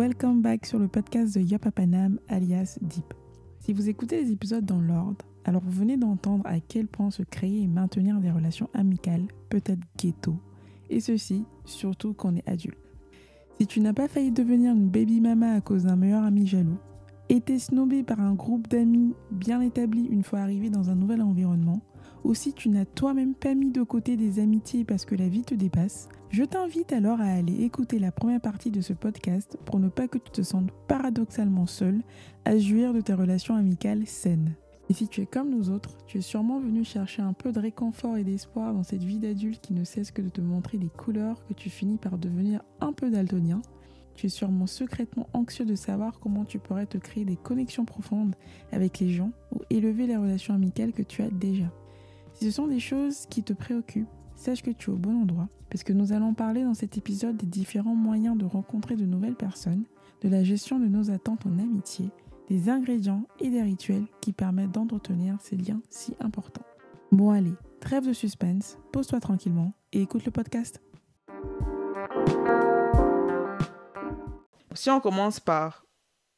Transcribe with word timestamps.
welcome 0.00 0.40
back 0.40 0.64
sur 0.64 0.78
le 0.78 0.88
podcast 0.88 1.34
de 1.34 1.42
Yapapanam 1.42 2.18
alias 2.26 2.78
Deep. 2.80 3.12
Si 3.58 3.74
vous 3.74 3.90
écoutez 3.90 4.22
les 4.22 4.32
épisodes 4.32 4.64
dans 4.64 4.80
l'ordre, 4.80 5.26
alors 5.44 5.60
vous 5.62 5.78
venez 5.78 5.98
d'entendre 5.98 6.42
à 6.46 6.58
quel 6.58 6.86
point 6.86 7.10
se 7.10 7.22
créer 7.22 7.60
et 7.60 7.66
maintenir 7.66 8.18
des 8.18 8.30
relations 8.30 8.70
amicales 8.72 9.26
peut 9.50 9.60
être 9.66 9.82
ghetto. 9.98 10.36
Et 10.88 11.00
ceci, 11.00 11.44
surtout 11.66 12.14
quand 12.14 12.32
on 12.32 12.36
est 12.36 12.48
adulte. 12.48 12.78
Si 13.60 13.66
tu 13.66 13.80
n'as 13.82 13.92
pas 13.92 14.08
failli 14.08 14.30
devenir 14.30 14.72
une 14.72 14.88
baby 14.88 15.20
mama 15.20 15.52
à 15.52 15.60
cause 15.60 15.82
d'un 15.82 15.96
meilleur 15.96 16.24
ami 16.24 16.46
jaloux, 16.46 16.78
été 17.28 17.58
snobé 17.58 18.02
par 18.02 18.20
un 18.20 18.32
groupe 18.32 18.68
d'amis 18.68 19.12
bien 19.30 19.60
établi 19.60 20.06
une 20.06 20.24
fois 20.24 20.38
arrivé 20.38 20.70
dans 20.70 20.88
un 20.88 20.94
nouvel 20.94 21.20
environnement, 21.20 21.82
ou 22.24 22.32
si 22.32 22.54
tu 22.54 22.70
n'as 22.70 22.86
toi-même 22.86 23.34
pas 23.34 23.54
mis 23.54 23.70
de 23.70 23.82
côté 23.82 24.16
des 24.16 24.38
amitiés 24.38 24.86
parce 24.86 25.04
que 25.04 25.14
la 25.14 25.28
vie 25.28 25.42
te 25.42 25.54
dépasse, 25.54 26.08
je 26.30 26.44
t'invite 26.44 26.92
alors 26.92 27.20
à 27.20 27.24
aller 27.24 27.64
écouter 27.64 27.98
la 27.98 28.12
première 28.12 28.40
partie 28.40 28.70
de 28.70 28.80
ce 28.80 28.92
podcast 28.92 29.58
pour 29.64 29.80
ne 29.80 29.88
pas 29.88 30.06
que 30.06 30.18
tu 30.18 30.30
te 30.30 30.42
sentes 30.42 30.70
paradoxalement 30.86 31.66
seul 31.66 32.02
à 32.44 32.56
jouir 32.56 32.94
de 32.94 33.00
tes 33.00 33.14
relations 33.14 33.56
amicales 33.56 34.06
saines. 34.06 34.54
Et 34.88 34.92
si 34.92 35.08
tu 35.08 35.22
es 35.22 35.26
comme 35.26 35.50
nous 35.50 35.70
autres, 35.70 35.96
tu 36.06 36.18
es 36.18 36.20
sûrement 36.20 36.60
venu 36.60 36.84
chercher 36.84 37.22
un 37.22 37.32
peu 37.32 37.50
de 37.50 37.58
réconfort 37.58 38.16
et 38.16 38.22
d'espoir 38.22 38.72
dans 38.72 38.84
cette 38.84 39.02
vie 39.02 39.18
d'adulte 39.18 39.60
qui 39.60 39.72
ne 39.72 39.82
cesse 39.82 40.12
que 40.12 40.22
de 40.22 40.28
te 40.28 40.40
montrer 40.40 40.78
des 40.78 40.88
couleurs 40.88 41.44
que 41.46 41.52
tu 41.52 41.68
finis 41.68 41.98
par 41.98 42.16
devenir 42.16 42.62
un 42.80 42.92
peu 42.92 43.10
daltonien. 43.10 43.60
Tu 44.14 44.26
es 44.26 44.28
sûrement 44.28 44.68
secrètement 44.68 45.28
anxieux 45.32 45.64
de 45.64 45.74
savoir 45.74 46.20
comment 46.20 46.44
tu 46.44 46.60
pourrais 46.60 46.86
te 46.86 46.98
créer 46.98 47.24
des 47.24 47.36
connexions 47.36 47.84
profondes 47.84 48.36
avec 48.70 49.00
les 49.00 49.10
gens 49.10 49.32
ou 49.52 49.62
élever 49.68 50.06
les 50.06 50.16
relations 50.16 50.54
amicales 50.54 50.92
que 50.92 51.02
tu 51.02 51.22
as 51.22 51.30
déjà. 51.30 51.72
Si 52.34 52.44
ce 52.44 52.52
sont 52.52 52.68
des 52.68 52.80
choses 52.80 53.26
qui 53.26 53.42
te 53.42 53.52
préoccupent, 53.52 54.08
sache 54.40 54.62
que 54.62 54.70
tu 54.70 54.90
es 54.90 54.92
au 54.94 54.96
bon 54.96 55.22
endroit, 55.22 55.48
parce 55.68 55.84
que 55.84 55.92
nous 55.92 56.12
allons 56.12 56.34
parler 56.34 56.64
dans 56.64 56.74
cet 56.74 56.96
épisode 56.96 57.36
des 57.36 57.46
différents 57.46 57.94
moyens 57.94 58.36
de 58.38 58.44
rencontrer 58.44 58.96
de 58.96 59.04
nouvelles 59.04 59.34
personnes, 59.36 59.84
de 60.22 60.28
la 60.28 60.42
gestion 60.42 60.78
de 60.78 60.86
nos 60.86 61.10
attentes 61.10 61.44
en 61.46 61.58
amitié, 61.58 62.10
des 62.48 62.68
ingrédients 62.68 63.24
et 63.38 63.50
des 63.50 63.62
rituels 63.62 64.06
qui 64.20 64.32
permettent 64.32 64.72
d'entretenir 64.72 65.36
ces 65.40 65.56
liens 65.56 65.80
si 65.90 66.14
importants. 66.20 66.64
Bon 67.12 67.30
allez, 67.30 67.52
trêve 67.80 68.06
de 68.06 68.12
suspense, 68.12 68.78
pose-toi 68.92 69.20
tranquillement 69.20 69.72
et 69.92 70.00
écoute 70.02 70.24
le 70.24 70.30
podcast. 70.30 70.80
Si 74.74 74.88
on 74.90 75.00
commence 75.00 75.40
par 75.40 75.84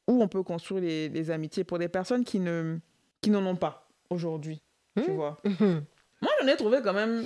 où 0.09 0.21
on 0.23 0.29
peut 0.29 0.43
construire 0.43 0.83
les, 0.83 1.09
les 1.09 1.31
amitiés 1.31 1.65
pour 1.65 1.79
des 1.79 1.89
personnes 1.89 2.25
qui 2.25 2.41
ne 2.41 2.79
qui 3.21 3.31
n'en 3.31 3.47
ont 3.47 3.57
pas 3.57 3.89
aujourd'hui, 4.11 4.61
tu 4.97 5.11
Hmm. 5.11 5.15
vois. 5.15 5.37
Mhm. 5.45 5.85
Moi, 6.23 6.31
j'en 6.41 6.47
ai 6.47 6.57
trouvé 6.57 6.79
quand 6.83 6.93
même. 6.93 7.25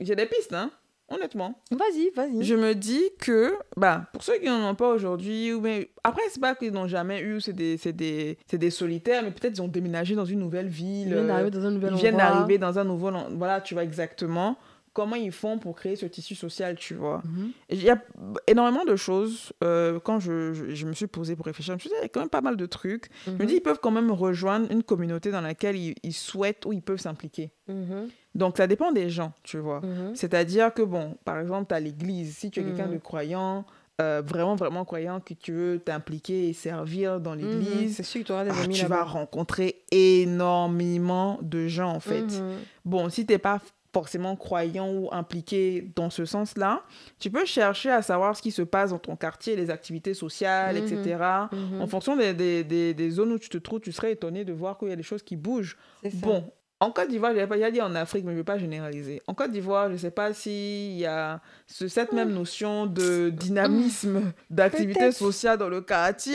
J'ai 0.00 0.16
des 0.16 0.26
pistes, 0.26 0.52
hein, 0.52 0.70
honnêtement. 1.08 1.58
Vas-y, 1.70 2.10
vas-y. 2.14 2.42
Je 2.44 2.54
me 2.54 2.74
dis 2.74 3.02
que, 3.18 3.54
bah, 3.76 4.06
pour 4.12 4.22
ceux 4.24 4.38
qui 4.38 4.46
n'en 4.46 4.70
ont 4.70 4.74
pas 4.74 4.88
aujourd'hui, 4.88 5.52
ou 5.52 5.60
mais 5.60 5.90
après, 6.02 6.22
c'est 6.30 6.40
pas 6.40 6.54
qu'ils 6.54 6.72
n'ont 6.72 6.88
jamais 6.88 7.20
eu, 7.20 7.40
c'est 7.40 7.52
des, 7.52 7.76
c'est 7.78 7.92
des, 7.92 8.36
c'est 8.50 8.58
des 8.58 8.70
solitaires, 8.70 9.22
mais 9.22 9.30
peut-être 9.30 9.54
ils 9.58 9.62
ont 9.62 9.68
déménagé 9.68 10.14
dans 10.14 10.24
une 10.24 10.40
nouvelle 10.40 10.68
ville. 10.68 11.06
Ils 11.08 11.12
viennent 11.14 11.24
euh, 11.24 11.28
d'arriver 11.28 11.50
dans 11.50 11.64
un 11.66 11.70
nouvel 11.70 11.92
ils 11.92 11.98
viennent 11.98 12.14
endroit. 12.16 12.30
d'arriver 12.30 12.58
dans 12.58 12.78
un 12.78 12.84
nouveau. 12.84 13.10
Voilà, 13.36 13.60
tu 13.60 13.74
vois 13.74 13.84
exactement 13.84 14.56
comment 14.94 15.16
ils 15.16 15.32
font 15.32 15.58
pour 15.58 15.74
créer 15.76 15.96
ce 15.96 16.06
tissu 16.06 16.34
social, 16.34 16.76
tu 16.76 16.94
vois. 16.94 17.20
Mhm. 17.26 17.50
Il 17.68 17.82
y 17.82 17.90
a 17.90 18.02
énormément 18.46 18.84
de 18.86 18.96
choses. 18.96 19.52
euh, 19.62 19.98
quand 20.00 20.20
je, 20.20 20.54
je, 20.54 20.74
je 20.74 20.86
me 20.86 20.92
suis 20.94 21.06
posée 21.08 21.36
pour 21.36 21.44
réfléchir, 21.46 21.72
je 21.72 21.74
me 21.74 21.80
suis 21.80 21.90
dit, 21.90 21.94
il 21.98 22.02
y 22.02 22.06
a 22.06 22.08
quand 22.08 22.20
même 22.20 22.28
pas 22.30 22.40
mal 22.40 22.56
de 22.56 22.64
trucs. 22.66 23.10
Je 23.26 23.32
me 23.32 23.38
Mhm. 23.40 23.46
dis, 23.46 23.54
ils 23.56 23.60
peuvent 23.60 23.80
quand 23.82 23.90
même 23.90 24.10
rejoindre 24.10 24.70
une 24.70 24.82
communauté 24.82 25.30
dans 25.30 25.40
laquelle 25.42 25.76
ils, 25.76 25.94
ils 26.02 26.14
souhaitent 26.14 26.64
ou 26.64 26.72
ils 26.72 26.80
peuvent 26.82 27.00
s'impliquer. 27.00 27.50
Mhm. 27.68 28.08
Donc, 28.34 28.56
ça 28.56 28.66
dépend 28.66 28.90
des 28.92 29.10
gens, 29.10 29.32
tu 29.42 29.58
vois. 29.58 29.82
C'est-à-dire 30.14 30.72
que, 30.72 30.82
bon, 30.82 31.16
par 31.24 31.38
exemple, 31.40 31.66
tu 31.68 31.74
as 31.74 31.80
l'église. 31.80 32.36
Si 32.36 32.50
tu 32.50 32.60
es 32.60 32.64
quelqu'un 32.64 32.88
de 32.88 32.98
croyant, 32.98 33.64
euh, 34.00 34.22
vraiment, 34.26 34.56
vraiment 34.56 34.84
croyant, 34.84 35.20
que 35.20 35.34
tu 35.34 35.52
veux 35.52 35.78
t'impliquer 35.78 36.48
et 36.48 36.52
servir 36.52 37.20
dans 37.20 37.34
l'église, 37.34 37.96
C'est 37.96 38.02
sûr 38.02 38.20
que 38.22 38.26
tu 38.26 38.32
auras 38.32 38.44
des 38.44 38.50
ah, 38.50 38.62
amis 38.64 38.74
tu 38.74 38.86
vas 38.86 39.04
rencontrer 39.04 39.84
énormément 39.92 41.38
de 41.42 41.66
gens, 41.68 41.90
en 41.92 42.00
fait. 42.00 42.42
Bon, 42.84 43.08
si 43.08 43.24
t'es 43.26 43.38
pas 43.38 43.60
forcément 43.94 44.34
croyant 44.36 44.90
ou 44.92 45.08
impliqué 45.12 45.90
dans 45.96 46.10
ce 46.10 46.24
sens-là, 46.26 46.82
tu 47.18 47.30
peux 47.30 47.44
chercher 47.46 47.90
à 47.90 48.02
savoir 48.02 48.36
ce 48.36 48.42
qui 48.42 48.50
se 48.50 48.60
passe 48.62 48.90
dans 48.90 48.98
ton 48.98 49.16
quartier, 49.16 49.56
les 49.56 49.70
activités 49.70 50.12
sociales, 50.14 50.76
Mhm. 50.76 50.82
etc. 50.84 51.16
Mhm. 51.52 51.80
En 51.80 51.86
fonction 51.86 52.16
des, 52.16 52.34
des, 52.34 52.64
des, 52.64 52.92
des 52.92 53.10
zones 53.10 53.32
où 53.32 53.38
tu 53.38 53.48
te 53.48 53.56
trouves, 53.58 53.80
tu 53.80 53.92
serais 53.92 54.12
étonné 54.12 54.44
de 54.44 54.52
voir 54.52 54.76
qu'il 54.76 54.88
y 54.88 54.92
a 54.92 54.96
des 54.96 55.02
choses 55.02 55.22
qui 55.22 55.36
bougent. 55.36 55.76
Bon, 56.14 56.44
en 56.80 56.90
Côte 56.90 57.08
d'Ivoire, 57.08 57.32
je 57.34 57.44
pas 57.46 57.70
dit 57.70 57.80
en 57.80 57.94
Afrique, 57.94 58.24
mais 58.24 58.32
je 58.32 58.36
ne 58.36 58.40
vais 58.40 58.44
pas 58.44 58.58
généraliser. 58.58 59.22
En 59.28 59.32
Côte 59.32 59.52
d'Ivoire, 59.52 59.86
je 59.88 59.92
ne 59.92 59.96
sais 59.98 60.10
pas 60.10 60.34
s'il 60.34 60.98
y 60.98 61.06
a 61.06 61.40
ce- 61.66 61.88
cette 61.88 62.12
même 62.12 62.32
notion 62.32 62.86
de 62.86 63.30
dynamisme, 63.30 64.32
d'activité 64.50 64.98
Peut-être. 64.98 65.14
sociale 65.16 65.56
dans 65.56 65.68
le 65.70 65.80
quartier. 65.80 66.34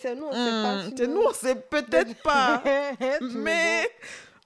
C'est 0.00 0.14
nous, 0.14 0.26
on 0.30 0.32
sait 0.32 0.50
pas, 0.62 0.76
Hmm, 0.84 0.90
c'est 0.96 1.06
nous, 1.08 1.22
on 1.28 1.32
sait 1.32 1.56
peut-être 1.56 2.14
pas. 2.22 2.62
Mais 3.34 3.88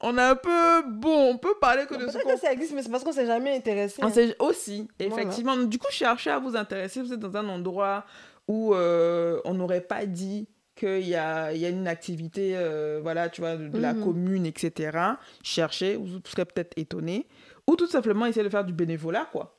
on 0.05 0.17
a 0.19 0.31
un 0.31 0.37
peu... 0.37 0.83
Bon, 0.89 1.31
on 1.31 1.39
peut 1.39 1.55
parler 1.61 1.87
que 1.87 1.95
vois. 1.95 2.07
de 2.07 2.11
ce 2.11 2.19
que 2.19 2.37
ça 2.39 2.53
existe, 2.53 2.73
mais 2.75 2.83
c'est 2.83 2.91
parce 2.91 3.03
qu'on 3.05 3.13
s'est 3.13 3.27
jamais 3.27 3.57
intéressé. 3.57 4.03
on 4.05 4.11
sait 4.11 4.37
aussi, 4.39 4.89
Voilà. 5.01 5.15
effectivement. 5.23 5.57
Du 5.57 5.79
coup, 5.79 5.87
cherchez 5.91 6.31
à 6.31 6.39
vous 6.39 6.55
intéresser. 6.57 7.01
Vous 7.03 7.13
êtes 7.13 7.21
dans 7.21 7.37
un 7.37 7.49
endroit 7.49 8.05
où 8.47 8.75
euh, 8.75 9.41
on 9.45 9.55
n'aurait 9.55 9.81
pas 9.81 10.07
dit 10.07 10.47
qu'il 10.77 11.07
y 11.09 11.15
a, 11.15 11.53
il 11.53 11.61
y 11.61 11.67
a 11.67 11.69
une 11.69 11.87
activité, 11.89 12.53
euh, 12.57 12.99
voilà, 13.03 13.29
tu 13.29 13.41
vois, 13.41 13.57
de, 13.57 13.69
de 13.69 13.79
la 13.79 13.95
Mhm. 13.95 14.05
commune, 14.05 14.45
etc. 14.47 14.99
Cherchez, 15.43 15.97
vous 15.97 16.19
serez 16.25 16.45
peut-être 16.45 16.73
étonné. 16.77 17.27
Ou 17.67 17.77
tout 17.77 17.87
simplement 17.87 18.27
essayer 18.27 18.45
de 18.45 18.49
faire 18.51 18.65
du 18.65 18.73
bénévolat, 18.75 19.27
quoi. 19.33 19.54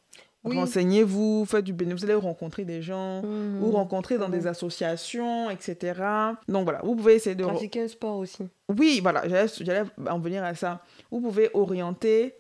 Oui. 0.46 0.56
Renseignez-vous, 0.58 1.46
faites 1.46 1.66
du 1.66 1.74
bénévolat, 1.74 1.96
vous 1.98 2.06
allez 2.06 2.14
rencontrer 2.14 2.66
des 2.66 2.82
gens, 2.82 3.22
Mhm. 3.24 3.64
ou 3.64 3.72
rencontrer 3.72 4.18
dans 4.18 4.28
Mhm. 4.28 4.34
des 4.40 4.48
associations, 4.48 5.50
etc. 5.50 6.00
Donc 6.48 6.64
voilà, 6.66 6.82
vous 6.84 6.96
pouvez 6.96 7.16
essayer 7.16 7.36
de... 7.36 7.44
Pratiquer 7.44 7.82
un 7.84 7.88
sport 7.88 8.18
aussi. 8.20 8.48
oui, 8.70 9.00
voilà, 9.02 9.24
j'allais 9.28 9.84
en 10.10 10.20
venir 10.20 10.44
à 10.44 10.54
ça. 10.56 10.82
Vous 11.12 11.20
pouvez 11.22 11.50
orienter 11.54 12.36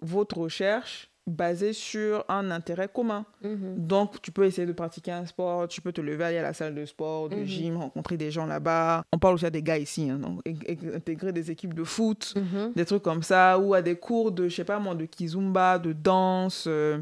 votre 0.00 0.38
recherche 0.38 1.07
basée 1.28 1.72
sur 1.72 2.24
un 2.28 2.50
intérêt 2.50 2.88
commun. 2.88 3.24
Mhm. 3.42 3.74
Donc, 3.86 4.20
tu 4.22 4.30
peux 4.32 4.44
essayer 4.44 4.66
de 4.66 4.72
pratiquer 4.72 5.12
un 5.12 5.26
sport, 5.26 5.68
tu 5.68 5.80
peux 5.80 5.92
te 5.92 6.00
lever, 6.00 6.24
aller 6.24 6.38
à 6.38 6.42
la 6.42 6.52
salle 6.52 6.74
de 6.74 6.84
sport, 6.84 7.28
de 7.28 7.36
Mhm. 7.36 7.44
gym, 7.44 7.76
rencontrer 7.76 8.16
des 8.16 8.30
gens 8.30 8.46
là-bas. 8.46 9.02
On 9.12 9.18
parle 9.18 9.34
aussi 9.34 9.46
à 9.46 9.50
des 9.50 9.62
gars 9.62 9.78
ici, 9.78 10.08
hein, 10.10 10.18
donc, 10.18 10.40
in- 10.46 10.52
in- 10.68 10.94
intégrer 10.96 11.32
des 11.32 11.50
équipes 11.50 11.74
de 11.74 11.84
foot, 11.84 12.34
Mhm. 12.36 12.72
des 12.74 12.84
trucs 12.84 13.02
comme 13.02 13.22
ça, 13.22 13.58
ou 13.58 13.74
à 13.74 13.82
des 13.82 13.96
cours 13.96 14.32
de, 14.32 14.48
je 14.48 14.54
sais 14.56 14.64
pas 14.64 14.78
moi, 14.78 14.94
de 14.94 15.04
kizumba, 15.04 15.78
de 15.78 15.92
danse. 15.92 16.64
euh, 16.66 16.98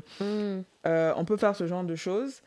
euh, 0.86 1.12
on 1.16 1.24
peut 1.24 1.36
faire 1.36 1.54
ce 1.56 1.66
genre 1.66 1.84
de 1.84 1.94
choses. 1.94 2.42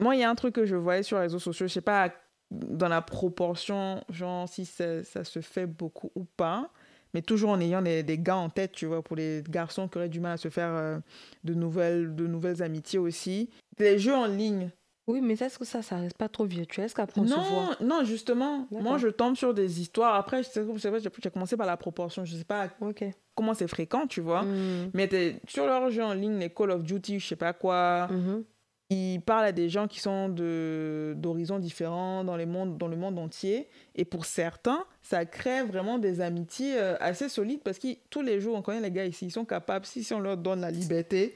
Moi, 0.00 0.14
il 0.16 0.20
y 0.20 0.24
a 0.24 0.30
un 0.30 0.34
truc 0.34 0.54
que 0.54 0.64
je 0.66 0.76
voyais 0.76 1.02
sur 1.02 1.16
les 1.16 1.22
réseaux 1.24 1.38
sociaux, 1.38 1.66
je 1.66 1.72
sais 1.72 1.80
pas 1.80 2.10
dans 2.50 2.88
la 2.88 3.02
proportion, 3.02 4.02
genre 4.10 4.48
si 4.48 4.64
ça, 4.64 5.04
ça 5.04 5.22
se 5.24 5.40
fait 5.40 5.66
beaucoup 5.66 6.10
ou 6.14 6.24
pas, 6.24 6.70
mais 7.14 7.22
toujours 7.22 7.50
en 7.50 7.60
ayant 7.60 7.82
des, 7.82 8.02
des 8.02 8.18
gars 8.18 8.36
en 8.36 8.50
tête, 8.50 8.72
tu 8.72 8.86
vois, 8.86 9.02
pour 9.02 9.16
les 9.16 9.42
garçons 9.48 9.88
qui 9.88 9.98
auraient 9.98 10.08
du 10.08 10.20
mal 10.20 10.32
à 10.32 10.36
se 10.36 10.48
faire 10.48 10.70
euh, 10.74 10.98
de, 11.44 11.54
nouvelles, 11.54 12.14
de 12.14 12.26
nouvelles 12.26 12.62
amitiés 12.62 12.98
aussi. 12.98 13.50
Les 13.78 13.98
jeux 13.98 14.14
en 14.14 14.26
ligne. 14.26 14.70
Oui, 15.06 15.22
mais 15.22 15.32
est-ce 15.32 15.58
que 15.58 15.64
ça, 15.64 15.80
ça 15.80 15.96
reste 15.96 16.18
pas 16.18 16.28
trop 16.28 16.44
virtuel 16.44 16.84
Est-ce 16.84 16.94
qu'après 16.94 17.18
on 17.22 17.26
se 17.26 17.32
voit 17.32 17.76
Non, 17.80 18.00
non, 18.00 18.04
justement, 18.04 18.66
moi 18.70 18.98
je 18.98 19.08
tombe 19.08 19.36
sur 19.36 19.54
des 19.54 19.80
histoires. 19.80 20.14
Après, 20.16 20.42
je 20.42 20.48
sais, 20.50 20.62
je 20.70 20.78
sais 20.78 20.90
pas, 20.90 20.98
j'ai 20.98 21.30
commencé 21.30 21.56
par 21.56 21.66
la 21.66 21.78
proportion, 21.78 22.26
je 22.26 22.36
sais 22.36 22.44
pas 22.44 22.68
Ok. 22.82 23.04
comment 23.34 23.54
c'est 23.54 23.68
fréquent, 23.68 24.06
tu 24.06 24.20
vois. 24.20 24.42
Mhm. 24.42 24.90
Mais 24.92 25.08
sur 25.46 25.64
leurs 25.64 25.90
jeux 25.90 26.04
en 26.04 26.12
ligne, 26.12 26.38
les 26.38 26.50
Call 26.50 26.72
of 26.72 26.82
Duty, 26.82 27.20
je 27.20 27.26
sais 27.28 27.36
pas 27.36 27.54
quoi, 27.54 28.08
Mhm. 28.10 28.44
Ils 28.90 29.20
parlent 29.20 29.44
à 29.44 29.52
des 29.52 29.68
gens 29.68 29.86
qui 29.86 30.00
sont 30.00 30.30
d'horizons 30.30 31.58
différents 31.58 32.24
dans, 32.24 32.36
les 32.36 32.46
mondes, 32.46 32.78
dans 32.78 32.88
le 32.88 32.96
monde 32.96 33.18
entier. 33.18 33.68
Et 33.94 34.06
pour 34.06 34.24
certains, 34.24 34.84
ça 35.02 35.26
crée 35.26 35.62
vraiment 35.62 35.98
des 35.98 36.22
amitiés 36.22 36.78
euh, 36.78 36.96
assez 37.00 37.28
solides 37.28 37.60
parce 37.62 37.78
que 37.78 37.88
tous 38.08 38.22
les 38.22 38.40
jours, 38.40 38.56
on 38.56 38.62
connaît 38.62 38.80
les 38.80 38.90
gars 38.90 39.04
ici, 39.04 39.26
ils 39.26 39.30
sont 39.30 39.44
capables, 39.44 39.84
si 39.84 40.10
on 40.14 40.20
leur 40.20 40.38
donne 40.38 40.62
la 40.62 40.70
liberté, 40.70 41.34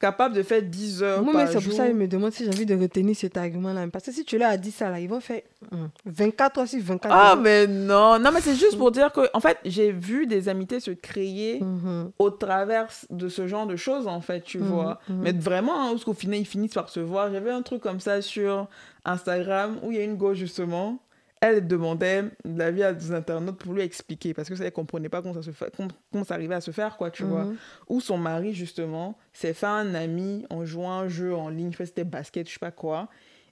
capables 0.00 0.34
de 0.34 0.42
faire 0.42 0.62
10 0.62 1.02
heures 1.02 1.22
Moi, 1.22 1.32
par 1.34 1.42
mais 1.42 1.52
c'est 1.52 1.60
pour 1.62 1.72
ça 1.74 1.86
je 1.86 1.92
me 1.92 2.08
demande 2.08 2.32
si 2.32 2.44
j'ai 2.44 2.50
envie 2.50 2.66
de 2.66 2.74
retenir 2.74 3.14
cet 3.14 3.36
argument-là. 3.36 3.86
Parce 3.88 4.06
que 4.06 4.12
si 4.12 4.24
tu 4.24 4.38
leur 4.38 4.48
as 4.50 4.56
dit 4.56 4.70
ça, 4.70 4.88
là, 4.90 4.98
ils 4.98 5.08
vont 5.08 5.20
faire 5.20 5.42
hum, 5.70 5.90
24 6.06 6.58
heures 6.60 6.66
sur 6.68 6.80
24 6.82 7.12
Ah, 7.14 7.30
heures. 7.32 7.36
mais 7.36 7.66
non, 7.66 8.18
non, 8.18 8.30
mais 8.32 8.40
c'est 8.40 8.54
juste 8.56 8.76
pour 8.78 8.90
dire 8.90 9.12
que, 9.12 9.20
en 9.34 9.40
fait, 9.40 9.58
j'ai 9.64 9.92
vu 9.92 10.26
des 10.26 10.48
amitiés 10.48 10.80
se 10.80 10.90
créer 10.90 11.60
Mhm. 11.62 12.10
au 12.18 12.30
travers 12.30 12.88
de 13.10 13.28
ce 13.28 13.46
genre 13.46 13.66
de 13.66 13.76
choses, 13.76 14.06
en 14.08 14.20
fait, 14.20 14.40
tu 14.42 14.58
Mhm, 14.58 14.66
vois. 14.68 14.98
mhm. 15.08 15.20
Mais 15.22 15.32
vraiment, 15.32 15.78
hein, 15.84 15.90
parce 15.92 16.04
qu'au 16.04 16.14
final, 16.14 16.38
ils 16.40 16.46
finissent 16.46 16.74
par 16.74 16.88
se 16.88 17.00
voir. 17.00 17.30
J'avais 17.30 17.50
un 17.50 17.62
truc 17.62 17.82
comme 17.82 18.00
ça 18.00 18.22
sur 18.22 18.68
Instagram 19.04 19.78
où 19.82 19.92
il 19.92 19.98
y 19.98 20.00
a 20.00 20.04
une 20.04 20.16
go, 20.16 20.34
justement. 20.34 20.98
Elle 21.40 21.66
demandait 21.66 22.24
l'avis 22.44 22.82
à 22.82 22.92
des 22.92 23.12
internautes 23.12 23.56
pour 23.58 23.72
lui 23.72 23.80
expliquer 23.82 24.34
parce 24.34 24.48
que 24.48 24.54
ça, 24.56 24.64
elle 24.66 24.72
comprenait 24.72 25.08
pas 25.08 25.22
comment 25.22 25.32
ça 25.34 25.42
se 25.42 25.50
fait, 25.52 25.72
comment, 26.10 26.24
ça 26.24 26.34
arrivait 26.34 26.54
à 26.54 26.60
se 26.60 26.70
faire, 26.70 26.96
quoi, 26.98 27.10
tu 27.10 27.24
vois. 27.24 27.44
Mhm. 27.44 27.56
Où 27.88 28.00
son 28.00 28.18
mari, 28.18 28.52
justement, 28.52 29.16
s'est 29.32 29.54
fait 29.54 29.66
un 29.66 29.94
ami 29.94 30.44
en 30.50 30.64
jouant 30.66 30.92
un 30.92 31.08
jeu 31.08 31.34
en 31.34 31.48
ligne, 31.48 31.72
c'était 31.78 32.04
basket, 32.04 32.46
je 32.46 32.52
sais 32.54 32.58
pas 32.58 32.70
quoi. 32.70 33.08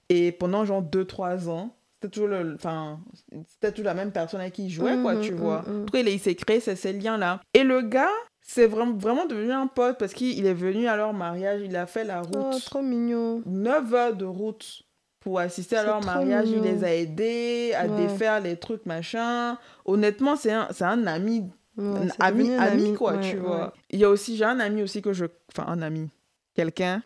Et 0.09 0.31
pendant 0.31 0.65
genre 0.65 0.83
2-3 0.83 1.49
ans, 1.49 1.75
c'était 1.95 2.11
toujours, 2.13 2.27
le, 2.29 2.53
enfin, 2.55 2.99
c'était 3.47 3.71
toujours 3.71 3.85
la 3.87 3.93
même 3.95 4.11
personne 4.11 4.39
avec 4.39 4.53
qui 4.53 4.65
il 4.65 4.69
jouait, 4.69 5.01
quoi, 5.01 5.15
Mhm, 5.15 5.21
tu 5.21 5.33
vois. 5.33 5.63
mhm, 5.67 5.73
mhm. 5.73 5.81
En 5.81 5.85
tout 5.85 5.91
cas, 5.93 5.99
il, 5.99 6.19
s'est 6.19 6.35
créé 6.35 6.59
ces, 6.59 6.75
ces 6.75 6.93
liens-là. 6.93 7.41
Et 7.55 7.63
le 7.63 7.81
gars, 7.81 8.07
c'est 8.41 8.67
vraiment, 8.67 8.95
vraiment 8.95 9.25
devenu 9.25 9.51
un 9.51 9.67
pote 9.67 9.97
parce 9.97 10.13
qu'il 10.13 10.45
est 10.45 10.53
venu 10.53 10.87
à 10.87 10.95
leur 10.95 11.13
mariage, 11.13 11.61
il 11.63 11.75
a 11.75 11.85
fait 11.87 12.03
la 12.03 12.21
Oh, 12.21 12.37
route. 12.51 12.63
trop 12.65 12.81
mignon. 12.81 13.41
9 13.45 13.93
heures 13.93 14.15
de 14.15 14.25
route 14.25 14.83
pour 15.19 15.39
assister 15.39 15.75
à 15.75 15.83
leur 15.83 16.03
mariage. 16.03 16.49
Il 16.49 16.61
les 16.61 16.83
a 16.83 16.93
aidés 16.93 17.73
à 17.75 17.85
Ouais. 17.87 18.07
défaire 18.07 18.39
les 18.39 18.55
trucs, 18.57 18.85
machin. 18.85 19.57
Honnêtement, 19.85 20.35
c'est 20.35 20.51
un, 20.51 20.67
c'est 20.71 20.85
un 20.85 21.05
ami, 21.07 21.49
Ouais, 21.77 22.07
ami, 22.19 22.53
ami, 22.55 22.93
quoi, 22.93 23.13
ouais, 23.13 23.21
tu 23.21 23.35
ouais. 23.37 23.41
vois. 23.41 23.73
Il 23.89 23.99
y 23.99 24.03
a 24.05 24.09
aussi, 24.09 24.35
j'ai 24.37 24.43
un 24.45 24.59
ami 24.59 24.81
aussi 24.83 25.01
que 25.01 25.13
je. 25.13 25.25
Enfin, 25.51 25.69
un 25.71 25.81
ami. 25.81 26.09
Quelqu'un 26.55 27.01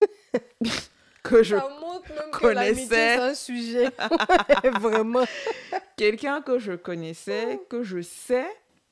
que 1.22 1.42
je 1.42 1.56
Ça 1.56 1.68
montre 1.80 2.08
même 2.08 2.30
que 2.32 2.38
connaissais. 2.38 2.54
l'amitié, 2.54 2.86
c'est 2.88 3.16
un 3.18 3.34
sujet. 3.34 3.88
Vraiment. 4.80 5.24
quelqu'un 5.96 6.40
que 6.42 6.58
je 6.58 6.72
connaissais, 6.72 7.60
que 7.68 7.82
je 7.82 8.00
sais 8.00 8.46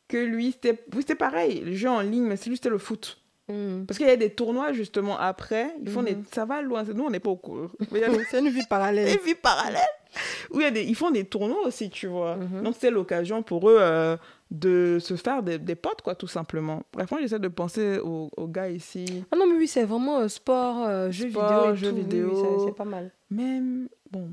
que 0.08 0.16
lui, 0.16 0.52
c'était 0.52 0.82
oui, 0.94 1.00
c'était 1.00 1.14
pareil, 1.14 1.60
le 1.60 1.72
jeu 1.74 1.88
en 1.90 2.00
ligne, 2.00 2.24
mais 2.24 2.36
c'est 2.36 2.48
lui, 2.50 2.56
c'était 2.56 2.68
le 2.70 2.78
foot. 2.78 3.18
Mm. 3.48 3.84
Parce 3.86 3.98
qu'il 3.98 4.06
y 4.06 4.10
a 4.10 4.16
des 4.16 4.30
tournois, 4.30 4.72
justement, 4.72 5.18
après, 5.18 5.74
ils 5.82 5.90
font 5.90 6.02
des... 6.02 6.16
Mhm. 6.16 6.24
Ça 6.32 6.44
va 6.44 6.60
loin, 6.60 6.84
nous, 6.84 7.04
on 7.04 7.10
n'est 7.10 7.20
pas 7.20 7.30
au 7.30 7.36
courant. 7.36 7.68
Mais 7.90 7.98
il 7.98 8.02
y 8.02 8.04
a 8.04 8.10
des 8.10 8.24
C'est 8.30 8.40
une 8.40 8.48
vie 8.48 8.66
parallèle. 8.68 9.18
où 10.50 10.60
il 10.60 10.64
y 10.64 10.66
a 10.66 10.70
des... 10.70 10.84
ils 10.84 10.94
font 10.94 11.10
des 11.10 11.24
tournois 11.24 11.66
aussi, 11.66 11.88
tu 11.88 12.06
vois. 12.08 12.36
Mhm. 12.36 12.62
Donc, 12.62 12.74
c'est 12.78 12.90
l'occasion 12.90 13.42
pour 13.42 13.70
eux 13.70 13.78
euh, 13.80 14.16
de 14.50 14.98
se 15.00 15.16
faire 15.16 15.42
des, 15.42 15.58
des 15.58 15.74
potes, 15.74 16.02
quoi, 16.02 16.14
tout 16.14 16.26
simplement. 16.26 16.82
Bref, 16.92 17.10
moi, 17.10 17.20
j'essaie 17.20 17.38
de 17.38 17.48
penser 17.48 17.98
aux, 17.98 18.30
aux 18.36 18.48
gars 18.48 18.68
ici. 18.68 19.24
Ah 19.32 19.36
non, 19.36 19.46
mais 19.46 19.56
oui, 19.56 19.66
c'est 19.66 19.84
vraiment 19.84 20.18
euh, 20.18 20.28
sport, 20.28 20.84
euh, 20.86 21.10
jeux 21.10 21.30
Sport, 21.30 21.72
vidéo. 21.72 21.72
et 21.72 21.76
jeux 21.76 21.88
tout. 21.90 21.94
Oui, 21.96 22.02
vidéo. 22.02 22.56
oui, 22.58 22.64
c'est 22.66 22.76
pas 22.76 22.84
mal. 22.84 23.10
Même, 23.30 23.88
bon, 24.10 24.30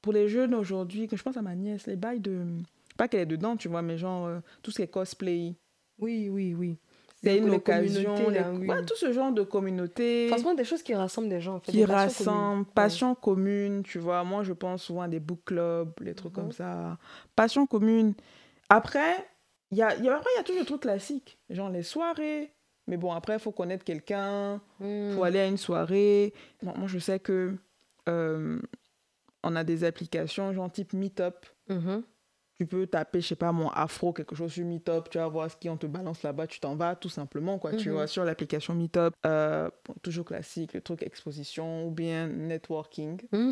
pour 0.00 0.12
les 0.12 0.28
jeunes 0.28 0.54
aujourd'hui, 0.54 1.08
que 1.08 1.16
je 1.16 1.22
pense 1.22 1.36
à 1.36 1.42
ma 1.42 1.54
nièce, 1.56 1.86
les 1.86 1.96
bails 1.96 2.20
de... 2.20 2.40
Pas 2.96 3.08
qu'elle 3.08 3.20
est 3.22 3.26
dedans, 3.26 3.56
tu 3.56 3.66
vois, 3.66 3.82
mais 3.82 3.98
genre, 3.98 4.30
tout 4.62 4.70
ce 4.70 4.76
qui 4.76 4.82
est 4.82 4.86
cosplay. 4.86 5.54
Oui, 5.98 6.28
oui, 6.30 6.54
oui. 6.54 6.78
C'est 7.24 7.38
une 7.38 7.50
occasion. 7.50 8.14
communautés, 8.14 8.30
les- 8.32 8.40
là, 8.40 8.52
oui. 8.52 8.66
ouais, 8.68 8.84
tout 8.84 8.96
ce 8.96 9.12
genre 9.12 9.32
de 9.32 9.42
communauté 9.42 10.28
Franchement, 10.28 10.54
des 10.54 10.64
choses 10.64 10.82
qui 10.82 10.94
rassemblent 10.94 11.28
des 11.28 11.40
gens. 11.40 11.56
En 11.56 11.60
fait, 11.60 11.72
qui 11.72 11.78
des 11.78 11.86
passions 11.86 12.24
communes. 12.24 12.40
rassemble, 12.42 12.64
passion 12.74 13.14
commune, 13.14 13.82
tu 13.82 13.98
vois. 13.98 14.24
Moi, 14.24 14.42
je 14.44 14.52
pense 14.52 14.82
souvent 14.84 15.02
à 15.02 15.08
des 15.08 15.20
book 15.20 15.40
clubs, 15.46 15.92
les 16.00 16.14
trucs 16.14 16.32
Mhm. 16.36 16.42
comme 16.42 16.52
ça. 16.52 16.98
Passion 17.36 17.66
commune. 17.66 18.14
Après, 18.68 19.14
il 19.70 19.78
y 19.78 19.82
a, 19.82 19.94
y 19.96 20.08
a, 20.08 20.16
après, 20.16 20.30
y 20.36 20.40
a 20.40 20.42
toujours 20.42 20.60
des 20.62 20.66
trucs 20.66 20.82
classiques, 20.82 21.38
genre 21.50 21.70
les 21.70 21.82
soirées. 21.82 22.50
Mais 22.86 22.96
bon, 22.98 23.12
après, 23.12 23.34
il 23.34 23.38
faut 23.40 23.52
connaître 23.52 23.82
quelqu'un, 23.84 24.60
il 24.80 24.86
Mm. 25.10 25.14
faut 25.14 25.24
aller 25.24 25.40
à 25.40 25.46
une 25.46 25.56
soirée. 25.56 26.34
Bon, 26.62 26.74
moi, 26.76 26.86
je 26.86 26.98
sais 26.98 27.18
que 27.18 27.54
euh, 28.08 28.58
on 29.42 29.56
a 29.56 29.64
des 29.64 29.84
applications, 29.84 30.52
genre 30.52 30.70
type 30.70 30.92
Meetup. 30.92 31.46
Mhm. 31.68 32.02
Tu 32.58 32.66
peux 32.66 32.86
taper, 32.86 33.20
je 33.20 33.26
sais 33.28 33.34
pas, 33.36 33.50
mon 33.50 33.68
afro, 33.70 34.12
quelque 34.12 34.36
chose 34.36 34.52
sur 34.52 34.64
Meetup, 34.64 35.10
tu 35.10 35.18
vas 35.18 35.26
voir 35.26 35.50
ce 35.50 35.56
qui 35.56 35.68
on 35.68 35.76
te 35.76 35.86
balance 35.86 36.22
là-bas, 36.22 36.46
tu 36.46 36.60
t'en 36.60 36.76
vas 36.76 36.94
tout 36.94 37.08
simplement, 37.08 37.58
quoi, 37.58 37.72
tu 37.74 37.88
Mhm. 37.88 37.94
vois, 37.96 38.06
sur 38.06 38.24
l'application 38.24 38.74
Meetup. 38.74 39.12
Euh, 39.26 39.68
bon, 39.84 39.94
toujours 40.02 40.24
classique, 40.24 40.72
le 40.72 40.80
truc 40.80 41.02
exposition 41.02 41.86
ou 41.86 41.90
bien 41.90 42.28
networking 42.28 43.20
Mm. 43.32 43.50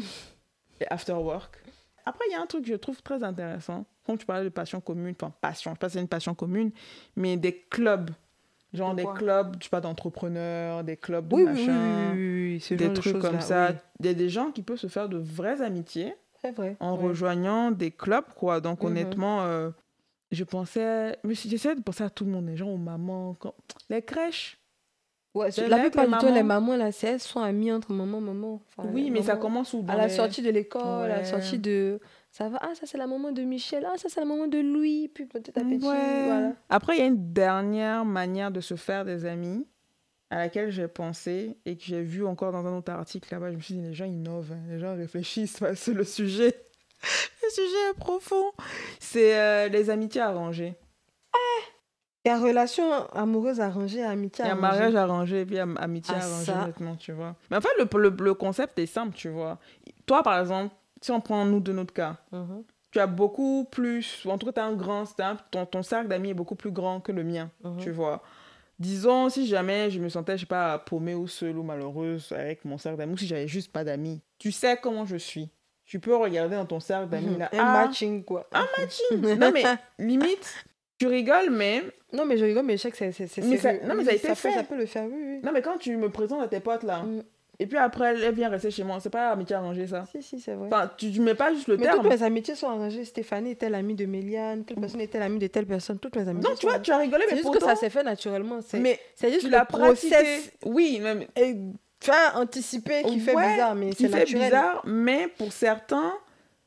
et 0.81 0.87
after 0.89 1.13
work. 1.15 1.57
Après, 2.05 2.25
il 2.29 2.33
y 2.33 2.35
a 2.37 2.41
un 2.41 2.47
truc 2.47 2.63
que 2.65 2.69
je 2.71 2.75
trouve 2.77 3.03
très 3.03 3.23
intéressant. 3.25 3.85
Comme 4.07 4.19
tu 4.19 4.27
parlais 4.27 4.45
de 4.45 4.49
passion 4.51 4.81
commune, 4.81 5.15
enfin, 5.21 5.33
passion, 5.41 5.71
je 5.73 5.75
sais 5.75 5.79
pas 5.79 5.89
si 5.89 5.95
c'est 5.95 6.01
une 6.01 6.09
passion 6.09 6.35
commune, 6.35 6.71
mais 7.17 7.37
des 7.37 7.57
clubs. 7.71 8.11
Genre 8.73 8.93
De 8.95 9.03
des 9.03 9.09
clubs, 9.17 9.57
je 9.59 9.65
sais 9.65 9.71
pas, 9.71 9.81
d'entrepreneurs, 9.83 10.83
des 10.85 10.97
clubs 10.97 11.29
de 11.29 11.35
Oui, 11.37 11.45
machin, 11.45 12.13
oui, 12.15 12.59
oui, 12.71 12.77
des 12.77 12.89
de 12.89 12.95
trucs 12.95 13.19
comme 13.19 13.41
ça. 13.41 13.73
Il 14.01 14.07
y 14.07 14.09
a 14.09 14.15
des 14.15 14.29
gens 14.31 14.51
qui 14.51 14.63
peuvent 14.63 14.79
se 14.79 14.87
faire 14.87 15.09
de 15.09 15.19
vraies 15.19 15.61
amitiés 15.61 16.15
vrai. 16.51 16.77
en 16.81 16.97
ouais. 16.97 17.05
rejoignant 17.09 17.71
des 17.71 17.91
clubs, 17.93 18.25
quoi. 18.37 18.61
Donc, 18.61 18.81
Mhm. 18.83 18.89
honnêtement, 18.89 19.43
euh, 19.45 19.71
je 20.33 20.45
pensais... 20.45 21.17
J'essaie 21.25 21.75
de 21.77 21.81
penser 21.83 22.05
à 22.05 22.11
tout 22.11 22.25
le 22.25 22.31
monde, 22.33 22.47
les 22.49 22.57
gens 22.57 22.69
aux 22.69 22.77
mamans, 22.77 23.35
quand- 23.39 23.55
les 23.89 24.03
crèches. 24.03 24.59
Ouais, 25.35 25.49
la 25.67 25.79
plupart 25.79 26.07
du 26.07 26.13
temps, 26.19 26.35
les 26.35 26.43
mamans, 26.43 26.77
là, 26.77 26.93
c'est 26.93 27.07
elles 27.07 27.19
sont 27.21 27.41
amies 27.41 27.73
entre 27.73 27.91
maman, 27.95 28.21
maman. 28.21 28.61
Enfin, 28.77 28.87
oui, 28.93 29.11
mais 29.11 29.23
ça 29.23 29.37
commence 29.37 29.73
où 29.73 29.83
À 29.89 29.97
la 29.97 30.09
les- 30.09 30.13
sortie 30.13 30.43
de 30.43 30.51
l'école, 30.51 31.11
à 31.11 31.17
la 31.21 31.25
sortie 31.25 31.59
de. 31.59 32.01
Ça 32.31 32.51
va, 32.51 32.59
ah, 32.61 32.75
ça 32.75 32.85
c'est 32.85 32.99
la 32.99 33.07
maman 33.07 33.33
de 33.33 33.41
Michel, 33.43 33.87
ah, 33.91 33.97
ça 33.97 34.11
c'est 34.11 34.21
la 34.21 34.27
maman 34.27 34.47
de 34.47 34.59
Louis, 34.59 35.09
puis 35.09 35.25
petit 35.25 35.51
à 35.59 35.63
petit, 35.63 35.75
Ouais. 35.87 36.25
voilà. 36.27 36.53
Après, 36.69 36.97
il 36.97 36.99
y 36.99 37.03
a 37.03 37.07
une 37.07 37.33
dernière 37.33 38.05
manière 38.05 38.51
de 38.51 38.61
se 38.61 38.75
faire 38.75 39.07
des 39.07 39.25
amis 39.25 39.67
à 40.33 40.39
laquelle 40.39 40.71
j'ai 40.71 40.89
pensé 40.89 41.57
et 41.67 41.77
que 41.77 41.85
j'ai 41.85 42.03
vu 42.03 42.25
encore 42.25 42.53
dans 42.53 42.67
un 42.67 42.77
autre 42.79 42.91
article 42.91 43.29
là-bas. 43.33 43.51
Je 43.51 43.57
me 43.57 43.61
suis 43.61 43.75
dit, 43.75 43.83
les 43.83 43.95
gens 43.95 44.07
innovent, 44.07 44.53
hein, 44.53 44.61
les 44.71 44.79
gens 44.79 44.97
réfléchissent 44.97 45.59
parce 45.61 45.85
que 45.85 45.91
le 45.91 46.05
sujet, 46.05 46.55
le 47.43 47.51
sujet 47.51 47.91
est 47.91 47.99
profond. 47.99 48.53
C'est 48.99 49.39
euh, 49.39 49.69
les 49.69 49.91
amitiés 49.91 50.21
arrangées. 50.23 50.75
Il 52.25 52.29
y 52.29 52.31
a 52.31 52.39
relation 52.39 52.93
amoureuse 53.11 53.61
arrangée, 53.61 54.03
amitié 54.05 54.45
Il 54.45 54.49
y 54.49 54.51
a 54.51 54.53
arrangée. 54.53 54.61
mariage 54.79 54.95
arrangé 54.95 55.41
et 55.41 55.45
puis 55.47 55.59
amitié 55.59 56.15
Ah, 56.17 56.25
arrangée, 56.25 56.53
honnêtement, 56.53 56.95
tu 56.97 57.11
vois. 57.13 57.35
Mais 57.51 57.57
en 57.57 57.61
fait, 57.61 57.71
le, 57.79 57.89
le, 57.99 58.11
le 58.11 58.35
concept 58.35 58.79
est 58.79 58.87
simple, 58.87 59.15
tu 59.17 59.29
vois. 59.29 59.59
Toi, 60.07 60.23
par 60.23 60.39
exemple, 60.39 60.73
si 61.01 61.11
on 61.11 61.21
prend 61.21 61.45
nous 61.45 61.59
de 61.59 61.73
notre 61.73 61.93
cas, 61.93 62.17
Mhm, 62.31 62.63
tu 62.93 63.01
as 63.01 63.09
beaucoup 63.09 63.65
plus, 63.71 64.25
en 64.27 64.39
tout 64.39 64.47
cas, 64.47 64.53
tu 64.53 64.61
as 64.61 64.65
un 64.67 64.75
grand, 64.77 65.05
un- 65.19 65.37
ton, 65.51 65.67
ton 65.67 65.83
cercle 65.83 66.07
d'amis 66.09 66.31
est 66.31 66.35
beaucoup 66.35 66.55
plus 66.55 66.71
grand 66.71 67.01
que 67.01 67.11
le 67.11 67.25
mien, 67.25 67.51
mhm. 67.65 67.79
tu 67.79 67.91
vois. 67.91 68.23
Disons, 68.83 69.29
si 69.29 69.47
jamais 69.47 69.91
je 69.93 70.01
me 70.01 70.09
sentais, 70.09 70.37
je 70.37 70.41
sais 70.41 70.47
pas, 70.47 70.77
paumée 70.77 71.15
ou 71.15 71.29
seule 71.29 71.57
ou 71.57 71.63
malheureuse 71.63 72.33
avec 72.33 72.65
mon 72.65 72.79
cercle 72.79 72.99
d'amis, 72.99 73.13
ou 73.15 73.17
si 73.17 73.29
j'avais 73.29 73.47
juste 73.47 73.71
pas 73.71 73.85
d'amis, 73.85 74.21
tu 74.39 74.51
sais 74.51 74.77
comment 74.77 75.07
je 75.07 75.17
suis. 75.17 75.49
Tu 75.85 76.01
peux 76.01 76.17
regarder 76.17 76.57
dans 76.57 76.67
ton 76.67 76.81
cercle 76.81 77.09
d'amis 77.09 77.37
là. 77.39 77.49
Un 77.53 77.59
ah, 77.59 77.85
matching, 77.87 78.25
quoi. 78.25 78.49
un 78.53 78.67
matching. 78.77 79.39
non, 79.39 79.53
mais 79.53 79.63
limite, 80.01 80.65
tu 80.99 81.07
rigoles, 81.07 81.51
mais 81.51 81.85
Non, 82.13 82.27
mais 82.27 82.37
je 82.37 82.45
rigole, 82.45 82.65
mais 82.65 82.77
je 82.77 82.83
sais 82.83 82.91
que 82.91 82.97
c'est 82.97 83.39
non, 83.41 83.95
mais 83.95 84.05
ça 84.05 84.11
a 84.11 84.15
été 84.15 84.29
peut- 84.29 84.35
fait. 84.35 84.53
Ça 84.53 84.65
peut 84.65 84.77
le 84.77 84.87
faire, 84.87 85.05
oui, 85.05 85.23
oui. 85.27 85.41
Non, 85.45 85.53
mais 85.53 85.63
quand 85.63 85.79
tu 85.79 85.97
me 85.97 86.11
présentes 86.11 86.43
à 86.43 86.49
tes 86.49 86.59
potes 86.61 86.83
là, 86.83 87.05
Mm. 87.05 87.23
Et 87.59 87.67
puis 87.67 87.77
après 87.79 88.15
elle 88.23 88.35
vient 88.35 88.49
rester 88.49 88.71
chez 88.71 88.83
moi, 88.85 88.99
c'est 89.01 89.11
pas 89.11 89.31
amitié 89.31 89.55
arrangée 89.57 89.87
ça. 89.87 90.05
Si, 90.11 90.23
si, 90.23 90.41
c'est 90.41 90.55
vrai. 90.55 90.69
Enfin, 90.73 90.91
tu, 90.97 91.13
tu 91.13 91.21
mets 91.21 91.35
pas 91.35 91.53
juste 91.53 91.69
le 91.69 91.77
mais 91.77 91.85
terme. 91.85 92.01
toutes 92.03 92.11
mes 92.11 92.23
amitiés 92.23 92.55
sont 92.55 92.69
arrangées. 92.69 93.05
Stéphanie 93.05 93.51
était 93.53 93.69
l'amie 93.71 93.95
de 93.95 94.07
Méliane, 94.07 94.65
telle 94.65 94.79
personne 94.79 95.01
était 95.01 95.19
l'amie 95.19 95.39
de 95.39 95.47
telle 95.47 95.67
personne. 95.67 95.99
Toutes 95.99 96.17
mes 96.17 96.27
amitiés 96.29 96.51
Non, 96.51 96.57
tu 96.57 96.67
vois, 96.67 96.79
tu 96.81 96.91
as 96.91 96.99
rigolé, 96.99 97.25
mais 97.29 97.37
juste 97.37 97.45
que 97.49 97.59
pourtant. 97.59 97.67
ça 97.67 97.77
s'est 97.77 97.91
fait 97.91 98.03
naturellement. 98.03 98.59
Mais 98.75 98.99
c'est 99.15 99.31
juste 99.31 99.45
tu 99.47 99.51
le 99.51 99.65
process 99.67 100.51
Oui, 100.65 101.01
mais 101.03 101.29
et, 101.37 101.57
enfin, 102.03 102.41
anticipé 102.41 103.03
qui 103.05 103.21
fait 103.21 103.35
Ouais, 103.37 103.53
bizarre, 103.53 103.75
mais 103.75 103.91
qui 103.91 104.05
c'est 104.05 104.09
fait 104.09 104.19
naturel. 104.21 104.45
bizarre, 104.45 104.83
mais 104.85 105.29
pour 105.39 105.53
certains, 105.53 106.13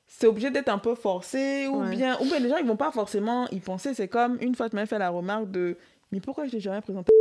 c'est 0.08 0.28
obligé 0.28 0.50
d'être 0.52 0.70
un 0.70 0.78
peu 0.78 0.96
forcé 0.96 1.68
ou 1.68 1.82
Ouais. 1.82 1.90
bien. 1.90 2.18
Ou 2.22 2.26
bien 2.26 2.40
les 2.40 2.48
gens, 2.48 2.58
ils 2.58 2.66
vont 2.68 2.78
pas 2.78 2.92
forcément 2.92 3.48
y 3.50 3.60
penser. 3.60 3.94
C'est 3.94 4.08
comme 4.08 4.38
une 4.40 4.56
fois, 4.56 4.70
tu 4.70 4.76
m'as 4.78 4.86
fait 4.86 5.00
la 5.00 5.10
remarque 5.10 5.52
de. 5.52 5.76
Mais 6.12 6.22
pourquoi 6.22 6.46
je 6.46 6.52
t'ai 6.52 6.60
jamais 6.62 6.80
présenté 6.82 7.12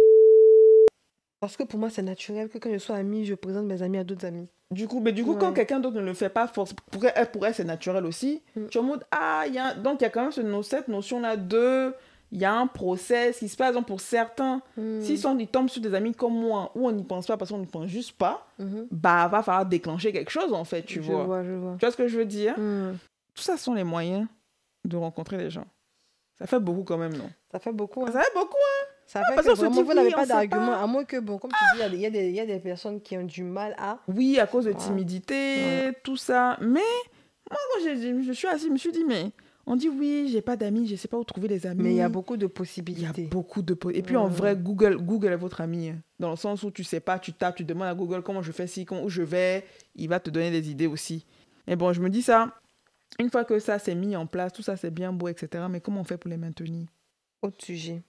Parce 1.45 1.59
que 1.59 1.63
pour 1.65 1.79
moi, 1.79 1.91
c'est 1.91 2.03
naturel 2.03 2.49
que 2.49 2.57
quand 2.57 2.73
je 2.73 2.79
sois 2.79 2.97
amie, 2.97 3.27
je 3.27 3.35
présente 3.35 3.67
mes 3.67 3.83
amis 3.83 3.99
à 3.99 4.05
d'autres 4.05 4.25
amis. 4.25 4.49
Du 4.71 4.89
coup, 4.89 5.01
mais 5.01 5.13
du 5.13 5.23
coup, 5.25 5.35
quand 5.37 5.53
quelqu'un 5.53 5.79
d'autre 5.79 5.97
ne 5.97 6.01
le 6.01 6.15
fait 6.15 6.31
pas, 6.31 6.47
force, 6.49 6.73
pour 6.73 7.05
elle, 7.05 7.31
pour 7.31 7.47
elle, 7.47 7.55
c'est 7.55 7.65
naturel 7.65 8.07
aussi. 8.07 8.43
Mm. 8.57 8.67
Tu 8.71 8.79
es 8.79 8.81
en 8.81 8.85
mode, 8.85 9.05
ah, 9.11 9.45
il 9.47 9.53
y 9.55 9.59
a... 9.59 9.75
donc 9.75 10.01
il 10.01 10.05
y 10.05 10.07
a 10.07 10.11
quand 10.11 10.23
même 10.23 10.33
ce 10.33 10.63
cette 10.63 10.89
notion-là 10.89 11.37
de. 11.37 11.95
Il 12.33 12.41
y 12.41 12.47
a 12.47 12.53
un 12.55 12.67
process 12.67 13.39
qui 13.39 13.49
se 13.51 13.57
passe. 13.57 13.75
Donc 13.75 13.87
pour 13.87 14.01
certains, 14.01 14.63
Hmm. 14.77 15.01
si 15.03 15.21
on 15.27 15.39
y 15.39 15.47
tombe 15.47 15.69
sur 15.69 15.81
des 15.83 15.95
amis 15.95 16.15
comme 16.15 16.33
moi, 16.35 16.73
où 16.75 16.89
on 16.89 16.93
n'y 16.93 17.05
pense 17.05 17.27
pas 17.27 17.37
parce 17.37 17.51
qu'on 17.51 17.59
n'y 17.59 17.67
pense 17.67 17.87
juste 17.89 18.13
pas, 18.17 18.47
Mhm. 18.59 18.87
bah, 18.91 19.29
va 19.29 19.43
falloir 19.43 19.67
déclencher 19.67 20.13
quelque 20.13 20.31
chose, 20.31 20.53
en 20.55 20.65
fait, 20.65 20.83
tu 20.83 21.03
je 21.03 21.13
vois. 21.13 21.25
vois, 21.25 21.45
je 21.45 21.53
vois. 21.53 21.73
Tu 21.79 21.81
vois 21.85 21.91
ce 21.93 21.97
que 21.99 22.09
je 22.09 22.17
veux 22.17 22.25
dire? 22.25 22.59
Hmm. 22.59 22.95
Tout 23.35 23.43
ça 23.43 23.57
ce 23.59 23.65
sont 23.65 23.75
les 23.75 23.85
moyens 23.85 24.27
de 24.87 24.97
rencontrer 24.97 25.37
les 25.37 25.51
gens. 25.51 25.67
Ça 26.39 26.47
fait 26.47 26.59
beaucoup 26.59 26.83
quand 26.83 26.99
même, 26.99 27.17
non? 27.17 27.31
Ça 27.53 27.61
fait 27.61 27.71
beaucoup. 27.73 28.03
hein. 28.05 28.11
Ça 28.11 28.21
fait 28.23 28.35
beaucoup, 28.35 28.57
hein 28.57 28.74
Ça 29.15 29.21
fait 29.21 29.35
parce 29.37 29.47
que 29.47 29.51
qu'on 29.53 29.57
se 29.57 29.61
vraiment, 29.63 29.77
dit 29.77 29.83
vous 29.85 29.95
n'avez 29.95 30.09
oui, 30.09 30.15
pas 30.15 30.27
d'argument. 30.27 30.75
À 30.75 30.87
moins 30.87 31.05
que, 31.05 31.19
bon, 31.21 31.39
comme 31.39 31.51
tu 31.51 31.57
dis, 31.77 31.83
il 31.95 32.01
y 32.01 32.05
a 32.07 32.11
des- 32.11 32.19
y, 32.19 32.31
des- 32.31 32.31
y 32.33 32.41
a 32.41 32.47
des 32.47 32.59
personnes 32.59 33.01
qui 33.01 33.17
ont 33.17 33.23
du 33.25 33.43
mal 33.45 33.75
à. 33.79 34.01
Oui, 34.09 34.39
à 34.39 34.47
cause 34.47 34.67
de 34.67 34.73
timidité, 34.73 35.93
tout 36.03 36.17
ça. 36.17 36.59
Mais 36.61 36.81
moi, 37.51 37.59
quand 37.75 37.81
je, 37.85 38.23
je 38.27 38.33
suis 38.33 38.49
assise, 38.49 38.67
je 38.69 38.73
me 38.73 38.77
suis 38.77 38.93
dit, 38.93 39.05
mais 39.07 39.31
on 39.67 39.77
dit 39.77 39.89
oui, 39.89 40.29
j'ai 40.31 40.43
pas 40.43 40.57
d'amis, 40.57 40.87
je 40.87 40.97
sais 40.97 41.09
pas 41.09 41.17
où 41.17 41.25
trouver 41.25 41.49
les 41.49 41.67
amis. 41.67 41.83
Mais 41.83 41.91
il 41.93 41.97
y 41.97 42.03
a 42.03 42.09
beaucoup 42.09 42.37
de 42.37 42.43
Il 42.45 42.49
y 42.49 42.51
a 42.51 42.55
possibilités. 42.55 43.23
beaucoup 43.27 43.63
de... 43.63 43.77
Et 43.95 44.03
puis 44.03 44.17
en 44.17 44.27
vrai, 44.29 44.57
Google, 44.57 44.97
Google 44.99 45.29
est 45.33 45.37
votre 45.37 45.61
ami. 45.61 45.93
Dans 46.19 46.31
le 46.31 46.37
sens 46.37 46.63
où 46.65 46.71
tu 46.71 46.85
sais 46.85 47.01
pas, 47.01 47.19
tu 47.19 47.33
tapes, 47.33 47.57
tu 47.57 47.65
demandes 47.65 47.87
à 47.89 47.95
Google 47.95 48.23
comment 48.23 48.43
je 48.43 48.53
fais 48.53 48.67
ci, 48.67 48.85
comment, 48.85 49.05
où 49.05 49.09
je 49.09 49.23
vais. 49.23 49.65
Il 49.95 50.09
va 50.09 50.21
te 50.21 50.29
donner 50.31 50.51
des 50.51 50.71
idées 50.71 50.87
aussi. 50.87 51.25
Mais 51.67 51.77
bon, 51.77 51.93
je 51.93 52.01
me 52.03 52.11
dis 52.11 52.23
ça. 52.23 52.53
Une 53.21 53.31
fois 53.31 53.45
que 53.45 53.59
ça 53.61 53.79
s'est 53.79 53.95
mis 53.95 54.17
en 54.17 54.27
place, 54.27 54.53
tout 54.53 54.63
ça 54.63 54.77
c'est 54.77 54.91
bien 54.91 55.13
beau, 55.13 55.29
etc. 55.29 55.65
Mais 55.71 55.81
comment 55.81 56.01
on 56.01 56.05
fait 56.05 56.19
pour 56.19 56.29
les 56.31 56.37
maintenir? 56.37 56.89
Autre 57.43 57.63
sujet. 57.65 58.03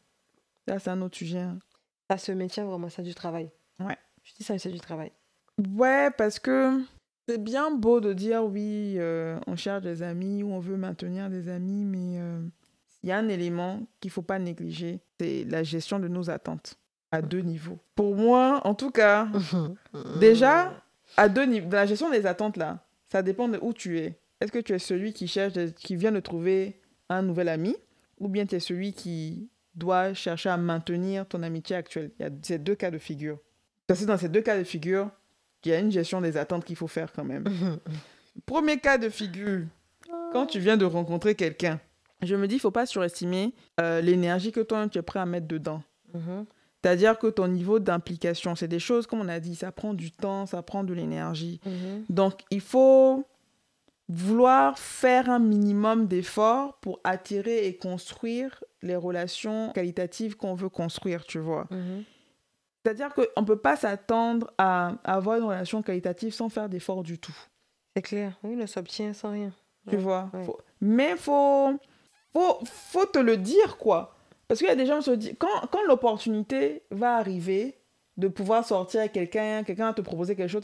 Ça, 0.68 0.80
c'est 0.80 0.90
un 0.90 1.02
autre 1.02 1.18
sujet. 1.18 1.40
hein. 1.40 1.60
Ça 2.10 2.18
se 2.18 2.32
maintient 2.32 2.66
vraiment, 2.66 2.90
c'est 2.90 3.02
du 3.04 3.16
travail. 3.16 3.50
Ouais. 3.80 3.98
Je 4.24 4.34
dis 4.34 4.44
ça, 4.44 4.58
c'est 4.58 4.70
du 4.72 4.80
travail. 4.80 5.12
Ouais, 5.74 6.10
parce 6.12 6.40
que 6.40 6.82
c'est 7.28 7.42
bien 7.42 7.72
beau 7.72 8.00
de 8.02 8.14
dire 8.14 8.44
oui, 8.46 8.96
euh, 8.98 9.40
on 9.48 9.56
cherche 9.56 9.84
des 9.84 10.04
amis 10.04 10.44
ou 10.44 10.52
on 10.52 10.60
veut 10.60 10.78
maintenir 10.78 11.30
des 11.30 11.50
amis, 11.50 11.84
mais 11.86 12.20
euh, 12.20 12.40
il 13.04 13.10
y 13.10 13.12
a 13.12 13.18
un 13.18 13.28
élément 13.28 13.82
qu'il 14.00 14.12
faut 14.12 14.22
pas 14.22 14.38
négliger, 14.40 15.00
c'est 15.20 15.46
la 15.46 15.64
gestion 15.64 16.00
de 16.00 16.08
nos 16.08 16.30
attentes 16.30 16.76
à 17.12 17.22
deux 17.22 17.40
niveaux. 17.42 17.80
Pour 17.96 18.16
moi, 18.16 18.62
en 18.66 18.74
tout 18.76 18.92
cas, 18.92 19.28
déjà, 20.20 20.74
à 21.18 21.30
deux 21.30 21.46
niveaux, 21.46 21.70
dans 21.70 21.78
la 21.78 21.86
gestion 21.86 22.10
des 22.10 22.26
attentes 22.26 22.58
là, 22.58 22.80
ça 23.06 23.22
dépend 23.22 23.48
de 23.48 23.58
où 23.62 23.74
tu 23.74 24.00
es. 24.00 24.20
Est-ce 24.42 24.52
que 24.52 24.60
tu 24.60 24.74
es 24.74 24.80
celui 24.80 25.14
qui 25.14 25.28
cherche, 25.28 25.54
qui 25.76 25.96
vient 25.96 26.12
de 26.12 26.20
trouver 26.20 26.82
un 27.10 27.22
nouvel 27.22 27.50
ami, 27.50 27.76
ou 28.20 28.28
bien 28.28 28.46
tu 28.46 28.56
es 28.56 28.60
celui 28.60 28.94
qui 28.94 29.50
doit 29.76 30.14
chercher 30.14 30.50
à 30.50 30.58
maintenir 30.58 31.28
ton 31.28 31.44
amitié 31.44 31.76
actuelle 31.76 32.12
Il 32.20 32.24
y 32.24 32.26
a 32.26 32.32
ces 32.42 32.58
deux 32.58 32.76
cas 32.76 32.92
de 32.92 32.98
figure. 32.98 33.38
Parce 33.88 34.00
que 34.00 34.06
dans 34.06 34.18
ces 34.18 34.30
deux 34.30 34.42
cas 34.42 34.58
de 34.58 34.64
figure, 34.64 35.10
il 35.64 35.72
y 35.72 35.74
a 35.74 35.80
une 35.80 35.92
gestion 35.92 36.22
des 36.22 36.38
attentes 36.38 36.66
qu'il 36.66 36.76
faut 36.76 36.88
faire 36.88 37.12
quand 37.12 37.24
même. 37.24 37.46
Premier 38.46 38.80
cas 38.80 38.98
de 38.98 39.10
figure, 39.10 39.64
quand 40.32 40.46
tu 40.46 40.60
viens 40.60 40.78
de 40.78 40.86
rencontrer 40.86 41.36
quelqu'un, 41.36 41.80
je 42.22 42.36
me 42.36 42.48
dis, 42.48 42.56
il 42.56 42.60
faut 42.60 42.72
pas 42.72 42.86
surestimer 42.86 43.54
euh, 43.80 44.02
l'énergie 44.02 44.52
que 44.52 44.62
toi, 44.62 44.88
tu 44.88 44.98
es 44.98 45.02
prêt 45.02 45.20
à 45.20 45.26
mettre 45.26 45.48
dedans. 45.48 45.82
Mhm. 46.14 46.46
C'est-à-dire 46.82 47.18
que 47.18 47.28
ton 47.28 47.48
niveau 47.48 47.80
d'implication, 47.80 48.56
c'est 48.56 48.68
des 48.68 48.80
choses, 48.80 49.08
comme 49.08 49.20
on 49.20 49.28
a 49.28 49.40
dit, 49.40 49.56
ça 49.56 49.72
prend 49.72 49.94
du 49.94 50.12
temps, 50.12 50.46
ça 50.46 50.62
prend 50.62 50.84
de 50.84 50.94
l'énergie. 50.94 51.60
Mhm. 51.66 52.06
Donc, 52.10 52.42
il 52.52 52.62
faut 52.62 53.26
vouloir 54.08 54.78
faire 54.78 55.30
un 55.30 55.40
minimum 55.40 56.08
d'efforts 56.08 56.78
pour 56.82 57.00
attirer 57.04 57.66
et 57.66 57.76
construire 57.76 58.64
les 58.86 58.96
relations 58.96 59.72
qualitatives 59.74 60.38
qu'on 60.38 60.54
veut 60.56 60.70
construire, 60.70 61.24
tu 61.26 61.40
vois. 61.40 61.68
Mhm. 61.72 62.04
C'est-à-dire 62.84 63.14
qu'on 63.14 63.42
ne 63.42 63.46
peut 63.46 63.58
pas 63.58 63.76
s'attendre 63.76 64.52
à 64.58 64.94
avoir 65.04 65.38
une 65.38 65.44
relation 65.46 65.82
qualitative 65.82 66.34
sans 66.34 66.50
faire 66.50 66.70
d'efforts 66.70 67.04
du 67.04 67.18
tout, 67.18 67.36
C'est 67.96 68.02
clair. 68.04 68.34
Oui, 68.44 68.56
ne 68.56 68.66
s'obtient 68.66 69.14
sans 69.14 69.32
rien. 69.32 69.52
tu 69.90 69.96
Ouais, 69.96 70.02
vois. 70.02 70.30
ouais. 70.34 70.44
Faut- 70.44 70.60
Mais 70.82 71.16
faut, 71.16 71.74
faut, 72.34 72.60
faut 72.66 73.06
te 73.06 73.20
le 73.20 73.38
dire, 73.38 73.78
quoi. 73.78 74.16
Parce 74.48 74.60
qu'il 74.60 74.68
y 74.68 74.72
a 74.72 74.76
des 74.76 74.86
gens 74.86 74.98
qui 75.00 75.06
se 75.06 75.12
disent, 75.12 75.36
quand, 75.40 75.68
quand 75.72 75.82
l'opportunité 75.88 76.84
va 76.92 77.16
arriver 77.18 77.78
de 78.18 78.28
pouvoir 78.28 78.66
sortir 78.66 79.00
avec 79.02 79.14
quelqu'un, 79.14 79.64
quelqu'un 79.64 79.92
te 79.94 80.02
proposer 80.02 80.36
quelque 80.36 80.50
chose, 80.50 80.62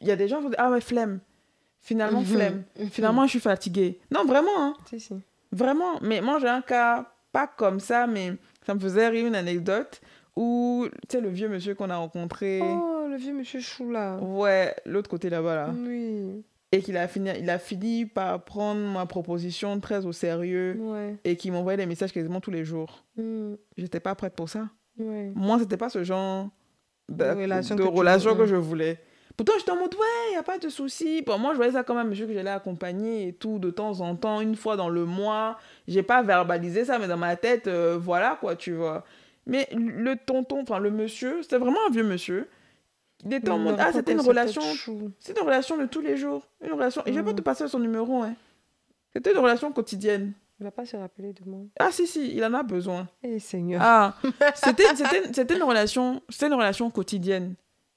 il 0.00 0.06
y 0.06 0.10
a 0.12 0.16
des 0.16 0.28
gens 0.28 0.36
qui 0.38 0.42
vont 0.44 0.48
dire, 0.50 0.58
ah 0.60 0.70
ouais, 0.70 0.80
flemme. 0.80 1.20
Finalement, 1.80 2.20
Mhm. 2.20 2.26
flemme. 2.26 2.64
Mhm. 2.78 2.90
Finalement, 2.90 3.24
je 3.24 3.30
suis 3.30 3.40
fatiguée. 3.40 4.00
Non, 4.10 4.24
vraiment, 4.24 4.50
hein. 4.58 4.74
Si, 4.86 5.00
si. 5.00 5.14
Vraiment, 5.52 5.98
mais 6.00 6.20
moi 6.20 6.38
j'ai 6.40 6.48
un 6.48 6.62
cas 6.62 7.12
pas 7.34 7.46
comme 7.46 7.80
ça, 7.80 8.06
mais 8.06 8.32
ça 8.64 8.74
me 8.74 8.80
faisait 8.80 9.08
rire 9.08 9.26
une 9.26 9.34
anecdote 9.34 10.00
où, 10.36 10.86
tu 11.08 11.16
sais, 11.16 11.20
le 11.20 11.28
vieux 11.28 11.48
monsieur 11.50 11.74
qu'on 11.74 11.90
a 11.90 11.96
rencontré, 11.96 12.60
Oh, 12.62 13.06
le 13.10 13.16
vieux 13.16 13.34
monsieur 13.34 13.60
Chou 13.60 13.90
là. 13.90 14.16
ouais, 14.22 14.74
l'autre 14.86 15.10
côté 15.10 15.28
là-bas, 15.28 15.54
là, 15.54 15.70
Oui. 15.76 16.42
et 16.72 16.80
qu'il 16.80 16.96
a 16.96 17.06
fini, 17.06 17.30
il 17.38 17.50
a 17.50 17.58
fini 17.58 18.06
par 18.06 18.42
prendre 18.44 18.80
ma 18.80 19.04
proposition 19.06 19.78
très 19.80 20.06
au 20.06 20.12
sérieux 20.12 20.76
Ouais. 20.80 21.16
et 21.24 21.36
qui 21.36 21.50
m'envoyait 21.50 21.76
des 21.76 21.86
messages 21.86 22.12
quasiment 22.12 22.40
tous 22.40 22.50
les 22.50 22.64
jours. 22.64 23.04
Mm. 23.16 23.54
J'étais 23.76 24.00
pas 24.00 24.14
prête 24.14 24.34
pour 24.34 24.48
ça. 24.48 24.68
Ouais. 24.98 25.30
Moi, 25.34 25.58
c'était 25.58 25.76
pas 25.76 25.88
ce 25.90 26.02
genre 26.04 26.48
de, 27.08 27.24
De 27.24 27.30
relation 27.30 27.74
de 27.76 27.82
que 27.82 27.88
relation 27.88 28.34
que 28.36 28.46
je 28.46 28.56
voulais. 28.56 28.98
Pourtant, 29.36 29.54
j'étais 29.58 29.72
en 29.72 29.76
mode, 29.80 29.94
ouais, 29.94 30.32
y 30.34 30.36
a 30.36 30.44
pas 30.44 30.58
de 30.58 30.68
souci. 30.68 31.22
Bon, 31.22 31.38
moi, 31.38 31.50
je 31.52 31.56
voyais 31.56 31.72
ça 31.72 31.82
comme 31.82 31.96
un 31.96 32.04
monsieur 32.04 32.26
que 32.28 32.32
j'allais 32.32 32.50
accompagner 32.50 33.26
et 33.28 33.32
tout, 33.32 33.58
de 33.58 33.70
temps 33.70 34.00
en 34.00 34.14
temps, 34.14 34.40
une 34.40 34.54
fois 34.54 34.76
dans 34.76 34.88
le 34.88 35.04
mois. 35.04 35.58
J'ai 35.86 36.02
pas 36.02 36.22
verbalisé 36.22 36.84
ça, 36.84 36.98
mais 36.98 37.06
dans 37.08 37.16
ma 37.16 37.36
tête, 37.36 37.66
euh, 37.66 37.98
voilà, 38.00 38.36
quoi, 38.40 38.56
tu 38.56 38.72
vois. 38.72 39.04
Mais 39.46 39.68
le 39.74 40.14
tonton, 40.16 40.62
enfin, 40.62 40.78
le 40.78 40.90
monsieur, 40.90 41.42
c'était 41.42 41.58
vraiment 41.58 41.78
un 41.86 41.90
vieux 41.90 42.04
monsieur. 42.04 42.48
Il 43.26 43.32
était 43.34 43.50
en 43.50 43.58
Mais 43.58 43.64
mode, 43.64 43.74
on 43.78 43.82
ah, 43.82 43.92
c'était 43.92 44.12
une 44.12 44.20
relation, 44.20 44.62
c'est 45.20 45.38
une 45.38 45.44
relation 45.44 45.76
de 45.76 45.86
tous 45.86 46.00
les 46.00 46.16
jours. 46.16 46.46
Une 46.64 46.72
relation, 46.72 47.02
et 47.06 47.12
je 47.12 47.18
vais 47.18 47.24
pas 47.24 47.32
Mm. 47.32 47.36
te 47.36 47.42
passer 47.42 47.68
son 47.68 47.78
numéro, 47.78 48.22
hein. 48.22 48.34
C'était 49.12 49.32
une 49.32 49.38
relation 49.38 49.70
quotidienne. 49.72 50.32
Il 50.60 50.64
va 50.64 50.70
pas 50.70 50.86
se 50.86 50.96
rappeler 50.96 51.32
de 51.32 51.48
moi. 51.48 51.60
Ah, 51.78 51.90
si, 51.90 52.06
si, 52.06 52.34
il 52.34 52.44
en 52.44 52.54
a 52.54 52.62
besoin. 52.62 53.08
Eh 53.22 53.38
Seigneur. 53.38 53.80
Ah, 53.84 54.14
c'était, 54.54 54.94
c'était, 54.94 55.22
c'était 55.32 55.56
une 55.56 55.62
relation, 55.62 56.22
c'était 56.30 56.46
une 56.46 56.54
relation 56.54 56.90
quotidienne 56.90 57.54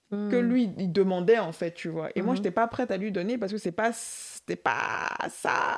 Mm. 0.09 0.29
que 0.29 0.37
lui 0.37 0.71
il 0.77 0.89
demandait 0.93 1.37
en 1.37 1.51
fait 1.51 1.73
tu 1.73 1.89
vois 1.89 2.07
et 2.15 2.21
moi 2.21 2.31
Mhm. 2.31 2.37
j'étais 2.37 2.51
pas 2.51 2.65
prête 2.67 2.91
à 2.91 2.95
lui 2.95 3.11
donner 3.11 3.37
parce 3.37 3.51
que 3.51 3.57
c'est 3.57 3.73
pas 3.73 3.91
c'était 4.47 4.61
pas 4.61 5.09
ça 5.29 5.77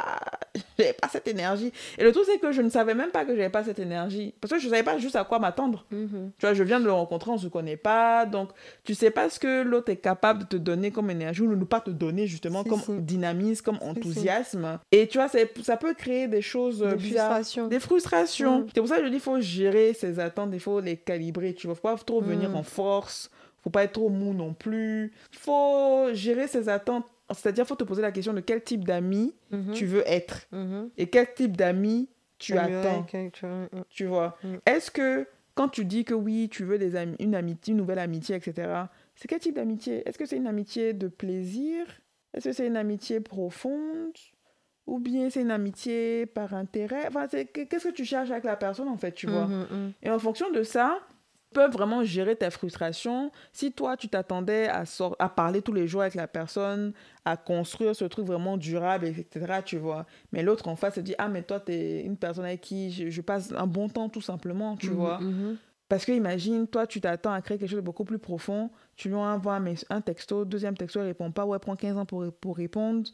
j'avais 0.77 0.93
pas 0.93 1.07
cette 1.09 1.27
énergie 1.27 1.71
et 1.97 2.03
le 2.03 2.11
truc 2.11 2.25
c'est 2.25 2.37
que 2.39 2.51
je 2.51 2.61
ne 2.61 2.69
savais 2.69 2.93
même 2.93 3.09
pas 3.09 3.25
que 3.25 3.35
j'avais 3.35 3.49
pas 3.49 3.63
cette 3.63 3.79
énergie 3.79 4.33
parce 4.39 4.53
que 4.53 4.59
je 4.59 4.69
savais 4.69 4.83
pas 4.83 4.97
juste 4.97 5.15
à 5.15 5.23
quoi 5.23 5.39
m'attendre 5.39 5.85
Mhm. 5.91 6.31
tu 6.37 6.45
vois 6.45 6.53
je 6.53 6.63
viens 6.63 6.79
de 6.79 6.85
le 6.85 6.91
rencontrer 6.91 7.31
on 7.31 7.37
se 7.37 7.47
connaît 7.47 7.77
pas 7.77 8.25
donc 8.25 8.49
tu 8.83 8.93
sais 8.93 9.09
pas 9.11 9.29
ce 9.29 9.39
que 9.39 9.63
l'autre 9.63 9.89
est 9.91 9.97
capable 9.97 10.41
de 10.41 10.45
te 10.45 10.55
donner 10.57 10.91
comme 10.91 11.09
énergie 11.09 11.41
ou 11.41 11.55
ne 11.55 11.63
pas 11.63 11.81
te 11.81 11.89
donner 11.89 12.27
justement 12.27 12.63
comme 12.63 13.01
dynamisme 13.01 13.63
comme 13.63 13.77
si. 13.79 13.83
enthousiasme 13.87 14.79
et 14.91 15.07
tu 15.07 15.17
vois 15.17 15.27
c'est- 15.29 15.51
ça 15.63 15.77
peut 15.77 15.93
créer 15.95 16.27
des 16.27 16.41
choses 16.41 16.83
euh, 16.83 16.91
Des 16.91 16.95
bizarres 16.97 17.25
frustrations. 17.33 17.67
des 17.67 17.79
frustrations. 17.79 18.59
Mm. 18.59 18.67
C'est 18.73 18.79
pour 18.81 18.89
ça 18.89 18.97
que 18.97 19.03
je 19.05 19.09
dis 19.09 19.15
il 19.15 19.21
faut 19.21 19.39
gérer 19.39 19.93
ses 19.93 20.19
attentes, 20.19 20.49
il 20.53 20.59
faut 20.59 20.79
les 20.79 20.97
calibrer. 20.97 21.53
Tu 21.53 21.67
vois, 21.67 21.75
faut 21.75 21.81
pas 21.81 21.95
trop 21.97 22.21
venir 22.21 22.49
Mm. 22.49 22.55
en 22.55 22.63
force, 22.63 23.29
faut 23.63 23.69
pas 23.69 23.83
être 23.83 23.93
trop 23.93 24.09
mou 24.09 24.33
non 24.33 24.53
plus. 24.53 25.11
Il 25.33 25.39
faut 25.39 26.07
gérer 26.13 26.47
ses 26.47 26.69
attentes. 26.69 27.05
C'est-à-dire, 27.31 27.65
faut 27.67 27.75
te 27.75 27.83
poser 27.83 28.01
la 28.01 28.11
question 28.11 28.33
de 28.33 28.39
quel 28.41 28.63
type 28.63 28.85
d'ami 28.85 29.33
Mhm. 29.51 29.73
tu 29.73 29.85
veux 29.85 30.03
être 30.07 30.47
Mhm. 30.51 30.89
et 30.97 31.07
quel 31.07 31.33
type 31.33 31.55
d'ami 31.57 32.09
tu 32.37 32.57
attends. 32.57 33.05
tu- 33.89 34.05
mm. 34.05 34.07
Vois. 34.07 34.37
Mm. 34.43 34.55
Est-ce 34.65 34.89
que 34.91 35.27
quand 35.55 35.67
tu 35.69 35.83
dis 35.85 36.05
que 36.05 36.13
oui, 36.13 36.47
tu 36.49 36.63
veux 36.63 36.77
des 36.77 36.95
une 37.19 37.35
amitié, 37.35 37.71
une 37.71 37.77
nouvelle 37.77 37.99
amitié, 37.99 38.35
etc., 38.35 38.89
c'est 39.15 39.27
quel 39.27 39.39
type 39.39 39.55
d'amitié? 39.55 40.07
Est-ce 40.07 40.17
que 40.17 40.25
c'est 40.25 40.37
une 40.37 40.47
amitié 40.47 40.93
de 40.93 41.07
plaisir? 41.09 41.85
Est-ce 42.33 42.45
que 42.49 42.53
c'est 42.53 42.67
une 42.67 42.77
amitié 42.77 43.19
profonde? 43.19 44.13
Ou 44.87 44.99
bien 44.99 45.29
c'est 45.29 45.41
une 45.41 45.51
amitié 45.51 46.25
par 46.25 46.53
intérêt? 46.53 47.05
Enfin, 47.07 47.27
c'est- 47.29 47.45
qu'est-ce 47.45 47.89
que 47.89 47.93
tu 47.93 48.05
cherches 48.05 48.31
avec 48.31 48.43
la 48.45 48.55
personne, 48.55 48.87
en 48.87 48.97
fait, 48.97 49.11
tu 49.11 49.27
vois? 49.27 49.45
Mhm, 49.45 49.67
mhm. 49.69 49.91
et 50.01 50.09
en 50.09 50.17
fonction 50.17 50.49
de 50.51 50.63
ça, 50.63 50.99
peuvent 51.53 51.71
vraiment 51.71 52.03
gérer 52.03 52.35
ta 52.35 52.49
frustration. 52.51 53.31
Si 53.53 53.71
toi, 53.71 53.97
tu 53.97 54.07
t'attendais 54.07 54.67
à, 54.67 54.83
à 55.19 55.29
parler 55.29 55.61
tous 55.61 55.73
les 55.73 55.87
jours 55.87 56.01
avec 56.01 56.15
la 56.15 56.27
personne, 56.27 56.93
à 57.25 57.37
construire 57.37 57.95
ce 57.95 58.05
truc 58.05 58.25
vraiment 58.25 58.57
durable, 58.57 59.07
etc., 59.07 59.61
tu 59.65 59.77
vois. 59.77 60.05
Mais 60.31 60.43
l'autre 60.43 60.67
en 60.67 60.75
face 60.75 60.95
se 60.95 60.99
dit, 60.99 61.15
ah, 61.17 61.27
mais 61.27 61.43
toi, 61.43 61.59
tu 61.59 61.71
es 61.71 62.01
une 62.01 62.17
personne 62.17 62.45
avec 62.45 62.61
qui 62.61 62.91
je, 62.91 63.09
je 63.09 63.21
passe 63.21 63.51
un 63.51 63.67
bon 63.67 63.89
temps, 63.89 64.09
tout 64.09 64.21
simplement, 64.21 64.77
tu 64.77 64.89
Mhm, 64.89 64.95
vois. 64.95 65.19
mhm. 65.19 65.57
Parce 65.87 66.05
que 66.05 66.11
imagine, 66.11 66.67
toi, 66.67 66.85
tu 66.85 67.01
t'attends 67.01 67.31
à 67.33 67.41
créer 67.41 67.57
quelque 67.57 67.69
chose 67.69 67.77
de 67.77 67.83
beaucoup 67.83 68.03
plus 68.05 68.19
profond. 68.19 68.69
Tu 68.95 69.07
lui 69.09 69.15
envoies 69.15 69.59
un, 69.89 70.01
texto, 70.01 70.45
deuxième 70.45 70.77
texto, 70.77 70.99
il 70.99 71.03
répond 71.05 71.31
pas. 71.31 71.45
Ouais, 71.45 71.57
prend 71.57 71.75
15 71.75 71.97
ans 71.97 72.05
pour, 72.05 72.31
pour 72.33 72.57
répondre. 72.57 73.09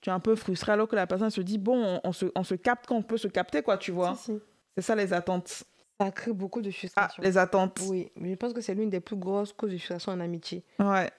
Tu 0.00 0.10
es 0.10 0.12
un 0.12 0.18
peu 0.18 0.34
frustré 0.34 0.72
alors 0.72 0.88
que 0.88 0.96
la 0.96 1.06
personne 1.06 1.30
se 1.30 1.40
dit, 1.40 1.56
bon, 1.56 1.80
on, 1.80 2.00
on 2.02 2.12
se, 2.12 2.26
on 2.34 2.42
se 2.42 2.56
capte 2.56 2.86
quand 2.88 2.96
on 2.96 3.02
peut 3.02 3.16
se 3.16 3.28
capter, 3.28 3.62
quoi, 3.62 3.78
tu 3.78 3.92
vois. 3.92 4.16
Si, 4.16 4.32
si. 4.32 4.38
C'est 4.76 4.82
ça 4.82 4.96
les 4.96 5.12
attentes. 5.12 5.62
Ça 6.00 6.10
crée 6.10 6.32
beaucoup 6.32 6.60
de 6.60 6.68
Ah, 6.68 6.72
frustration. 6.72 7.22
les 7.22 7.38
attentes. 7.38 7.80
Oui, 7.88 8.10
mais 8.16 8.30
je 8.30 8.34
pense 8.36 8.52
que 8.52 8.60
c'est 8.60 8.74
l'une 8.74 8.90
des 8.90 9.00
plus 9.00 9.16
grosses 9.16 9.52
causes 9.52 9.70
de 9.72 9.76
frustration 9.78 10.12
en 10.12 10.20
amitié. 10.20 10.62
Ouais. 10.78 11.10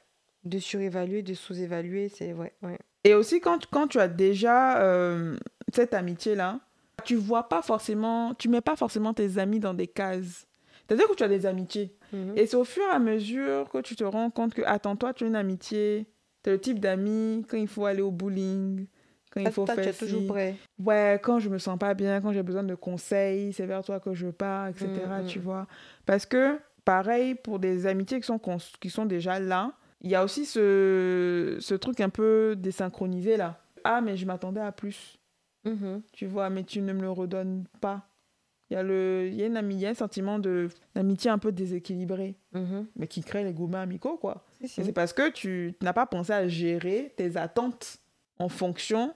De 0.43 0.60
surévaluer, 0.60 1.24
de 1.24 1.34
sous-évaluer, 1.34 2.10
c'est 2.10 2.34
ouais, 2.34 2.53
ouais. 2.62 2.77
Et 3.03 3.13
aussi, 3.13 3.39
quand, 3.41 3.65
quand 3.72 3.88
tu 3.88 4.00
as 4.00 4.07
déjà 4.07 4.79
euh, 4.81 5.36
cette 5.74 5.93
amitié-là, 5.93 6.60
tu 7.05 7.15
vois 7.15 7.50
pas 7.50 7.62
forcément, 7.62 8.34
tu 8.36 8.50
mets 8.50 8.62
pas 8.62 8.75
forcément 8.75 9.13
tes 9.13 9.38
amis 9.39 9.60
dans 9.60 9.74
des 9.74 9.88
cases. 9.88 10.46
C'est-à-dire 10.88 11.07
que 11.07 11.15
tu 11.15 11.24
as 11.24 11.27
des 11.27 11.46
amitiés. 11.46 11.96
Mhm. 12.13 12.34
Et 12.38 12.46
c'est 12.46 12.55
au 12.55 12.63
fur 12.63 12.84
et 12.84 12.96
à 12.96 13.00
mesure 13.00 13.69
que 13.69 13.79
tu 13.79 13.96
te 13.96 14.03
rends 14.03 14.29
compte 14.29 14.53
que, 14.53 14.62
attends, 14.65 14.96
toi, 14.96 15.13
tu 15.13 15.24
as 15.24 15.27
une 15.27 15.36
amitié, 15.36 16.07
tu 16.43 16.50
es 16.50 16.53
le 16.53 16.62
type 16.62 16.79
d'ami 16.79 17.46
quand 17.50 17.57
il 17.57 17.67
faut 17.67 17.86
aller 17.86 18.01
au 18.01 18.12
bowling, 18.12 18.88
quand 19.31 19.41
il 19.41 19.51
faut 19.51 19.65
tu 19.65 19.79
es 19.79 19.93
toujours 19.93 20.25
prêt. 20.27 20.55
Ouais, 20.79 21.19
quand 21.22 21.39
je 21.39 21.50
me 21.50 21.57
sens 21.57 21.77
pas 21.77 21.93
bien, 21.93 22.22
quand 22.22 22.31
j'ai 22.31 22.43
besoin 22.43 22.63
de 22.63 22.75
conseils, 22.75 23.53
c'est 23.53 23.65
vers 23.65 23.84
toi 23.84 24.00
que 24.00 24.13
je 24.13 24.27
pars, 24.27 24.67
etc. 24.67 24.88
Mm, 25.07 25.22
mm. 25.24 25.25
Tu 25.27 25.39
vois. 25.39 25.67
Parce 26.05 26.25
que, 26.25 26.57
pareil, 26.86 27.36
pour 27.36 27.60
des 27.60 27.86
amitiés 27.88 28.19
qui 28.19 28.25
sont, 28.27 28.39
qui 28.79 28.89
sont 28.89 29.05
déjà 29.05 29.39
là, 29.39 29.74
il 30.01 30.10
y 30.12 30.15
a 30.15 30.24
aussi 30.24 30.46
ce, 30.46 31.57
ce 31.60 31.74
truc 31.75 32.00
un 32.01 32.10
peu 32.10 32.55
désynchronisé 32.57 33.38
là. 33.38 33.60
Ah, 33.84 34.01
mais 34.01 34.17
je 34.17 34.25
m'attendais 34.25 34.62
à 34.62 34.72
plus, 34.72 35.17
Mhm. 35.65 36.01
tu 36.13 36.25
vois, 36.25 36.50
mais 36.50 36.63
tu 36.63 36.81
ne 36.81 36.93
me 36.93 37.01
le 37.01 37.10
redonnes 37.12 37.65
pas. 37.81 38.07
Il 38.69 38.74
y 38.74 38.77
a, 38.77 38.84
le, 38.84 39.29
y 39.31 39.43
a, 39.43 39.46
une 39.48 39.55
ami- 39.55 39.75
il 39.75 39.79
y 39.81 39.86
a 39.86 39.89
un 39.89 39.93
sentiment 39.93 40.39
d'amitié 40.39 41.31
un 41.31 41.38
peu 41.38 41.51
déséquilibré, 41.53 42.36
Mhm. 42.53 42.86
mais 42.98 43.07
qui 43.07 43.22
crée 43.24 43.43
les 43.46 43.53
gourmets 43.53 43.77
amicaux, 43.77 44.17
quoi. 44.17 44.43
Si, 44.60 44.67
si. 44.67 44.81
Et 44.81 44.84
c'est 44.84 44.91
parce 44.91 45.13
que 45.13 45.29
tu 45.29 45.74
n'as 45.81 45.93
pas 45.93 46.05
pensé 46.05 46.34
à 46.34 46.48
gérer 46.50 47.13
tes 47.15 47.38
attentes 47.38 47.98
en 48.39 48.50
fonction 48.50 49.13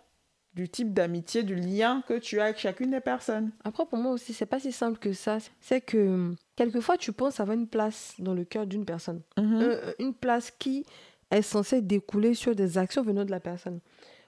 du 0.53 0.67
type 0.67 0.93
d'amitié, 0.93 1.43
du 1.43 1.55
lien 1.55 2.03
que 2.07 2.17
tu 2.17 2.39
as 2.41 2.45
avec 2.45 2.57
chacune 2.57 2.91
des 2.91 2.99
personnes. 2.99 3.51
Après, 3.63 3.85
pour 3.85 3.97
moi 3.97 4.11
aussi, 4.11 4.33
c'est 4.33 4.45
pas 4.45 4.59
si 4.59 4.71
simple 4.73 4.99
que 4.99 5.13
ça. 5.13 5.37
C'est 5.61 5.79
que 5.79 5.97
hum, 5.97 6.35
quelquefois, 6.57 6.97
tu 6.97 7.13
penses 7.13 7.39
avoir 7.39 7.55
une 7.57 7.67
place 7.67 8.15
dans 8.19 8.33
le 8.33 8.43
cœur 8.43 8.67
d'une 8.67 8.83
personne. 8.83 9.21
Mhm. 9.37 9.59
Euh, 9.61 9.93
une 9.99 10.13
place 10.13 10.51
qui 10.51 10.85
est 11.31 11.41
censée 11.41 11.81
découler 11.81 12.33
sur 12.33 12.53
des 12.53 12.77
actions 12.77 13.01
venant 13.03 13.23
de 13.23 13.31
la 13.31 13.39
personne. 13.39 13.79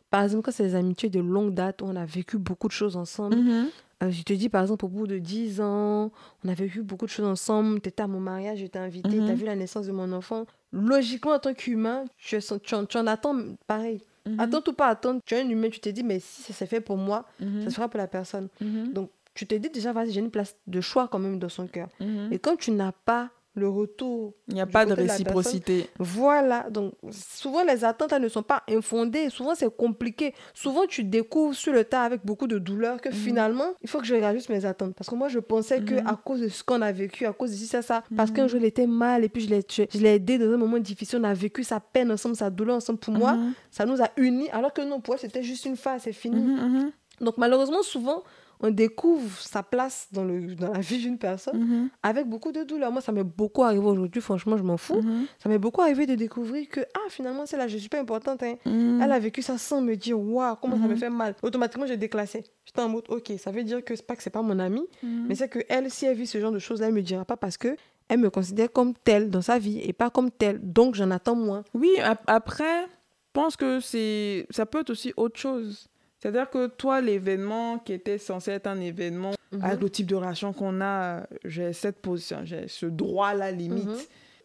Par 0.10 0.24
exemple, 0.24 0.44
quand 0.44 0.52
c'est 0.52 0.64
des 0.64 0.76
amitiés 0.76 1.10
de 1.10 1.20
longue 1.20 1.54
date, 1.54 1.82
où 1.82 1.86
on 1.86 1.96
a 1.98 2.06
vécu 2.06 2.38
beaucoup 2.38 2.68
de 2.68 2.74
choses 2.74 2.96
ensemble. 2.96 3.36
Mhm. 3.36 3.68
Euh, 4.04 4.10
je 4.12 4.24
te 4.24 4.32
dis, 4.32 4.48
par 4.48 4.62
exemple, 4.62 4.86
au 4.86 4.90
bout 4.90 5.08
de 5.08 5.18
10 5.18 5.60
ans, 5.60 6.12
on 6.46 6.50
a 6.50 6.54
vécu 6.54 6.84
beaucoup 6.84 7.06
de 7.06 7.12
choses 7.12 7.26
ensemble. 7.26 7.82
Tu 7.82 7.90
étais 7.90 8.04
à 8.04 8.08
mon 8.08 8.20
mariage, 8.22 8.60
je 8.60 8.66
t'ai 8.68 8.80
invité, 8.80 9.10
tu 9.10 9.16
as 9.22 9.28
Mhm. 9.28 9.34
vu 9.34 9.46
la 9.46 9.56
naissance 9.58 9.88
de 9.88 9.92
mon 9.92 10.12
enfant. 10.14 10.46
Logiquement, 10.72 11.34
en 11.34 11.40
tant 11.40 11.54
qu'humain, 11.54 12.06
tu, 12.18 12.38
en, 12.38 12.86
tu 12.86 12.98
en 12.98 13.08
attends 13.08 13.36
pareil. 13.68 14.02
Mhm. 14.27 14.39
Attends 14.39 14.63
ou 14.68 14.74
pas 14.74 14.88
attendre, 14.88 15.20
tu 15.25 15.36
es 15.36 15.42
un 15.42 15.50
humain, 15.50 15.70
tu 15.70 15.80
t'es 15.80 15.92
dit, 15.94 16.03
mais 16.03 16.20
si 16.20 16.42
ça 16.44 16.53
s'est 16.53 16.65
fait 16.65 16.82
pour 16.82 16.98
moi, 16.98 17.25
Mhm. 17.39 17.63
ça 17.63 17.70
se 17.70 17.75
fera 17.75 17.89
pour 17.89 17.98
la 17.98 18.08
personne. 18.08 18.48
Mhm. 18.62 18.94
Donc, 18.94 19.10
tu 19.34 19.46
t'es 19.48 19.60
dit 19.60 19.70
déjà, 19.70 19.92
vas-y, 19.94 20.12
j'ai 20.12 20.20
une 20.22 20.32
place 20.32 20.56
de 20.68 20.80
choix 20.82 21.08
quand 21.08 21.20
même 21.20 21.39
dans 21.39 21.50
son 21.50 21.68
cœur. 21.68 21.89
Mhm. 22.00 22.30
Et 22.32 22.39
quand 22.39 22.56
tu 22.56 22.72
n'as 22.72 22.92
pas 22.92 23.32
le 23.56 23.70
retour. 23.70 24.34
Il 24.48 24.56
n'y 24.56 24.62
a 24.62 24.66
pas 24.66 24.86
de 24.86 24.94
réciprocité. 24.94 25.88
Voilà, 26.00 26.70
donc 26.72 26.94
souvent 27.12 27.64
les 27.64 27.84
attentes 27.86 28.12
elles 28.12 28.22
ne 28.22 28.28
sont 28.28 28.42
pas 28.44 28.64
infondées, 28.70 29.30
souvent 29.30 29.54
c'est 29.56 29.76
compliqué. 29.76 30.34
Souvent 30.54 30.86
tu 30.88 31.04
découvres 31.04 31.54
sur 31.54 31.72
le 31.72 31.84
tas 31.84 32.02
avec 32.04 32.26
beaucoup 32.26 32.48
de 32.48 32.58
douleur 32.58 33.00
que 33.00 33.12
finalement 33.12 33.74
il 33.84 33.90
faut 33.90 34.00
que 34.00 34.06
je 34.06 34.16
réajuste 34.16 34.50
mes 34.50 34.66
attentes. 34.66 34.96
Parce 34.96 35.10
que 35.10 35.16
moi 35.16 35.28
je 35.28 35.40
pensais 35.40 35.82
que 35.82 35.94
Mhm. 35.96 36.08
à 36.08 36.16
cause 36.16 36.42
de 36.42 36.48
ce 36.50 36.64
qu'on 36.64 36.82
a 36.82 36.92
vécu, 36.92 37.26
à 37.28 37.34
cause 37.34 37.52
de 37.52 37.56
ci, 37.56 37.68
ça, 37.68 37.82
ça, 37.82 38.04
parce 38.18 38.32
qu'un 38.32 38.48
jour 38.48 38.60
il 38.60 38.66
était 38.66 38.88
mal 38.88 39.24
et 39.24 39.30
puis 39.30 39.44
je 39.44 39.50
l'ai 39.50 39.64
je, 39.70 39.84
je 39.94 40.00
l'ai 40.00 40.16
aidé 40.16 40.38
dans 40.40 40.52
un 40.52 40.58
moment 40.58 40.80
difficile, 40.80 41.20
on 41.22 41.24
a 41.24 41.34
vécu 41.34 41.64
sa 41.64 41.80
peine 41.80 42.12
ensemble, 42.12 42.36
sa 42.36 42.50
douleur 42.50 42.76
ensemble. 42.78 43.00
Pour 43.00 43.14
moi, 43.14 43.34
Mhm. 43.34 43.54
ça 43.72 43.86
nous 43.86 44.02
a 44.02 44.10
unis, 44.18 44.50
alors 44.52 44.74
que 44.74 44.82
non, 44.82 45.00
pour 45.00 45.14
elle 45.14 45.20
c'était 45.20 45.44
juste 45.44 45.66
une 45.66 45.78
phase, 45.78 46.02
c'est 46.06 46.12
fini. 46.14 46.42
Mhm, 46.42 46.56
mhm, 46.70 46.92
Donc 47.22 47.38
malheureusement, 47.38 47.84
souvent 47.84 48.24
on 48.60 48.72
découvre 48.72 49.38
sa 49.40 49.62
place 49.64 50.08
dans, 50.12 50.24
le, 50.24 50.56
dans 50.56 50.72
la 50.72 50.80
vie 50.80 50.98
d'une 51.00 51.18
personne 51.18 51.60
mhm, 51.60 51.90
avec 52.02 52.28
beaucoup 52.28 52.52
de 52.52 52.64
douleur. 52.64 52.92
Moi, 52.92 53.02
ça 53.02 53.12
m'est 53.12 53.24
beaucoup 53.24 53.64
arrivé 53.64 53.86
aujourd'hui, 53.86 54.22
franchement, 54.22 54.56
je 54.58 54.64
m'en 54.64 54.78
fous. 54.78 55.02
mhm, 55.02 55.26
Ça 55.42 55.50
m'est 55.50 55.58
beaucoup 55.60 55.82
arrivé 55.82 56.06
de 56.06 56.16
découvrir 56.16 56.68
que, 56.70 56.82
ah, 56.96 57.10
finalement, 57.10 57.46
c'est 57.46 57.58
là, 57.58 57.68
je 57.68 57.78
suis 57.78 57.90
pas 57.90 58.00
importante. 58.00 58.42
hein. 58.44 58.56
mhm. 58.66 59.02
Elle 59.02 59.12
a 59.12 59.20
vécu 59.20 59.42
ça 59.42 59.58
sans 59.58 59.82
me 59.82 59.96
dire, 59.96 60.20
waouh, 60.20 60.56
comment 60.62 60.78
ça 60.80 60.88
me 60.88 60.96
fait 60.96 61.10
mal. 61.10 61.36
Automatiquement, 61.44 61.86
j'ai 61.88 61.98
déclassé. 61.98 62.44
J'étais 62.66 62.82
en 62.82 62.90
mode, 62.90 63.06
ok, 63.10 63.34
ça 63.38 63.52
veut 63.52 63.64
dire 63.64 63.84
que 63.84 63.96
c'est 63.96 64.06
pas 64.08 64.16
que 64.16 64.24
c'est 64.24 64.30
pas 64.30 64.42
mon 64.42 64.60
amie, 64.60 64.88
mais 65.04 65.36
c'est 65.36 65.50
que 65.50 65.60
elle, 65.68 65.90
si 65.92 66.06
elle 66.06 66.16
vit 66.16 66.28
ce 66.28 66.40
genre 66.40 66.52
de 66.52 66.60
choses, 66.60 66.82
elle 66.82 66.94
me 66.94 67.02
dira 67.02 67.26
pas 67.26 67.36
parce 67.38 67.58
que 67.58 67.76
elle 68.10 68.20
me 68.20 68.30
considère 68.30 68.72
comme 68.72 68.94
telle 68.94 69.30
dans 69.30 69.42
sa 69.42 69.58
vie 69.60 69.80
et 69.80 69.94
pas 69.94 70.10
comme 70.10 70.30
telle. 70.32 70.60
Donc, 70.62 70.96
j'en 70.96 71.10
attends 71.12 71.36
moins. 71.36 71.64
Oui, 71.74 71.90
ap- 72.02 72.24
après, 72.28 72.84
je 72.84 73.32
pense 73.34 73.56
que 73.58 73.80
c'est 73.80 74.46
ça 74.50 74.66
peut 74.66 74.82
être 74.82 74.90
aussi 74.92 75.14
autre 75.18 75.40
chose. 75.40 75.90
C'est-à-dire 76.24 76.50
que 76.50 76.68
toi, 76.68 77.01
l'événement 77.01 77.80
qui 77.80 77.92
était 77.92 78.18
censé 78.18 78.51
être 78.51 78.68
un 78.68 78.80
événement, 78.80 79.34
Mhm. 79.51 79.62
avec 79.62 79.82
le 79.82 79.89
type 79.89 80.08
de 80.08 80.15
relation 80.15 80.53
qu'on 80.53 80.80
a, 80.80 81.27
j'ai 81.44 81.74
cette 81.74 81.98
position, 82.01 82.39
j'ai 82.46 82.70
ce 82.70 82.86
droit-là 82.86 83.51
limite 83.51 83.88
Mhm. 83.88 83.94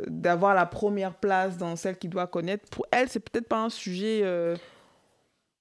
euh, 0.00 0.04
d'avoir 0.08 0.54
la 0.56 0.66
première 0.66 1.14
place 1.14 1.56
dans 1.56 1.76
celle 1.76 1.96
qu'il 1.96 2.10
doit 2.10 2.26
connaître. 2.26 2.68
Pour 2.68 2.84
elle, 2.90 3.08
c'est 3.08 3.20
peut-être 3.20 3.46
pas 3.46 3.62
un 3.62 3.70
sujet... 3.70 4.22
euh, 4.24 4.56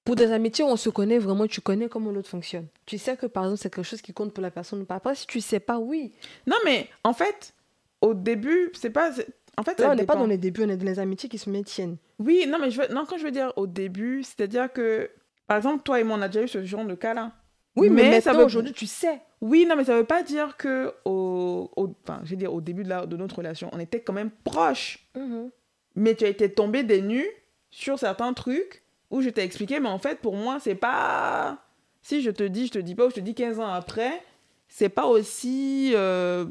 Pour 0.04 0.16
des 0.16 0.32
amitiés 0.32 0.64
où 0.64 0.68
on 0.68 0.76
se 0.76 0.88
connaît 0.90 1.18
vraiment, 1.18 1.46
tu 1.46 1.60
connais 1.60 1.88
comment 1.88 2.10
l'autre 2.10 2.30
fonctionne. 2.30 2.66
Tu 2.86 2.98
sais 2.98 3.16
que, 3.16 3.26
par 3.26 3.44
exemple, 3.44 3.60
c'est 3.60 3.72
quelque 3.72 3.84
chose 3.84 4.00
qui 4.02 4.12
compte 4.12 4.32
pour 4.32 4.42
la 4.42 4.50
personne 4.50 4.80
ou 4.80 4.84
pas. 4.86 4.96
Après, 4.96 5.14
si 5.14 5.26
tu 5.26 5.40
sais 5.40 5.60
pas, 5.60 5.78
oui. 5.78 6.12
Non, 6.48 6.56
mais 6.64 6.88
en 7.04 7.12
fait, 7.12 7.52
au 8.00 8.12
début, 8.14 8.70
c'est 8.74 8.90
pas... 8.90 9.12
En 9.56 9.62
fait, 9.62 9.78
Là, 9.78 9.90
on 9.90 9.94
n'est 9.94 10.04
pas 10.06 10.16
dans 10.16 10.26
les 10.26 10.38
débuts, 10.38 10.64
on 10.64 10.68
est 10.68 10.76
dans 10.78 10.86
les 10.86 10.98
amitiés 10.98 11.28
qui 11.28 11.36
se 11.38 11.48
maintiennent. 11.50 11.96
Oui, 12.18 12.44
non, 12.48 12.58
mais 12.58 12.70
je 12.72 12.80
veux... 12.82 12.88
non, 12.92 13.04
quand 13.06 13.18
je 13.18 13.24
veux 13.24 13.30
dire 13.30 13.52
au 13.56 13.66
début, 13.68 14.22
c'est-à-dire 14.24 14.72
que, 14.72 15.10
par 15.48 15.56
exemple, 15.56 15.82
toi 15.82 15.98
et 15.98 16.04
moi, 16.04 16.16
on 16.16 16.22
a 16.22 16.28
déjà 16.28 16.44
eu 16.44 16.48
ce 16.48 16.64
genre 16.64 16.84
de 16.84 16.94
cas-là. 16.94 17.32
Oui, 17.74 17.90
mais, 17.90 18.10
Mais 18.10 18.20
ça 18.20 18.32
veut- 18.32 18.44
aujourd'hui, 18.44 18.72
tu 18.72 18.86
sais. 18.86 19.20
Oui, 19.40 19.64
non, 19.68 19.76
mais 19.76 19.84
ça 19.84 19.94
veut 19.96 20.04
pas 20.04 20.22
dire 20.22 20.56
que 20.56 20.92
au, 21.04 21.70
au- 21.76 21.94
enfin, 22.04 22.20
je 22.24 22.30
veux 22.30 22.36
dire, 22.36 22.52
au 22.52 22.60
début 22.60 22.82
de, 22.84 22.88
la, 22.88 23.06
de 23.06 23.16
notre 23.16 23.36
relation, 23.36 23.68
on 23.72 23.78
était 23.80 24.00
quand 24.00 24.12
même 24.12 24.30
proches. 24.44 25.08
Mhm. 25.16 25.50
Mais 25.96 26.14
tu 26.14 26.24
as 26.24 26.28
été 26.28 26.50
tombé 26.52 26.82
des 26.84 27.02
nues 27.02 27.28
sur 27.70 27.98
certains 27.98 28.32
trucs 28.32 28.82
où 29.10 29.20
je 29.22 29.30
t'ai 29.30 29.42
expliqué, 29.42 29.80
mais 29.80 29.88
en 29.88 29.98
fait, 29.98 30.18
pour 30.20 30.34
moi, 30.36 30.58
c'est 30.60 30.74
pas. 30.74 31.58
Si 32.02 32.20
je 32.22 32.30
te 32.30 32.42
dis, 32.42 32.66
je 32.66 32.72
te 32.72 32.78
dis 32.78 32.94
pas, 32.94 33.06
ou 33.06 33.10
je 33.10 33.14
te 33.16 33.20
dis 33.20 33.34
15 33.34 33.58
ans 33.60 33.68
après, 33.72 34.22
c'est 34.68 34.88
pas 34.88 35.06
aussi 35.06 35.92
euh, 35.94 36.46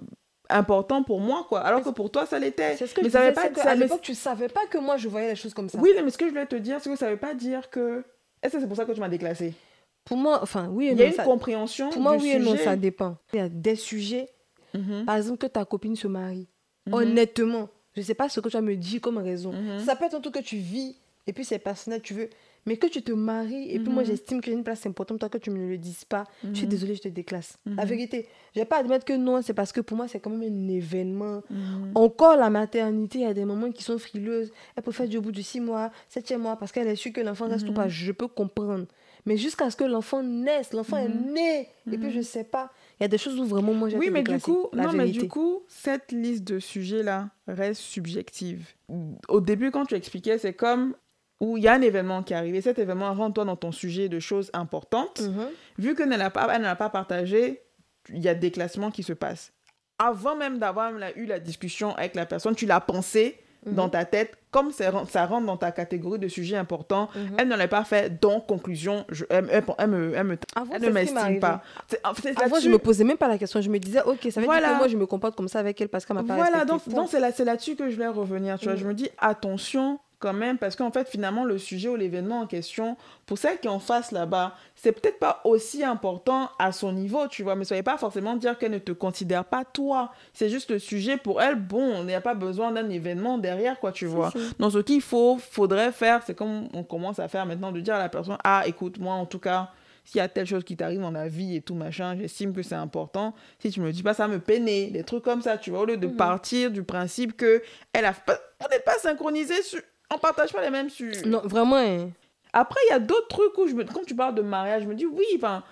important 0.50 1.04
pour 1.04 1.20
moi, 1.20 1.46
quoi. 1.50 1.60
Alors 1.62 1.82
que 1.84 1.89
pour 1.89 2.10
toi, 2.12 2.25
ça 2.25 2.39
l'était. 2.39 2.75
C'est 2.77 2.88
ce 2.88 2.94
que 2.94 3.01
mais 3.01 3.08
je 3.08 3.12
ça 3.13 3.20
disais, 3.22 3.34
pas 3.34 3.42
c'est 3.44 3.54
que 3.54 3.60
ça 3.62 3.72
à 3.72 3.75
l'époque, 3.75 4.01
tu 4.01 4.16
savais 4.16 4.48
pas 4.50 4.66
que 4.70 4.77
moi, 4.77 4.98
je 4.98 5.08
voyais 5.10 5.30
les 5.30 5.36
choses 5.36 5.54
comme 5.54 5.70
ça. 5.70 5.77
Oui, 5.80 5.89
mais 6.04 6.10
ce 6.10 6.18
que 6.18 6.25
je 6.25 6.30
voulais 6.32 6.46
te 6.46 6.56
dire, 6.56 6.80
c'est 6.82 6.89
que 6.89 6.96
ça 6.96 7.10
veut 7.10 7.18
pas 7.18 7.34
dire 7.34 7.70
que. 7.70 8.04
Est-ce 8.41 8.53
que 8.53 8.60
c'est 8.62 8.67
pour 8.67 8.77
ça 8.77 8.86
que 8.86 8.91
tu 8.91 9.00
m'as 9.00 9.10
déclassé? 9.10 9.53
Pour 10.06 10.17
moi, 10.17 10.39
enfin, 10.41 10.70
oui 10.70 10.88
et 10.88 10.91
Il 10.91 10.98
y 11.00 11.03
a 11.03 11.08
une 11.08 11.13
ça- 11.13 11.24
compréhension. 11.24 11.89
Pour 11.89 12.01
moi, 12.01 12.15
du 12.17 12.24
oui 12.24 12.29
et 12.32 12.39
non, 12.39 12.56
ça 12.56 12.75
dépend. 12.75 13.17
Il 13.34 13.38
y 13.38 13.41
a 13.41 13.50
des 13.50 13.75
sujets, 13.75 14.29
Mhm, 14.74 15.06
par 15.06 15.17
exemple, 15.17 15.38
que 15.39 15.48
ta 15.48 15.65
copine 15.65 15.96
se 15.96 16.08
marie. 16.08 16.48
mhm, 16.86 16.94
Honnêtement, 16.94 17.70
je 17.96 18.01
sais 18.01 18.13
pas 18.13 18.29
ce 18.29 18.39
que 18.39 18.48
tu 18.50 18.53
vas 18.53 18.62
me 18.62 18.75
dire 18.75 19.01
comme 19.01 19.17
raison. 19.17 19.51
mhm. 19.53 19.79
Ça 19.79 19.96
peut 19.96 20.06
être 20.06 20.13
un 20.15 20.22
truc 20.22 20.36
que 20.36 20.39
tu 20.39 20.58
vis 20.58 20.96
et 21.25 21.34
puis 21.34 21.44
c'est 21.44 21.60
personnel, 21.60 22.01
tu 22.01 22.13
veux. 22.13 22.29
Mais 22.67 22.77
que 22.77 22.86
tu 22.88 23.01
te 23.01 23.12
maries 23.13 23.71
et 23.71 23.79
puis 23.79 23.91
moi, 23.91 24.03
Mhm. 24.03 24.07
j'estime 24.09 24.41
y 24.45 24.50
a 24.50 24.53
une 24.53 24.63
place 24.63 24.86
importante, 24.86 25.19
toi 25.19 25.29
que 25.29 25.38
tu 25.39 25.50
me 25.50 25.67
le 25.69 25.77
dises 25.77 26.03
pas. 26.05 26.25
Je 26.43 26.57
suis 26.57 26.65
Mhm. 26.67 26.69
désolée, 26.69 26.95
je 26.95 27.01
te 27.01 27.07
déclasse. 27.07 27.57
La 27.65 27.83
Mhm. 27.83 27.89
vérité, 27.89 28.27
je 28.53 28.59
vais 28.59 28.65
pas 28.65 28.77
admettre 28.77 29.05
que 29.05 29.13
non, 29.13 29.41
c'est 29.41 29.53
parce 29.53 29.71
que 29.71 29.81
pour 29.81 29.97
moi, 29.97 30.07
c'est 30.07 30.19
quand 30.19 30.29
même 30.29 30.43
un 30.53 30.67
événement. 30.67 31.41
Encore 31.95 32.36
la 32.36 32.50
maternité, 32.50 33.19
il 33.19 33.21
y 33.21 33.25
a 33.25 33.33
des 33.33 33.45
mamans 33.45 33.71
qui 33.71 33.83
sont 33.83 33.97
frileuses. 33.97 34.51
Elle 34.75 34.83
peut 34.83 34.91
faire 34.91 35.07
du 35.07 35.19
bout 35.19 35.31
de 35.31 35.41
six 35.41 35.59
mois, 35.62 35.91
septième 36.09 36.41
mois, 36.41 36.57
parce 36.57 36.71
qu'elle 36.71 36.87
est 36.87 36.96
sûre 36.96 37.13
que 37.13 37.22
l'enfant 37.22 37.48
reste 37.48 37.68
ou 37.70 37.74
pas. 37.74 37.87
Je 37.87 38.11
peux 38.11 38.27
comprendre. 38.27 38.85
Mais 39.25 39.35
jusqu'à 39.37 39.70
ce 39.70 39.75
que 39.75 39.83
l'enfant 39.83 40.24
naisse, 40.24 40.72
l'enfant 40.74 40.98
est 40.98 41.07
né. 41.09 41.68
Et 41.92 41.98
puis 41.98 42.11
je 42.11 42.22
sais 42.22 42.44
pas. 42.44 42.72
Il 43.00 43.03
y 43.03 43.05
a 43.05 43.07
des 43.09 43.18
choses 43.18 43.39
où 43.39 43.46
vraiment 43.46 43.74
moi 43.74 43.89
j'ai 43.89 43.98
Oui, 43.98 44.09
mais 44.11 44.24
du 44.24 44.39
coup, 44.39 44.68
non, 44.74 44.92
mais 44.94 45.07
du 45.09 45.27
coup, 45.27 45.63
cette 45.68 46.11
liste 46.11 46.44
de 46.44 46.59
sujets-là 46.59 47.29
reste 47.48 47.81
subjective. 47.81 48.68
Au 49.29 49.39
début, 49.42 49.72
quand 49.72 49.85
tu 49.85 49.96
expliquais, 49.96 50.37
c'est 50.37 50.53
comme 50.53 50.96
où 51.39 51.57
il 51.57 51.63
y 51.63 51.67
a 51.67 51.73
un 51.73 51.81
événement 51.81 52.23
qui 52.23 52.33
est 52.33 52.35
arrivé. 52.37 52.61
Cet 52.61 52.79
événement 52.79 53.13
rentre-toi 53.13 53.45
dans 53.45 53.55
ton 53.55 53.71
sujet 53.71 54.09
de 54.09 54.19
choses 54.19 54.50
importantes. 54.53 55.21
Mhm. 55.21 55.47
Vu 55.77 55.95
qu'elle 55.95 56.09
ne 56.09 56.17
l'a 56.17 56.29
pas, 56.29 56.47
elle 56.53 56.61
ne 56.63 56.73
pas 56.73 56.89
partagé, 56.89 57.61
il 58.13 58.19
y 58.23 58.27
a 58.29 58.33
des 58.35 58.51
classements 58.51 58.89
qui 58.91 59.03
se 59.03 59.13
passent. 59.13 59.51
Avant 60.00 60.35
même 60.35 60.57
d'avoir 60.59 60.91
eu 61.15 61.25
la 61.25 61.39
discussion 61.39 61.95
avec 61.95 62.15
la 62.15 62.25
personne, 62.25 62.55
tu 62.55 62.65
l'as 62.65 62.79
pensé 62.79 63.39
dans 63.65 63.85
Mhm. 63.85 63.91
ta 63.91 64.05
tête, 64.05 64.37
comme 64.51 64.71
ça, 64.71 64.89
ren- 64.91 65.05
ça 65.05 65.25
rentre 65.25 65.45
dans 65.45 65.57
ta 65.57 65.71
catégorie 65.71 66.19
de 66.19 66.27
sujets 66.29 66.55
importants. 66.55 67.09
Mhm. 67.15 67.35
Elle 67.37 67.47
ne 67.50 67.55
l'a 67.55 67.67
pas 67.67 67.83
fait, 67.83 68.19
donc 68.21 68.47
conclusion, 68.47 69.03
je, 69.09 69.25
elle, 69.29 69.47
elle- 69.51 69.63
elle 69.77 69.89
me, 69.89 70.13
elle 70.15 70.23
me- 70.23 70.37
Avant, 70.55 70.73
elle 70.73 70.81
ne 70.83 70.89
m'estime 70.89 71.39
pas. 71.39 71.61
Avant, 72.03 72.15
je 72.15 72.29
là-dessus- 72.39 72.69
me 72.69 72.77
posais 72.77 73.03
même 73.03 73.17
pas 73.17 73.27
la 73.27 73.37
question. 73.37 73.59
Je 73.59 73.69
me 73.69 73.77
disais, 73.79 74.01
ok, 74.03 74.19
ça 74.31 74.39
veut 74.39 74.47
dire 74.47 74.55
que 74.55 74.77
moi, 74.77 74.87
je 74.87 74.95
me 74.95 75.05
comporte 75.05 75.35
comme 75.35 75.50
ça 75.50 75.59
avec 75.59 75.81
elle 75.81 75.89
parce 75.89 76.05
qu'elle 76.05 76.15
m'a 76.15 76.23
pas 76.23 76.35
Voilà, 76.35 76.63
donc 76.65 76.81
c'est 77.09 77.19
là, 77.19 77.31
là-dessus 77.45 77.75
que 77.75 77.89
je 77.89 77.95
voulais 77.95 78.07
revenir. 78.07 78.57
Tu 78.57 78.65
vois, 78.65 78.75
je 78.75 78.85
me 78.87 78.93
dis 78.93 79.09
attention 79.17 80.00
quand 80.20 80.34
même, 80.34 80.58
parce 80.58 80.75
qu'en 80.75 80.92
fait, 80.92 81.08
finalement, 81.08 81.44
le 81.46 81.58
sujet 81.58 81.90
ou 81.90 81.96
l'événement 81.96 82.40
en 82.42 82.48
question, 82.48 82.98
pour 83.25 83.38
celle 83.38 83.60
qui 83.60 83.68
est 83.68 83.72
en 83.72 83.80
face 83.80 84.12
là-bas, 84.12 84.56
c'est 84.75 84.92
peut-être 84.92 85.20
pas 85.20 85.42
aussi 85.44 85.84
important 85.84 86.50
à 86.58 86.72
son 86.72 86.92
niveau, 86.92 87.27
tu 87.27 87.44
vois, 87.44 87.56
mais 87.56 87.66
veut 87.66 87.84
pas 87.84 87.98
forcément 87.98 88.36
dire 88.36 88.58
qu'elle 88.58 88.72
ne 88.72 88.80
te 88.80 88.92
considère 88.92 89.46
pas 89.46 89.64
toi. 89.66 90.12
C'est 90.34 90.50
juste 90.50 90.72
le 90.72 90.80
sujet 90.80 91.18
pour 91.18 91.42
elle, 91.42 91.56
bon, 91.56 92.01
il 92.01 92.08
n'y 92.08 92.14
a 92.16 92.22
pas 92.22 92.34
besoin 92.36 92.72
d'un 92.72 92.90
événement 92.90 93.38
derrière, 93.38 93.80
quoi, 93.80 93.92
tu 93.92 94.06
vois. 94.08 94.32
Donc, 94.60 94.72
ce 94.72 94.80
qu'il 94.80 95.01
faut, 95.01 95.38
faudrait 95.38 95.92
faire, 95.92 96.22
c'est 96.25 96.36
comme 96.36 96.68
on 96.74 96.84
commence 96.84 97.20
à 97.20 97.27
faire 97.27 97.46
maintenant, 97.46 97.72
de 97.72 97.80
dire 97.80 97.96
à 97.96 98.00
la 98.00 98.10
personne, 98.10 98.38
ah, 98.44 98.64
écoute, 98.66 98.98
moi, 99.00 99.14
en 99.14 99.25
tout 99.25 99.40
cas, 99.40 99.70
s'il 100.03 100.20
y 100.20 100.22
a 100.22 100.30
telle 100.30 100.46
chose 100.48 100.64
qui 100.64 100.77
t'arrive 100.77 101.01
dans 101.01 101.12
la 101.12 101.27
vie 101.27 101.58
et 101.58 101.62
tout, 101.62 101.75
machin, 101.75 102.16
j'estime 102.18 102.53
que 102.53 102.64
c'est 102.64 102.75
important. 102.75 103.36
Si 103.60 103.70
tu 103.72 103.82
me 103.82 103.92
dis 103.92 104.03
pas, 104.03 104.14
ça 104.14 104.30
me 104.30 104.40
peine. 104.40 104.64
Des 104.64 105.03
trucs 105.06 105.24
comme 105.24 105.42
ça, 105.42 105.58
tu 105.58 105.70
vois, 105.70 105.82
au 105.82 105.86
lieu 105.86 105.98
de 105.98 106.08
Mhm. 106.08 106.16
partir 106.16 106.72
du 106.72 106.82
principe 106.82 107.36
que 107.36 107.62
elle 107.92 108.06
a 108.06 108.14
on 108.66 108.70
n'est 108.72 108.80
pas 108.80 108.98
synchronisé, 109.00 109.62
sur... 109.64 109.82
on 110.13 110.17
partage 110.17 110.51
pas 110.53 110.61
les 110.61 110.70
mêmes 110.70 110.89
sujets. 110.89 111.24
Non, 111.25 111.41
vraiment. 111.43 111.77
hein. 111.77 112.09
Après, 112.53 112.79
il 112.87 112.91
y 112.91 112.96
a 112.96 113.00
d'autres 113.00 113.27
trucs 113.27 113.57
où, 113.57 113.67
je 113.67 113.74
me... 113.75 113.83
quand 113.83 114.05
tu 114.05 114.15
parles 114.15 114.35
de 114.35 114.41
mariage, 114.41 114.83
je 114.83 114.87
me 114.87 114.96
dis, 114.96 115.05
oui, 115.05 115.25
enfin, 115.35 115.63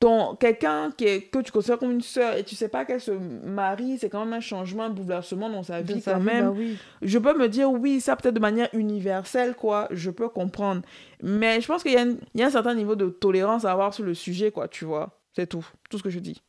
ton... 0.00 0.36
quelqu'un 0.36 0.90
est... 1.00 1.30
que 1.30 1.38
tu 1.40 1.50
considères 1.52 1.78
comme 1.78 1.90
une 1.90 2.00
sœur 2.00 2.34
et 2.36 2.44
tu 2.44 2.54
sais 2.54 2.68
pas 2.68 2.84
qu'elle 2.84 3.00
se 3.00 3.10
marie, 3.10 3.98
c'est 3.98 4.08
quand 4.08 4.24
même 4.24 4.32
un 4.34 4.40
changement, 4.40 4.84
un 4.84 4.90
bouleversement 4.90 5.50
dans 5.50 5.62
sa 5.62 5.82
Dans 5.82 5.94
vie 5.94 6.00
sa 6.00 6.12
quand 6.14 6.18
vie, 6.20 6.24
même 6.26 6.44
bah 6.46 6.54
oui. 6.56 6.78
je 7.02 7.18
peux 7.18 7.36
me 7.36 7.48
dire 7.48 7.70
oui, 7.70 8.00
ça 8.00 8.16
peut-être 8.16 8.34
de 8.34 8.40
manière 8.40 8.68
universelle, 8.72 9.54
quoi, 9.54 9.88
je 9.90 10.10
peux 10.10 10.28
comprendre. 10.28 10.82
Mais 11.22 11.60
je 11.60 11.66
pense 11.66 11.82
qu'il 11.82 11.92
y, 11.92 11.98
une- 11.98 12.18
y 12.34 12.42
a 12.42 12.46
un 12.46 12.50
certain 12.50 12.74
niveau 12.74 12.94
de 12.94 13.08
tolérance 13.08 13.64
à 13.64 13.72
avoir 13.72 13.92
sur 13.92 14.04
le 14.04 14.14
sujet, 14.14 14.50
quoi, 14.50 14.68
tu 14.68 14.84
vois. 14.84 15.18
C'est 15.34 15.48
tout, 15.48 15.66
tout 15.90 15.98
ce 15.98 16.02
que 16.02 16.10
je 16.10 16.20
dis. 16.20 16.40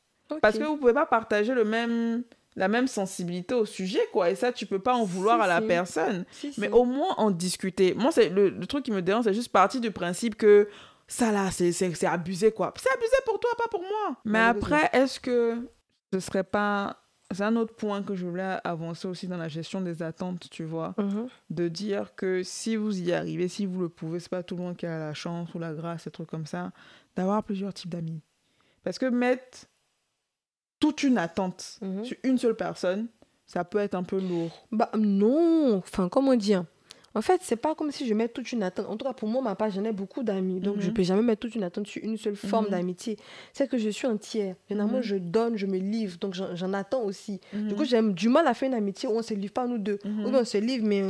Parce 0.42 0.58
que 0.58 0.64
vous 0.64 0.78
pouvez 0.78 0.94
pas 0.94 1.06
partager 1.06 1.54
le 1.54 1.66
même, 1.66 2.24
la 2.56 2.68
même 2.68 2.88
sensibilité 2.88 3.54
au 3.54 3.66
sujet, 3.66 4.00
quoi. 4.14 4.30
Et 4.30 4.36
ça, 4.36 4.52
tu 4.54 4.66
peux 4.66 4.80
pas 4.80 4.94
en 4.96 5.04
vouloir 5.04 5.38
Si, 5.40 5.44
à 5.44 5.48
la 5.48 5.62
si. 5.62 5.68
personne. 5.68 6.26
Si. 6.32 6.54
Mais 6.58 6.70
au 6.70 6.86
moins 6.86 7.14
en 7.18 7.32
discuter. 7.32 7.94
Moi, 7.94 8.12
c'est 8.12 8.30
le, 8.30 8.50
le 8.50 8.66
truc 8.68 8.86
qui 8.86 8.92
me 8.92 9.02
dérange, 9.02 9.26
c'est 9.26 9.34
juste 9.34 9.52
partir 9.52 9.82
du 9.82 9.92
principe 9.92 10.36
que 10.36 10.70
ça 11.08 11.32
là, 11.32 11.52
c'est 11.52 12.06
abusé, 12.06 12.52
quoi. 12.52 12.74
C'est 12.78 12.92
abusé 12.94 13.16
pour 13.26 13.40
toi, 13.40 13.50
pas 13.58 13.68
pour 13.70 13.82
moi. 13.82 14.18
Mais 14.26 14.40
après, 14.40 14.90
est-ce 14.94 15.20
que 15.20 15.58
ce 16.14 16.20
serait 16.20 16.44
pas... 16.46 17.02
C'est 17.32 17.44
un 17.44 17.56
autre 17.56 17.76
point 17.76 18.04
que 18.04 18.14
je 18.16 18.24
voulais 18.26 18.58
avancer 18.64 19.08
aussi 19.08 19.28
dans 19.28 19.38
la 19.38 19.48
gestion 19.48 19.82
des 19.82 20.04
attentes, 20.04 20.48
tu 20.52 20.64
vois 20.64 20.94
Mhm. 21.00 21.28
de 21.50 21.68
dire 21.68 22.14
que 22.16 22.44
si 22.44 22.76
vous 22.76 23.02
y 23.02 23.12
arrivez, 23.14 23.48
si 23.48 23.66
vous 23.66 23.82
le 23.82 23.90
pouvez, 23.90 24.20
c'est 24.20 24.30
pas 24.30 24.44
tout 24.44 24.56
le 24.56 24.62
monde 24.62 24.78
qui 24.78 24.86
a 24.86 24.98
la 25.00 25.14
chance 25.16 25.52
ou 25.56 25.60
la 25.60 25.74
grâce, 25.74 26.06
des 26.06 26.12
trucs 26.12 26.30
comme 26.30 26.46
ça, 26.46 26.72
d'avoir 27.16 27.44
plusieurs 27.44 27.74
types 27.74 27.90
d'amis. 27.90 28.22
Parce 28.84 29.00
que 29.00 29.08
mettre 29.08 29.66
toute 30.80 31.04
une 31.04 31.18
attente 31.18 31.80
Mhm. 31.82 32.04
sur 32.06 32.18
une 32.24 32.38
seule 32.38 32.56
personne, 32.56 33.08
ça 33.48 33.64
peut 33.64 33.78
être 33.80 33.96
un 33.96 34.04
peu 34.04 34.20
lourd. 34.20 34.52
Bah 34.72 34.90
non, 34.98 35.78
enfin 35.78 36.10
comment 36.10 36.36
dire 36.36 36.64
En 37.18 37.22
fait, 37.22 37.40
c'est 37.44 37.56
pas 37.56 37.76
comme 37.76 37.94
si 37.94 38.06
je 38.06 38.14
mets 38.14 38.28
toute 38.28 38.52
une 38.52 38.62
attente. 38.62 38.88
En 38.90 38.98
tout 38.98 39.06
cas, 39.06 39.14
pour 39.14 39.30
moi, 39.30 39.42
ma 39.42 39.56
part, 39.56 39.70
j'en 39.70 39.86
ai 39.86 39.94
beaucoup 39.94 40.22
d'amis. 40.22 40.60
Donc, 40.60 40.82
je 40.82 40.88
Mhm. 40.90 40.94
peux 40.94 41.04
jamais 41.04 41.22
mettre 41.22 41.40
toute 41.40 41.56
une 41.56 41.64
attente 41.64 41.88
sur 41.88 42.04
une 42.04 42.18
seule 42.18 42.36
forme 42.36 42.66
Mhm. 42.66 42.72
d'amitié. 42.72 43.18
C'est 43.54 43.70
que 43.70 43.78
je 43.78 43.90
suis 43.90 44.06
entière. 44.06 44.58
Généralement, 44.68 45.02
je 45.02 45.16
donne, 45.16 45.56
je 45.56 45.66
me 45.66 45.78
livre. 45.78 46.18
Donc, 46.20 46.34
j'en 46.34 46.74
attends 46.74 47.04
aussi. 47.04 47.40
Du 47.54 47.74
coup, 47.74 47.86
j'aime 47.86 48.12
du 48.14 48.28
mal 48.28 48.46
à 48.48 48.54
faire 48.54 48.68
une 48.68 48.76
amitié 48.76 49.08
où 49.08 49.14
on 49.14 49.22
se 49.22 49.34
livre 49.34 49.54
pas 49.54 49.66
nous 49.66 49.78
deux. 49.78 49.98
Ou 50.04 50.30
bien 50.30 50.42
on 50.42 50.44
se 50.44 50.58
livre, 50.58 50.86
mais 50.86 51.04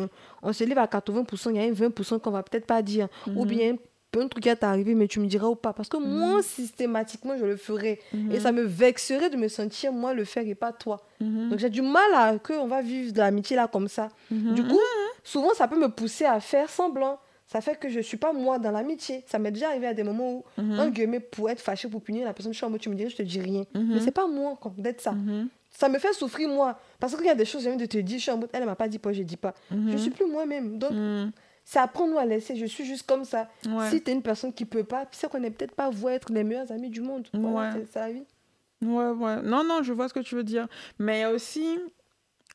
on 0.43 0.53
se 0.53 0.63
livre 0.63 0.79
à 0.79 0.85
80%, 0.87 1.49
il 1.49 1.55
y 1.55 1.59
a 1.59 1.63
un 1.63 1.71
20% 1.73 2.19
qu'on 2.19 2.29
va 2.29 2.43
peut-être 2.43 2.67
pas 2.67 2.83
dire. 2.83 3.07
Ou 3.35 3.43
bien 3.47 3.75
un 4.21 4.27
truc 4.27 4.43
qui 4.43 4.49
va 4.49 4.55
arrivé, 4.69 4.95
mais 4.95 5.07
tu 5.07 5.19
me 5.19 5.27
diras 5.27 5.47
ou 5.47 5.55
pas. 5.55 5.73
Parce 5.73 5.89
que 5.89 5.97
moi, 5.97 6.41
systématiquement, 6.41 7.37
je 7.37 7.45
le 7.45 7.55
ferai. 7.55 7.99
Et 8.31 8.39
ça 8.39 8.51
me 8.51 8.61
vexerait 8.63 9.29
de 9.29 9.37
me 9.37 9.47
sentir, 9.47 9.91
moi, 9.91 10.13
le 10.13 10.25
faire 10.25 10.47
et 10.47 10.55
pas 10.55 10.71
toi. 10.71 11.01
Mhm. 11.21 11.49
Donc 11.49 11.59
j'ai 11.59 11.69
du 11.69 11.81
mal 11.81 12.03
à 12.13 12.37
que 12.37 12.53
on 12.53 12.67
va 12.67 12.81
vivre 12.81 13.11
de 13.13 13.17
l'amitié 13.19 13.55
là 13.55 13.67
comme 13.67 13.87
ça. 13.87 14.09
Mhm. 14.31 14.53
Du 14.55 14.63
coup, 14.63 14.79
souvent, 15.23 15.53
ça 15.53 15.67
peut 15.67 15.79
me 15.79 15.87
pousser 15.89 16.25
à 16.25 16.39
faire 16.39 16.69
semblant. 16.69 17.19
Ça 17.47 17.61
fait 17.61 17.77
que 17.79 17.89
je 17.89 17.99
suis 17.99 18.17
pas 18.17 18.33
moi 18.33 18.57
dans 18.57 18.71
l'amitié. 18.71 19.23
Ça 19.27 19.37
m'est 19.37 19.51
déjà 19.51 19.69
arrivé 19.69 19.85
à 19.87 19.93
des 19.93 20.03
moments 20.03 20.31
où, 20.33 20.43
Mhm. 20.57 20.79
un 20.79 20.89
guillemets, 20.89 21.19
pour 21.19 21.49
être 21.49 21.61
fâché, 21.61 21.87
pour 21.87 22.01
punir 22.01 22.25
la 22.25 22.33
personne, 22.33 22.51
je 22.53 22.57
suis 22.57 22.65
en 22.65 22.69
mode, 22.71 22.81
tu 22.81 22.89
me 22.89 22.95
dis, 22.95 23.07
je 23.09 23.15
te 23.15 23.21
dis 23.21 23.39
rien. 23.39 23.63
Mhm. 23.75 23.91
Mais 23.93 23.99
c'est 23.99 24.11
pas 24.11 24.27
moi 24.27 24.57
d'être 24.77 25.01
ça. 25.01 25.11
Mhm. 25.11 25.47
Ça 25.77 25.89
me 25.89 25.99
fait 25.99 26.13
souffrir 26.13 26.47
moi. 26.49 26.79
Parce 26.99 27.15
qu'il 27.15 27.25
y 27.25 27.29
a 27.29 27.35
des 27.35 27.45
choses, 27.45 27.63
j'ai 27.63 27.69
envie 27.69 27.77
de 27.77 27.85
te 27.85 27.97
dire, 27.97 28.17
je 28.17 28.23
suis 28.23 28.31
en 28.31 28.37
mode, 28.37 28.49
elle 28.53 28.65
m'a 28.65 28.75
pas 28.75 28.87
dit 28.87 28.97
pas, 28.97 29.11
je 29.13 29.21
dis 29.23 29.37
pas. 29.37 29.53
Je 29.71 29.97
suis 29.97 30.09
plus 30.09 30.25
moi-même. 30.25 30.77
Donc, 30.79 30.91
Mhm. 30.91 31.31
C'est 31.65 31.79
apprendre 31.79 32.17
à 32.17 32.25
laisser. 32.25 32.55
Je 32.55 32.65
suis 32.65 32.85
juste 32.85 33.05
comme 33.07 33.25
ça. 33.25 33.49
Ouais. 33.67 33.89
Si 33.89 34.01
tu 34.01 34.11
es 34.11 34.13
une 34.13 34.21
personne 34.21 34.53
qui 34.53 34.63
peut 34.65 34.83
pas, 34.85 35.05
c'est 35.11 35.29
qu'on 35.29 35.43
est 35.43 35.49
peut-être 35.51 35.75
pas 35.75 35.89
voué 35.89 36.13
être 36.13 36.31
les 36.31 36.43
meilleurs 36.45 36.71
amis 36.71 36.89
du 36.89 37.01
monde. 37.01 37.27
Voilà, 37.33 37.75
Ouais. 37.75 37.85
c'est- 37.91 37.99
la 37.99 38.11
vie. 38.13 38.23
Ouais, 38.83 39.09
ouais. 39.09 39.41
Non, 39.41 39.63
non, 39.63 39.81
je 39.83 39.91
vois 39.91 40.07
ce 40.07 40.13
que 40.13 40.19
tu 40.19 40.35
veux 40.35 40.43
dire. 40.43 40.67
Mais 40.99 41.17
il 41.17 41.21
y 41.21 41.23
a 41.23 41.31
aussi 41.31 41.77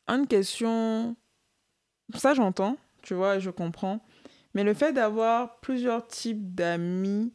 une 0.08 0.26
question. 0.26 1.16
Ça, 2.14 2.34
j'entends, 2.34 2.76
tu 3.02 3.14
vois, 3.14 3.36
et 3.36 3.40
je 3.40 3.50
comprends. 3.50 4.00
Mais 4.54 4.64
le 4.64 4.74
fait 4.74 4.92
d'avoir 4.92 5.60
plusieurs 5.60 6.06
types 6.06 6.54
d'amis, 6.54 7.32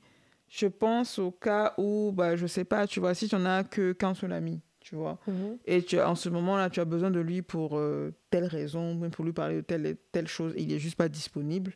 je 0.50 0.68
pense 0.68 1.18
au 1.20 1.32
cas 1.32 1.74
où, 1.78 2.12
bah, 2.14 2.36
je 2.36 2.46
sais 2.48 2.66
pas, 2.66 2.88
tu 2.88 3.00
vois, 3.00 3.14
si 3.14 3.28
tu 3.28 3.36
n'en 3.36 3.46
as 3.46 3.64
que 3.64 3.94
qu'un 3.94 4.14
seul 4.14 4.34
ami, 4.34 4.62
tu 4.86 4.96
vois, 4.96 5.18
Mhm. 5.28 5.58
et 5.66 5.82
tu, 5.82 6.00
en 6.00 6.14
ce 6.14 6.30
moment-là, 6.30 6.70
tu 6.70 6.80
as 6.80 6.86
besoin 6.86 7.10
de 7.10 7.20
lui 7.20 7.42
pour 7.42 7.76
euh, 7.78 8.14
telle 8.30 8.46
raison, 8.46 8.94
même 8.94 9.10
pour 9.10 9.26
lui 9.26 9.34
parler 9.34 9.56
de 9.56 9.62
telle, 9.62 9.98
telle 10.12 10.28
chose, 10.28 10.54
il 10.58 10.72
est 10.72 10.78
juste 10.78 10.96
pas 10.96 11.10
disponible, 11.10 11.74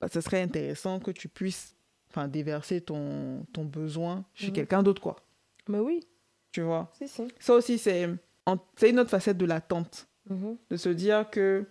bah, 0.00 0.08
ça 0.08 0.22
serait 0.22 0.40
intéressant 0.40 0.98
que 0.98 1.10
tu 1.10 1.28
puisses 1.28 1.76
enfin, 2.08 2.28
déverser 2.28 2.80
ton, 2.80 3.44
ton 3.52 3.64
besoin 3.66 4.24
chez 4.32 4.46
Mhm. 4.48 4.52
quelqu'un 4.54 4.82
d'autre, 4.82 5.02
quoi. 5.02 5.16
Mais 5.68 5.78
oui, 5.78 6.00
Tu 6.52 6.62
vois 6.62 6.90
si, 6.94 7.06
si. 7.06 7.28
ça 7.38 7.52
aussi, 7.54 7.76
c'est 7.78 8.08
une 8.82 8.98
autre 8.98 9.10
facette 9.10 9.36
de 9.38 9.44
l'attente. 9.46 10.08
Mhm. 10.30 10.56
De 10.70 10.76
se 10.76 10.88
dire 10.88 11.28
que 11.30 11.66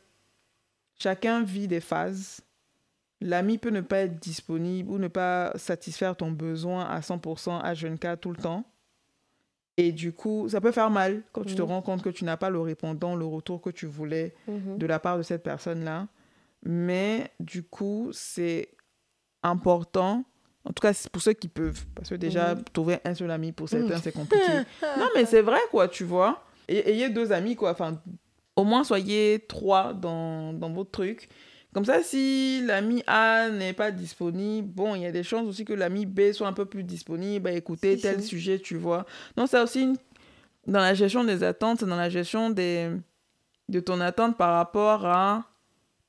chacun 0.99 1.43
vit 1.43 1.67
des 1.67 1.79
phases. 1.81 2.41
L'ami 3.19 3.57
peut 3.57 3.69
ne 3.69 3.81
pas 3.81 3.99
être 3.99 4.19
disponible 4.19 4.89
ou 4.91 4.97
ne 4.97 5.07
pas 5.07 5.51
satisfaire 5.55 6.15
ton 6.15 6.31
besoin 6.31 6.85
à 6.85 7.01
100% 7.01 7.59
à 7.59 7.73
24 7.73 8.19
tout 8.21 8.31
le 8.31 8.37
temps. 8.41 8.63
Et 9.77 9.91
du 9.91 10.11
coup, 10.13 10.47
ça 10.49 10.59
peut 10.61 10.71
faire 10.71 10.89
mal 10.89 11.23
quand 11.31 11.43
tu 11.43 11.55
te 11.55 11.61
Mhm. 11.61 11.67
rends 11.69 11.81
compte 11.81 12.01
que 12.01 12.09
tu 12.09 12.23
n'as 12.25 12.37
pas 12.37 12.49
le 12.49 12.59
répondant, 12.59 13.15
le 13.15 13.25
retour 13.25 13.61
que 13.61 13.69
tu 13.69 13.85
voulais 13.85 14.33
Mhm. 14.47 14.77
de 14.77 14.85
la 14.85 14.99
part 14.99 15.17
de 15.17 15.23
cette 15.23 15.43
personne-là. 15.43 16.07
Mais 16.63 17.31
du 17.39 17.63
coup, 17.63 18.09
c'est 18.11 18.69
important, 19.43 20.23
en 20.65 20.73
tout 20.73 20.81
cas 20.81 20.93
c'est 20.93 21.09
pour 21.09 21.21
ceux 21.21 21.33
qui 21.33 21.47
peuvent, 21.47 21.83
parce 21.95 22.09
que 22.09 22.15
déjà, 22.15 22.53
Mhm. 22.55 22.63
trouver 22.73 22.99
un 23.05 23.15
seul 23.15 23.31
ami 23.31 23.51
pour 23.51 23.69
certains, 23.69 23.97
c'est 23.97 24.11
compliqué. 24.11 24.51
non, 24.99 25.07
mais 25.15 25.25
c'est 25.25 25.41
vrai, 25.41 25.59
quoi, 25.71 25.87
tu 25.87 26.03
vois. 26.03 26.43
Et, 26.67 26.89
ayez 26.91 27.09
deux 27.09 27.31
amis, 27.31 27.55
quoi. 27.55 27.71
Enfin, 27.71 27.99
au 28.55 28.63
moins, 28.63 28.83
soyez 28.83 29.39
trois 29.47 29.93
dans, 29.93 30.53
dans 30.53 30.69
votre 30.71 30.91
truc. 30.91 31.29
Comme 31.73 31.85
ça, 31.85 32.03
si 32.03 32.61
l'ami 32.65 33.01
A 33.07 33.49
n'est 33.49 33.71
pas 33.73 33.91
disponible, 33.91 34.67
bon, 34.67 34.93
il 34.95 35.03
y 35.03 35.05
a 35.05 35.11
des 35.11 35.23
chances 35.23 35.47
aussi 35.47 35.63
que 35.63 35.73
l'ami 35.73 36.05
B 36.05 36.31
soit 36.33 36.47
un 36.47 36.53
peu 36.53 36.65
plus 36.65 36.83
disponible 36.83 37.47
à 37.47 37.53
écouter 37.53 37.95
Si, 37.95 38.01
tel 38.01 38.21
si. 38.21 38.27
sujet, 38.27 38.59
tu 38.59 38.75
vois. 38.75 39.05
Donc, 39.37 39.47
ça 39.47 39.63
aussi, 39.63 39.83
une- 39.83 39.97
dans 40.67 40.81
la 40.81 40.93
gestion 40.93 41.23
des 41.23 41.43
attentes, 41.43 41.83
dans 41.85 41.95
la 41.95 42.09
gestion 42.09 42.49
des, 42.49 42.89
de 43.69 43.79
ton 43.79 44.01
attente 44.01 44.37
par 44.37 44.53
rapport 44.55 45.05
à, 45.05 45.45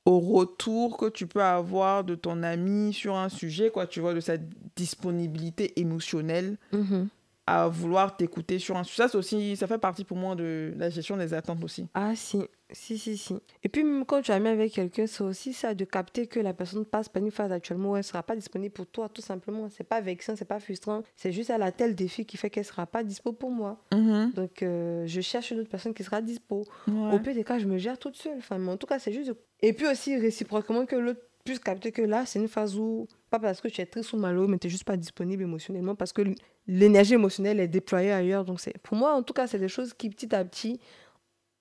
au 0.05 0.19
retour 0.19 0.97
que 0.97 1.07
tu 1.07 1.27
peux 1.27 1.41
avoir 1.41 2.03
de 2.03 2.15
ton 2.15 2.43
ami 2.43 2.91
sur 2.91 3.15
un 3.15 3.29
sujet, 3.29 3.69
quoi, 3.69 3.87
tu 3.87 4.01
vois, 4.01 4.13
de 4.13 4.19
sa 4.19 4.35
disponibilité 4.75 5.79
émotionnelle 5.79 6.57
Mhm. 6.73 7.07
à 7.47 7.67
vouloir 7.67 8.15
t'écouter 8.17 8.59
sur 8.59 8.75
un 8.77 8.83
sujet. 8.83 8.97
Ça, 9.03 9.07
c'est 9.07 9.17
aussi, 9.17 9.55
ça 9.55 9.65
fait 9.67 9.77
partie 9.77 10.03
pour 10.03 10.17
moi 10.17 10.35
de 10.35 10.73
la 10.77 10.89
gestion 10.89 11.15
des 11.17 11.33
attentes 11.33 11.63
aussi. 11.63 11.87
Ah 11.93 12.11
si, 12.15 12.41
si, 12.73 12.97
si, 12.97 13.17
si. 13.17 13.35
Et 13.63 13.69
puis 13.69 13.83
même 13.83 14.05
quand 14.05 14.21
tu 14.21 14.31
es 14.31 14.33
ami 14.33 14.49
avec 14.49 14.73
quelqu'un, 14.73 15.07
c'est 15.07 15.23
aussi 15.23 15.53
ça 15.53 15.73
de 15.73 15.85
capter 15.85 16.27
que 16.27 16.39
la 16.39 16.53
personne 16.53 16.85
passe 16.85 17.07
par 17.07 17.23
une 17.23 17.31
phase 17.31 17.51
actuellement 17.51 17.91
où 17.91 17.95
elle 17.95 17.99
ne 17.99 18.03
sera 18.03 18.23
pas 18.23 18.35
disponible 18.35 18.73
pour 18.73 18.87
toi, 18.87 19.09
tout 19.09 19.21
simplement. 19.21 19.69
C'est 19.69 19.83
pas 19.83 20.01
vexant, 20.01 20.35
c'est 20.35 20.45
pas 20.45 20.59
frustrant. 20.59 21.03
C'est 21.15 21.31
juste 21.31 21.49
elle 21.49 21.61
a 21.61 21.71
tel 21.71 21.95
défi 21.95 22.25
qui 22.25 22.37
fait 22.37 22.49
qu'elle 22.49 22.65
sera 22.65 22.85
pas 22.85 23.03
dispo 23.03 23.31
pour 23.31 23.51
moi. 23.51 23.79
Donc 23.91 24.63
euh, 24.63 25.05
je 25.05 25.21
cherche 25.21 25.51
une 25.51 25.59
autre 25.59 25.69
personne 25.69 25.93
qui 25.93 26.03
sera 26.03 26.21
dispo. 26.21 26.65
Ouais. 26.87 27.13
Au 27.13 27.19
pire 27.19 27.35
des 27.35 27.43
cas, 27.43 27.59
je 27.59 27.65
me 27.65 27.77
gère 27.77 27.97
toute 27.97 28.15
seule. 28.15 28.37
Enfin, 28.37 28.57
mais 28.57 28.71
en 28.71 28.77
tout 28.77 28.87
cas, 28.87 28.99
c'est 28.99 29.13
juste. 29.13 29.33
Et 29.61 29.73
puis 29.73 29.87
aussi 29.87 30.17
réciproquement 30.17 30.85
que 30.85 30.95
l'autre 30.95 31.21
puisse 31.43 31.59
capter 31.59 31.91
que 31.91 32.01
là, 32.01 32.25
c'est 32.25 32.39
une 32.39 32.47
phase 32.47 32.77
où, 32.77 33.07
pas 33.29 33.39
parce 33.39 33.61
que 33.61 33.67
tu 33.67 33.81
es 33.81 33.85
triste 33.85 34.13
ou 34.13 34.17
malheureux, 34.17 34.47
mais 34.47 34.57
tu 34.57 34.67
n'es 34.67 34.71
juste 34.71 34.85
pas 34.85 34.97
disponible 34.97 35.43
émotionnellement, 35.43 35.95
parce 35.95 36.13
que 36.13 36.21
l'énergie 36.67 37.15
émotionnelle 37.15 37.59
est 37.59 37.67
déployée 37.67 38.11
ailleurs. 38.11 38.45
Donc, 38.45 38.59
c'est 38.59 38.77
pour 38.79 38.95
moi, 38.95 39.13
en 39.13 39.23
tout 39.23 39.33
cas, 39.33 39.47
c'est 39.47 39.59
des 39.59 39.67
choses 39.67 39.93
qui, 39.93 40.09
petit 40.09 40.33
à 40.33 40.43
petit, 40.45 40.79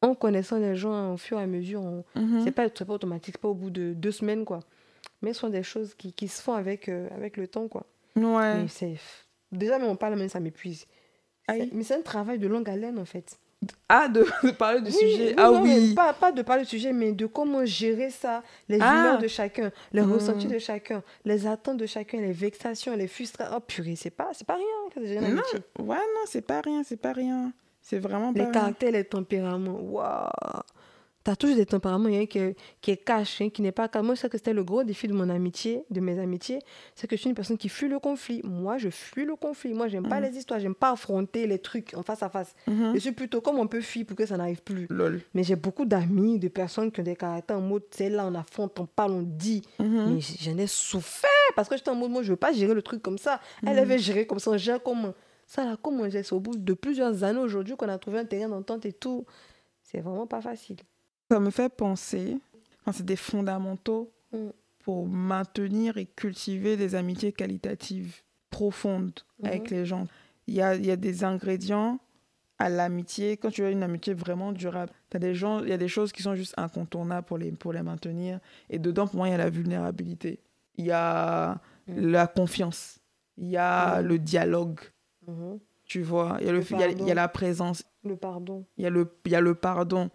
en 0.03 0.15
connaissant 0.15 0.59
les 0.59 0.77
gens 0.77 1.15
au 1.15 1.17
fur 1.17 1.38
et 1.38 1.43
à 1.43 1.47
mesure, 1.47 1.81
on- 1.83 2.05
Mhm. 2.17 2.43
c'est 2.45 2.51
pas, 2.53 2.67
c'est 2.75 2.85
pas 2.85 2.95
automatique, 2.95 3.35
c'est 3.37 3.41
pas 3.41 3.49
au 3.49 3.55
bout 3.55 3.71
de 3.71 3.93
deux 3.95 4.12
semaines, 4.12 4.45
quoi. 4.45 4.61
Mais 5.23 5.33
ce 5.33 5.41
sont 5.41 5.49
des 5.49 5.62
choses 5.62 5.95
qui, 5.95 6.12
qui 6.12 6.29
se 6.29 6.43
font 6.43 6.55
avec, 6.55 6.88
euh, 6.88 7.09
avec 7.15 7.37
le 7.37 7.47
temps, 7.49 7.69
quoi. 7.69 7.87
Ouais. 8.17 8.62
Mais 8.62 8.69
c'est. 8.69 8.97
Déjà, 9.53 9.79
même 9.79 9.88
on 9.88 9.97
parle, 9.97 10.17
même 10.17 10.29
ça 10.29 10.41
m'épuise. 10.41 10.87
C'est- 11.49 11.53
Aïe. 11.55 11.71
Mais 11.73 11.83
c'est 11.85 11.95
un 11.95 12.03
travail 12.03 12.38
de 12.38 12.47
longue 12.49 12.69
haleine, 12.69 12.99
en 12.99 13.05
fait. 13.05 13.38
Ah, 13.88 14.09
de, 14.09 14.25
de 14.43 14.51
parler 14.51 14.81
du 14.81 14.88
Oui, 14.88 14.93
sujet. 14.93 15.29
oui, 15.29 15.35
ah 15.37 15.51
non, 15.51 15.61
mais 15.62 15.79
oui. 15.79 15.95
Pas, 15.95 16.12
pas 16.12 16.33
de 16.33 16.43
parler 16.43 16.65
du 16.65 16.69
sujet, 16.69 16.93
mais 16.93 17.12
de 17.12 17.27
comment 17.27 17.65
gérer 17.65 18.11
ça, 18.11 18.43
les 18.69 18.79
Ah. 18.81 18.93
humeurs 18.93 19.19
de 19.19 19.29
chacun, 19.29 19.71
les 19.93 20.03
Hmm. 20.03 20.12
ressentis 20.12 20.49
de 20.49 20.59
chacun, 20.59 21.01
les 21.25 21.47
attentes 21.47 21.77
de 21.77 21.87
chacun, 21.87 22.21
les 22.21 22.33
vexations, 22.33 22.97
les 22.97 23.07
frustrations. 23.07 23.55
Oh 23.57 23.61
purée, 23.61 23.95
c'est 23.95 24.11
pas, 24.11 24.31
c'est 24.33 24.47
pas 24.47 24.57
rien. 24.57 24.65
que 24.93 25.07
gérer 25.07 25.29
Non. 25.31 25.43
Ouais, 25.79 25.97
non, 25.97 26.25
c'est 26.27 26.43
pas 26.45 26.61
rien, 26.61 26.83
c'est 26.85 26.97
pas 27.01 27.12
rien. 27.12 27.53
C'est 27.83 27.99
vraiment 27.99 28.33
pas 28.33 28.45
Les 28.45 28.51
caractères, 28.51 28.92
les 28.92 29.05
tempéraments. 29.05 29.81
Waouh! 29.81 30.31
T'as 31.25 31.37
toujours 31.37 31.55
des 31.57 31.66
tempéraments, 31.66 32.09
il 32.09 32.14
y 32.16 32.18
a 32.18 32.21
un 32.23 32.27
qui 32.27 32.38
est, 32.40 32.57
qui 32.81 32.90
est 32.90 33.51
qui 33.53 33.62
n'est 33.62 33.71
pas 33.71 33.87
calme. 33.87 34.07
Moi, 34.07 34.16
je 34.16 34.23
sais 34.23 34.29
que 34.29 34.37
c'était 34.37 34.53
le 34.53 34.64
gros 34.64 34.83
défi 34.83 35.07
de 35.07 35.12
mon 35.12 35.29
amitié, 35.29 35.85
de 35.88 36.01
mes 36.01 36.18
amitiés, 36.18 36.59
c'est 36.97 37.07
que 37.07 37.14
je 37.14 37.21
suis 37.21 37.29
une 37.29 37.37
personne 37.37 37.57
qui 37.57 37.68
fuit 37.68 37.87
le 37.87 38.01
conflit. 38.01 38.40
Moi, 38.42 38.77
je 38.79 38.88
fuis 38.88 39.25
le 39.25 39.37
conflit. 39.37 39.73
Moi, 39.73 39.87
j'aime 39.87 40.09
pas 40.09 40.18
Mhm. 40.21 40.27
les 40.31 40.38
histoires, 40.38 40.59
j'aime 40.59 40.75
pas 40.75 40.90
affronter 40.90 41.47
les 41.47 41.61
trucs 41.61 41.95
en 41.97 42.03
face 42.03 42.25
à 42.25 42.29
face. 42.29 42.57
Mhm. 42.66 42.90
Je 42.95 42.99
suis 42.99 43.12
plutôt 43.12 43.40
comme 43.40 43.61
on 43.61 43.68
peut 43.68 43.81
fuir 43.81 44.05
pour 44.05 44.16
que 44.16 44.27
ça 44.27 44.37
n'arrive 44.37 44.62
plus. 44.62 44.88
Lol. 44.90 45.21
Mais 45.33 45.45
j'ai 45.45 45.55
beaucoup 45.55 45.85
d'amis, 45.85 46.40
de 46.40 46.49
personnes 46.49 46.90
qui 46.90 46.99
ont 47.01 47.05
des 47.05 47.14
caractères 47.14 47.59
en 47.59 47.61
mode, 47.61 47.85
c'est 47.92 48.11
là, 48.11 48.27
on 48.27 48.35
affronte, 48.35 48.81
on 48.81 48.87
parle, 48.87 49.12
on 49.12 49.23
dit. 49.23 49.62
Mhm. 49.79 50.14
Mais 50.14 50.21
j'en 50.40 50.59
ai 50.59 50.66
souffert 50.66 51.31
parce 51.55 51.68
que 51.68 51.77
j'étais 51.77 51.90
en 51.90 51.95
mode, 51.95 52.11
moi, 52.11 52.23
je 52.25 52.31
veux 52.31 52.37
pas 52.37 52.53
gérer 52.53 52.75
le 52.75 52.83
truc 52.83 53.01
comme 53.01 53.18
ça. 53.18 53.40
Elle, 53.64 53.79
elle 53.79 53.87
veut 53.87 53.99
gérer 53.99 54.27
comme 54.27 54.40
ça, 54.40 54.51
on 54.51 54.57
gère 54.57 54.83
comment? 54.83 55.14
Ça, 55.53 55.67
là, 55.67 55.77
comment 55.83 56.05
on 56.05 56.09
gère 56.09 56.25
C'est 56.25 56.33
au 56.35 56.41
bout 56.41 56.57
de 56.57 56.73
plusieurs 56.73 57.25
années 57.25 57.38
aujourd'hui 57.38 57.77
qu'on 57.77 57.88
a 57.91 57.99
trouvé 57.99 58.21
un 58.21 58.25
terrain 58.25 58.49
d'entente 58.49 58.87
et 58.87 58.93
tout. 58.95 59.27
C'est 59.83 60.01
vraiment 60.01 60.27
pas 60.27 60.41
facile. 60.41 60.77
Ça 61.31 61.38
me 61.41 61.51
fait 61.51 61.69
penser, 61.69 62.38
enfin, 62.81 62.93
c'est 62.93 63.05
des 63.05 63.17
fondamentaux 63.17 64.11
Mm. 64.33 64.49
pour 64.79 65.07
maintenir 65.07 65.99
et 65.99 66.07
cultiver 66.07 66.79
des 66.79 66.95
amitiés 66.95 67.33
qualitatives 67.33 68.23
profondes 68.49 69.12
avec 69.43 69.69
les 69.71 69.85
gens. 69.85 70.07
Il 70.47 70.55
y 70.55 70.62
a, 70.62 70.75
il 70.75 70.87
y 70.87 70.91
a 70.91 70.97
des 70.97 71.23
ingrédients 71.23 71.99
à 72.59 72.71
l'amitié. 72.71 73.37
Quand 73.37 73.51
tu 73.51 73.62
as 73.62 73.69
une 73.71 73.83
amitié 73.83 74.15
vraiment 74.15 74.53
durable, 74.53 74.91
t'as 75.11 75.19
des 75.19 75.35
gens, 75.35 75.61
il 75.62 75.69
y 75.69 75.73
a 75.73 75.77
des 75.77 75.88
choses 75.88 76.12
qui 76.12 76.23
sont 76.23 76.35
juste 76.35 76.55
incontournables 76.57 77.27
pour 77.27 77.37
les, 77.37 77.53
pour 77.53 77.75
les 77.75 77.83
maintenir. 77.83 78.41
Et 78.71 78.79
dedans, 78.79 79.07
pour 79.07 79.17
moi, 79.17 79.29
il 79.29 79.33
y 79.33 79.35
a 79.35 79.38
la 79.38 79.51
vulnérabilité. 79.51 80.41
Il 80.79 80.87
y 80.87 80.93
a 80.93 81.61
Mm. 81.88 81.99
la 82.11 82.27
confiance. 82.27 83.01
Il 83.37 83.49
y 83.49 83.59
a 83.59 84.01
Mm. 84.01 84.07
le 84.07 84.19
dialogue. 84.19 84.81
Mhm. 85.27 85.59
Tu 85.85 86.03
vois, 86.03 86.39
il 86.41 86.47
y 86.47 86.49
a, 86.49 86.53
le, 86.53 86.63
y 86.73 86.83
a- 86.83 86.91
y 87.11 87.15
la 87.15 87.29
présence 87.29 87.85
Le 88.05 88.17
pardon. 88.17 88.65
il 88.79 88.85
y 88.85 88.87
a 88.87 88.91
le, 88.91 89.13
y 89.27 89.35
a 89.35 89.41
le 89.41 89.55
pardon. 89.55 90.11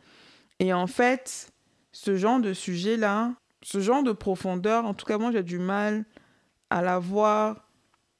Et 0.60 0.74
en 0.74 0.88
fait, 0.88 1.52
ce 1.91 2.15
genre 2.15 2.39
de 2.39 2.54
sujet-là, 2.54 3.34
ce 3.62 3.80
genre 3.80 4.04
de 4.04 4.12
profondeur, 4.12 4.86
en 4.86 4.93
tout 4.93 5.06
cas, 5.06 5.17
moi, 5.17 5.32
j'ai 5.32 5.43
du 5.43 5.60
mal 5.60 6.06
à 6.70 6.82
la 6.82 6.98
voir 7.00 7.67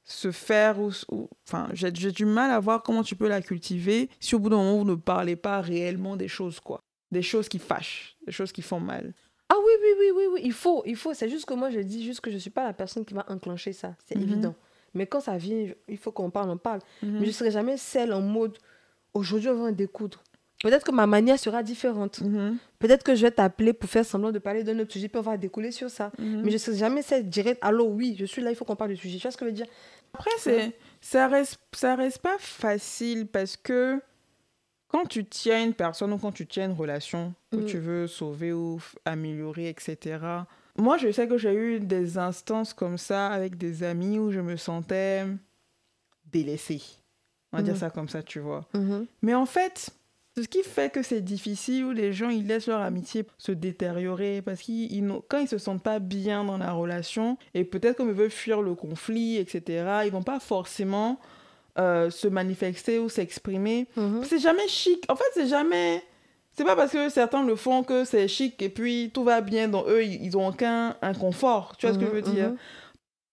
se 0.04 0.32
faire. 0.32 0.80
Ou, 0.80 0.92
ou- 1.12 1.30
enfin, 1.48 1.68
j'ai 1.74 1.90
j'ai 1.94 2.12
du 2.12 2.26
mal 2.26 2.52
à 2.52 2.60
voir 2.60 2.84
comment 2.84 3.02
tu 3.04 3.16
peux 3.16 3.28
la 3.28 3.42
cultiver 3.42 4.10
si 4.20 4.36
au 4.36 4.40
bout 4.40 4.50
d'un 4.50 4.58
moment, 4.58 4.78
vous 4.78 4.86
ne 4.86 4.96
parlez 4.96 5.36
pas 5.36 5.60
réellement 5.62 6.16
des 6.16 6.28
choses, 6.28 6.60
quoi. 6.60 6.80
Des 7.12 7.22
choses 7.24 7.48
qui 7.50 7.58
fâchent, 7.60 8.18
des 8.26 8.32
choses 8.34 8.52
qui 8.52 8.62
font 8.62 8.80
mal. 8.82 9.14
Ah 9.50 9.56
oui, 9.58 9.72
oui, 9.82 9.90
oui, 10.00 10.12
oui, 10.16 10.24
oui, 10.34 10.42
il 10.44 10.52
faut, 10.54 10.84
il 10.86 10.96
faut. 10.98 11.14
C'est 11.14 11.30
juste 11.30 11.46
que 11.46 11.54
moi, 11.54 11.70
je 11.72 11.80
dis 11.80 12.04
juste 12.06 12.20
que 12.22 12.30
je 12.30 12.38
suis 12.38 12.50
pas 12.50 12.66
la 12.66 12.74
personne 12.74 13.06
qui 13.06 13.14
va 13.14 13.26
enclencher 13.30 13.72
ça. 13.74 13.96
C'est 14.06 14.16
Mhm. 14.16 14.24
évident. 14.24 14.56
Mais 14.94 15.06
quand 15.08 15.20
ça 15.22 15.38
vient, 15.38 15.68
il 15.88 15.98
faut 15.98 16.12
qu'on 16.12 16.30
parle, 16.30 16.50
on 16.50 16.58
parle. 16.58 16.80
Mhm. 17.04 17.20
Mais 17.20 17.26
je 17.26 17.32
serai 17.32 17.52
jamais 17.52 17.78
celle 17.78 18.14
en 18.14 18.22
mode, 18.22 18.58
aujourd'hui, 19.14 19.50
on 19.50 19.56
va 19.56 19.64
en 19.70 19.72
découdre. 19.72 20.24
Peut-être 20.64 20.84
que 20.86 20.92
ma 20.92 21.06
manière 21.06 21.38
sera 21.38 21.62
différente. 21.62 22.22
Mhm. 22.22 22.58
Peut-être 22.80 23.04
que 23.04 23.14
je 23.14 23.22
vais 23.22 23.32
t'appeler 23.32 23.74
pour 23.74 23.88
faire 23.90 24.04
semblant 24.06 24.32
de 24.32 24.40
parler 24.40 24.64
d'un 24.64 24.80
autre 24.80 24.92
sujet, 24.92 25.08
puis 25.08 25.20
on 25.20 25.22
va 25.22 25.38
découler 25.38 25.72
sur 25.72 25.90
ça. 25.90 26.12
Mhm. 26.18 26.42
Mais 26.44 26.50
je 26.50 26.54
ne 26.54 26.58
serai 26.58 26.78
jamais 26.78 27.02
celle 27.04 27.30
directe. 27.30 27.60
Allô, 27.64 27.86
oui, 27.86 28.16
je 28.20 28.26
suis 28.26 28.42
là, 28.42 28.50
il 28.50 28.56
faut 28.56 28.66
qu'on 28.66 28.76
parle 28.76 28.92
du 28.92 28.98
sujet. 28.98 29.18
Tu 29.18 29.22
vois 29.22 29.32
ce 29.32 29.38
que 29.38 29.46
je 29.46 29.50
veux 29.52 29.56
dire? 29.56 29.68
Après, 30.14 30.32
c'est, 30.40 30.74
ça 31.00 31.28
reste, 31.28 31.60
ça 31.74 31.96
reste 31.96 32.20
pas 32.20 32.38
facile 32.40 33.28
parce 33.28 33.56
que 33.56 34.02
quand 34.88 35.06
tu 35.06 35.26
tiens 35.26 35.64
une 35.64 35.74
personne 35.74 36.12
ou 36.14 36.18
quand 36.18 36.32
tu 36.32 36.48
tiens 36.48 36.66
une 36.66 36.76
relation 36.78 37.34
que 37.52 37.58
Mm. 37.58 37.66
tu 37.66 37.78
veux 37.78 38.08
sauver 38.08 38.52
ou 38.54 38.80
améliorer, 39.06 39.70
etc. 39.70 40.18
Moi, 40.78 40.98
je 40.98 41.12
sais 41.12 41.28
que 41.28 41.38
j'ai 41.38 41.54
eu 41.54 41.80
des 41.80 42.18
instances 42.18 42.74
comme 42.74 42.98
ça 42.98 43.28
avec 43.28 43.58
des 43.58 43.84
amis 43.84 44.20
où 44.20 44.32
je 44.32 44.40
me 44.40 44.58
sentais 44.58 45.26
délaissée. 46.32 46.82
On 47.52 47.58
va 47.58 47.64
dire 47.64 47.74
Mm. 47.76 47.78
ça 47.78 47.90
comme 47.90 48.10
ça, 48.10 48.22
tu 48.22 48.40
vois. 48.40 48.66
Mhm. 48.74 49.08
Mais 49.22 49.34
en 49.34 49.46
fait, 49.46 49.90
ce 50.38 50.42
qui 50.42 50.62
fait 50.64 50.92
que 50.92 51.02
c'est 51.02 51.22
difficile 51.22 51.86
où 51.86 51.92
les 51.92 52.14
gens 52.14 52.30
ils 52.30 52.46
laissent 52.46 52.68
leur 52.68 52.82
amitié 52.82 53.26
se 53.38 53.52
détériorer 53.52 54.42
parce 54.42 54.62
qu'ils 54.62 55.12
quand 55.30 55.40
ils 55.40 55.48
se 55.48 55.58
sentent 55.58 55.82
pas 55.82 56.00
bien 56.00 56.44
dans 56.44 56.58
la 56.58 56.72
relation 56.74 57.38
et 57.54 57.64
peut-être 57.64 57.98
comme 57.98 58.10
ils 58.10 58.14
veulent 58.16 58.30
fuir 58.30 58.62
le 58.62 58.76
conflit, 58.76 59.38
etc. 59.38 60.02
Ils 60.06 60.12
vont 60.12 60.22
pas 60.24 60.40
forcément 60.40 61.20
euh, 61.80 62.10
se 62.10 62.28
manifester 62.28 63.00
ou 63.00 63.08
s'exprimer. 63.10 63.88
Mhm. 63.96 64.24
C'est 64.26 64.40
jamais 64.40 64.68
chic. 64.68 65.04
En 65.10 65.16
fait, 65.16 65.24
c'est 65.34 65.48
jamais. 65.48 66.04
C'est 66.58 66.64
pas 66.66 66.76
parce 66.76 66.92
que 66.92 67.10
certains 67.10 67.46
le 67.46 67.56
font 67.56 67.84
que 67.84 68.04
c'est 68.04 68.28
chic 68.28 68.60
et 68.64 68.70
puis 68.70 69.12
tout 69.14 69.24
va 69.24 69.42
bien 69.42 69.68
dans 69.68 69.86
eux, 69.88 70.04
ils 70.04 70.36
ont 70.36 70.48
aucun 70.48 70.96
inconfort. 71.04 71.78
Tu 71.78 71.86
vois 71.86 71.94
ce 71.94 72.00
que 72.00 72.06
je 72.08 72.12
veux 72.12 72.22
Mhm, 72.22 72.34
dire? 72.34 72.50
mhm. 72.50 72.58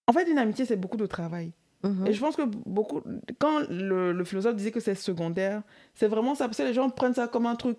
En 0.07 0.13
fait, 0.13 0.29
une 0.29 0.37
amitié, 0.37 0.65
c'est 0.65 0.75
beaucoup 0.75 0.97
de 0.97 1.07
travail. 1.07 1.51
Mhm. 1.83 2.05
Et 2.05 2.13
je 2.13 2.19
pense 2.19 2.35
que 2.35 2.43
beaucoup, 2.43 3.01
quand 3.39 3.61
le, 3.69 4.11
le 4.11 4.23
philosophe 4.25 4.55
disait 4.55 4.71
que 4.71 4.79
c'est 4.79 4.93
secondaire, 4.93 5.63
c'est 5.95 6.07
vraiment 6.07 6.35
ça, 6.35 6.45
parce 6.45 6.57
que 6.59 6.63
les 6.63 6.73
gens 6.75 6.87
prennent 6.91 7.15
ça 7.15 7.27
comme 7.27 7.47
un 7.47 7.55
truc 7.55 7.77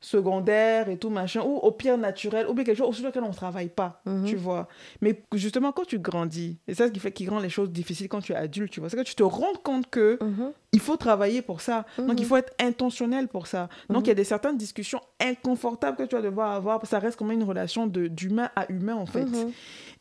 secondaire 0.00 0.88
et 0.88 0.96
tout 0.96 1.10
machin, 1.10 1.42
ou 1.42 1.56
au 1.56 1.70
pire 1.72 1.98
naturel, 1.98 2.46
ou 2.48 2.54
bien 2.54 2.64
quelque 2.64 2.78
chose 2.78 2.96
sur 2.96 3.06
lequel 3.06 3.22
on 3.24 3.28
ne 3.28 3.32
travaille 3.34 3.68
pas, 3.68 4.00
Mhm. 4.06 4.24
tu 4.24 4.36
vois. 4.36 4.68
Mais 5.00 5.22
justement, 5.34 5.72
quand 5.72 5.84
tu 5.86 5.98
grandis, 5.98 6.58
et 6.68 6.74
c'est 6.74 6.84
ça 6.84 6.90
qui 6.90 7.00
fait 7.00 7.12
qui 7.12 7.28
rend 7.28 7.40
les 7.40 7.48
choses 7.48 7.70
difficiles 7.70 8.08
quand 8.08 8.20
tu 8.20 8.32
es 8.32 8.36
adulte, 8.36 8.72
tu 8.72 8.80
vois, 8.80 8.88
c'est 8.90 8.96
que 8.96 9.02
tu 9.02 9.14
te 9.14 9.22
rends 9.22 9.54
compte 9.62 9.90
que 9.90 10.18
Mhm. 10.22 10.52
il 10.72 10.80
faut 10.80 10.96
travailler 10.96 11.42
pour 11.42 11.60
ça. 11.60 11.84
Donc, 11.98 12.18
il 12.20 12.22
Mhm. 12.22 12.28
faut 12.28 12.36
être 12.36 12.52
intentionnel 12.60 13.28
pour 13.28 13.46
ça. 13.46 13.68
Donc, 13.88 14.06
il 14.06 14.08
y 14.08 14.12
a 14.12 14.14
des 14.14 14.24
certaines 14.24 14.56
discussions 14.56 15.00
inconfortables 15.20 15.96
que 15.96 16.02
tu 16.04 16.14
vas 16.16 16.22
devoir 16.22 16.52
avoir, 16.52 16.78
parce 16.78 16.90
que 16.90 16.96
ça 16.96 17.00
reste 17.00 17.18
quand 17.18 17.24
même 17.24 17.40
une 17.40 17.46
relation 17.46 17.86
de- 17.86 18.06
d'humain 18.08 18.50
à 18.56 18.70
humain, 18.70 18.94
en 18.96 19.06
fait. 19.06 19.26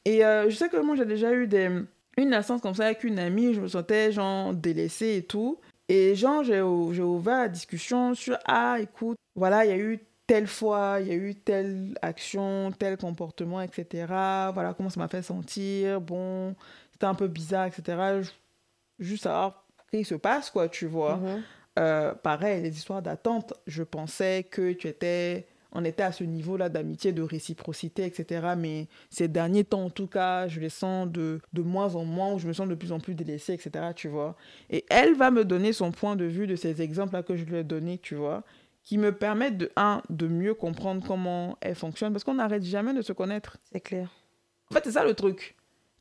Et 0.05 0.23
euh, 0.25 0.49
je 0.49 0.55
sais 0.55 0.69
que 0.69 0.77
moi, 0.77 0.95
j'ai 0.95 1.05
déjà 1.05 1.33
eu 1.33 1.47
des, 1.47 1.69
une 2.17 2.33
instance 2.33 2.61
comme 2.61 2.73
ça 2.75 2.85
avec 2.85 3.03
une 3.03 3.19
amie, 3.19 3.53
je 3.53 3.61
me 3.61 3.67
sentais, 3.67 4.11
genre, 4.11 4.53
délaissée 4.53 5.15
et 5.17 5.23
tout. 5.23 5.59
Et 5.89 6.15
genre, 6.15 6.43
j'ai 6.43 6.61
ou- 6.61 6.93
j'ai 6.93 7.01
ouvert 7.01 7.37
la 7.39 7.47
discussion 7.49 8.13
sur, 8.13 8.37
ah, 8.45 8.77
écoute, 8.81 9.17
voilà, 9.35 9.65
il 9.65 9.69
y 9.69 9.73
a 9.73 9.77
eu 9.77 9.99
telle 10.25 10.47
fois, 10.47 10.97
il 10.99 11.07
y 11.07 11.11
a 11.11 11.15
eu 11.15 11.35
telle 11.35 11.97
action, 12.01 12.71
tel 12.77 12.97
comportement, 12.97 13.61
etc. 13.61 14.51
Voilà 14.53 14.73
comment 14.73 14.89
ça 14.89 14.99
m'a 14.99 15.07
fait 15.07 15.21
sentir. 15.21 16.01
Bon, 16.01 16.53
c'était 16.91 17.05
un 17.05 17.15
peu 17.15 17.27
bizarre, 17.27 17.67
etc. 17.67 18.19
Juste 18.99 19.23
savoir 19.23 19.65
ce 19.91 19.97
qui 19.97 20.03
se 20.03 20.15
passe, 20.15 20.49
quoi, 20.49 20.67
tu 20.67 20.87
vois. 20.87 21.17
Mhm. 21.17 21.43
Euh, 21.79 22.13
pareil, 22.15 22.63
les 22.63 22.75
histoires 22.75 23.01
d'attente, 23.01 23.53
je 23.67 23.83
pensais 23.83 24.43
que 24.49 24.73
tu 24.73 24.87
étais, 24.87 25.47
on 25.79 25.85
était 25.85 26.03
à 26.03 26.11
ce 26.11 26.23
niveau-là 26.23 26.69
d'amitié, 26.69 27.11
de 27.13 27.21
réciprocité, 27.21 28.03
etc. 28.05 28.55
Mais 28.57 28.87
ces 29.11 29.27
derniers 29.27 29.63
temps, 29.63 29.85
en 29.85 29.89
tout 29.91 30.07
cas, 30.07 30.47
je 30.47 30.59
les 30.59 30.69
sens 30.69 31.07
de, 31.07 31.39
de 31.53 31.61
moins 31.61 31.95
en 31.95 32.03
moins, 32.03 32.33
où 32.33 32.39
je 32.39 32.47
me 32.47 32.53
sens 32.53 32.67
de 32.67 32.73
plus 32.75 32.91
en 32.91 32.99
plus 32.99 33.13
délaissée, 33.13 33.53
etc. 33.53 33.91
Tu 33.95 34.07
vois. 34.07 34.35
Et 34.71 34.85
elle 34.89 35.13
va 35.13 35.29
me 35.31 35.45
donner 35.45 35.73
son 35.73 35.91
point 35.91 36.15
de 36.15 36.25
vue 36.25 36.47
de 36.47 36.55
ces 36.55 36.81
exemples-là 36.81 37.21
que 37.23 37.35
je 37.35 37.45
lui 37.45 37.57
ai 37.57 37.63
donnés, 37.63 37.99
tu 37.99 38.15
vois, 38.15 38.43
qui 38.83 38.97
me 38.97 39.11
permettent 39.11 39.57
de, 39.57 39.71
un, 39.75 40.01
de 40.09 40.27
mieux 40.27 40.55
comprendre 40.55 41.05
comment 41.05 41.57
elle 41.61 41.75
fonctionne, 41.75 42.11
parce 42.11 42.23
qu'on 42.23 42.33
n'arrête 42.33 42.63
jamais 42.63 42.93
de 42.93 43.01
se 43.03 43.13
connaître. 43.13 43.57
C'est 43.71 43.79
clair. 43.81 44.09
En 44.71 44.73
fait, 44.73 44.81
c'est 44.83 44.93
ça 44.93 45.05
le 45.05 45.13
truc. 45.13 45.55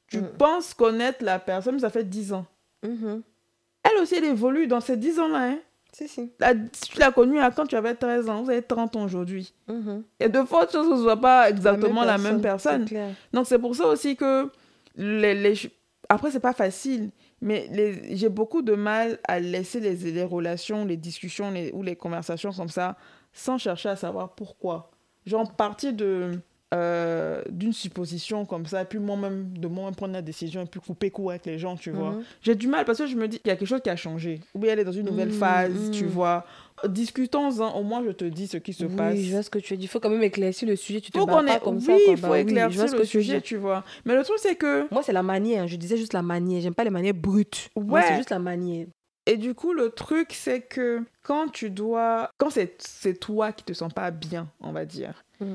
Tu 0.08 0.20
Mm. 0.20 0.28
penses 0.38 0.72
connaître 0.72 1.22
la 1.22 1.38
personne, 1.38 1.74
mais 1.74 1.80
ça 1.82 1.90
fait 1.90 2.08
10 2.08 2.32
ans. 2.32 2.46
Mhm. 2.82 3.22
Elle 3.82 4.02
aussi, 4.02 4.14
elle 4.14 4.24
évolue 4.24 4.66
dans 4.68 4.80
ces 4.80 4.96
10 4.96 5.18
ans-là, 5.20 5.50
hein. 5.50 5.58
Si, 5.96 6.08
si. 6.08 6.30
La- 6.40 6.54
tu 6.54 6.98
l'as 6.98 7.10
connue 7.10 7.38
à 7.40 7.50
quand 7.50 7.64
tu 7.64 7.74
avais 7.74 7.94
13 7.94 8.28
ans, 8.28 8.42
vous 8.42 8.50
avez 8.50 8.60
30 8.60 8.96
ans 8.96 9.04
aujourd'hui. 9.04 9.54
Mhm. 9.66 10.04
Y 10.20 10.24
a 10.24 10.28
de 10.28 10.42
fortes 10.42 10.70
choses 10.70 10.90
ne 10.90 11.02
soit 11.02 11.18
pas 11.18 11.48
exactement 11.48 12.04
la 12.04 12.18
même, 12.18 12.42
personne. 12.42 12.86
Donc 13.32 13.46
c'est 13.46 13.58
pour 13.58 13.74
ça 13.74 13.86
aussi 13.86 14.14
que 14.14 14.50
les, 14.96 15.32
les... 15.32 15.54
après 16.10 16.30
c'est 16.30 16.40
pas 16.40 16.52
facile, 16.52 17.12
mais 17.40 17.66
les... 17.72 18.14
j'ai 18.14 18.28
beaucoup 18.28 18.60
de 18.60 18.74
mal 18.74 19.18
à 19.26 19.40
laisser 19.40 19.80
les, 19.80 19.94
les 19.94 20.24
relations, 20.24 20.84
les 20.84 20.98
discussions 20.98 21.50
les... 21.50 21.70
ou 21.72 21.82
les 21.82 21.96
conversations 21.96 22.52
comme 22.52 22.68
ça 22.68 22.98
sans 23.32 23.56
chercher 23.56 23.88
à 23.88 23.96
savoir 23.96 24.34
pourquoi. 24.34 24.90
Genre 25.24 25.50
partir 25.56 25.94
de 25.94 26.32
euh, 26.74 27.42
d'une 27.48 27.72
supposition 27.72 28.44
comme 28.44 28.66
ça, 28.66 28.82
et 28.82 28.84
puis 28.84 28.98
moi-même 28.98 29.56
de 29.56 29.68
moi-même 29.68 29.94
prendre 29.94 30.12
la 30.14 30.22
décision 30.22 30.62
et 30.62 30.66
puis 30.66 30.80
couper 30.80 31.10
court 31.10 31.30
avec 31.30 31.46
les 31.46 31.58
gens, 31.58 31.76
tu 31.76 31.90
vois. 31.90 32.10
Mhm. 32.10 32.24
J'ai 32.42 32.54
du 32.56 32.66
mal 32.66 32.84
parce 32.84 32.98
que 32.98 33.06
je 33.06 33.16
me 33.16 33.28
dis 33.28 33.38
qu'il 33.38 33.48
y 33.48 33.52
a 33.52 33.56
quelque 33.56 33.68
chose 33.68 33.80
qui 33.82 33.90
a 33.90 33.96
changé. 33.96 34.40
Ou 34.54 34.58
bien 34.58 34.72
elle 34.72 34.80
est 34.80 34.84
dans 34.84 34.90
une 34.92 35.06
nouvelle 35.06 35.28
Mm, 35.28 35.32
phase, 35.32 35.90
tu 35.92 36.04
mm. 36.04 36.08
vois. 36.08 36.44
Discutons-en, 36.88 37.72
au 37.78 37.82
moins 37.82 38.02
je 38.04 38.10
te 38.10 38.24
dis 38.24 38.46
ce 38.48 38.56
qui 38.56 38.72
se 38.72 38.84
oui, 38.84 38.96
passe. 38.96 39.16
je 39.18 39.32
vois 39.32 39.42
ce 39.42 39.50
que 39.50 39.58
tu 39.58 39.76
dire. 39.76 39.84
Il 39.84 39.88
faut 39.88 40.00
quand 40.00 40.10
même 40.10 40.22
éclaircir 40.22 40.68
le 40.68 40.76
sujet. 40.76 41.00
Tu 41.00 41.10
te 41.10 41.18
Faut 41.18 41.26
bats 41.26 41.38
qu'on 41.40 41.46
pas 41.46 41.60
comme 41.60 41.76
oui, 41.76 41.82
ça. 41.84 41.92
quoi. 41.92 42.02
il 42.08 42.16
faut 42.18 42.26
Bah 42.28 42.38
éclaircir 42.40 42.84
le 42.86 42.98
que 42.98 43.04
sujet, 43.04 43.40
tu 43.40 43.56
vois. 43.56 43.84
Mais 44.04 44.14
le 44.14 44.22
truc, 44.24 44.36
c'est 44.40 44.56
que... 44.56 44.86
Moi, 44.92 45.02
c'est 45.02 45.12
la 45.12 45.22
manière. 45.22 45.66
Je 45.68 45.76
disais 45.76 45.96
juste 45.96 46.12
la 46.12 46.22
manière. 46.22 46.60
J'aime 46.60 46.74
pas 46.74 46.84
les 46.84 46.90
manières 46.90 47.14
brutes. 47.14 47.70
Ouais. 47.76 48.02
c'est 48.08 48.16
juste 48.16 48.30
la 48.30 48.38
manière. 48.38 48.86
Et 49.26 49.36
du 49.36 49.54
coup, 49.54 49.72
le 49.72 49.90
truc, 49.90 50.28
c'est 50.32 50.60
que 50.60 51.02
quand 51.22 51.48
tu 51.50 51.70
dois... 51.70 52.28
Quand 52.38 52.50
c'est 52.50 52.76
c'est 52.78 53.14
toi 53.18 53.52
qui 53.52 53.64
te 53.64 53.72
sens 53.72 53.92
pas 53.92 54.10
bien, 54.10 54.48
on 54.60 54.72
va 54.72 54.84
dire, 54.84 55.22
Mm. 55.40 55.54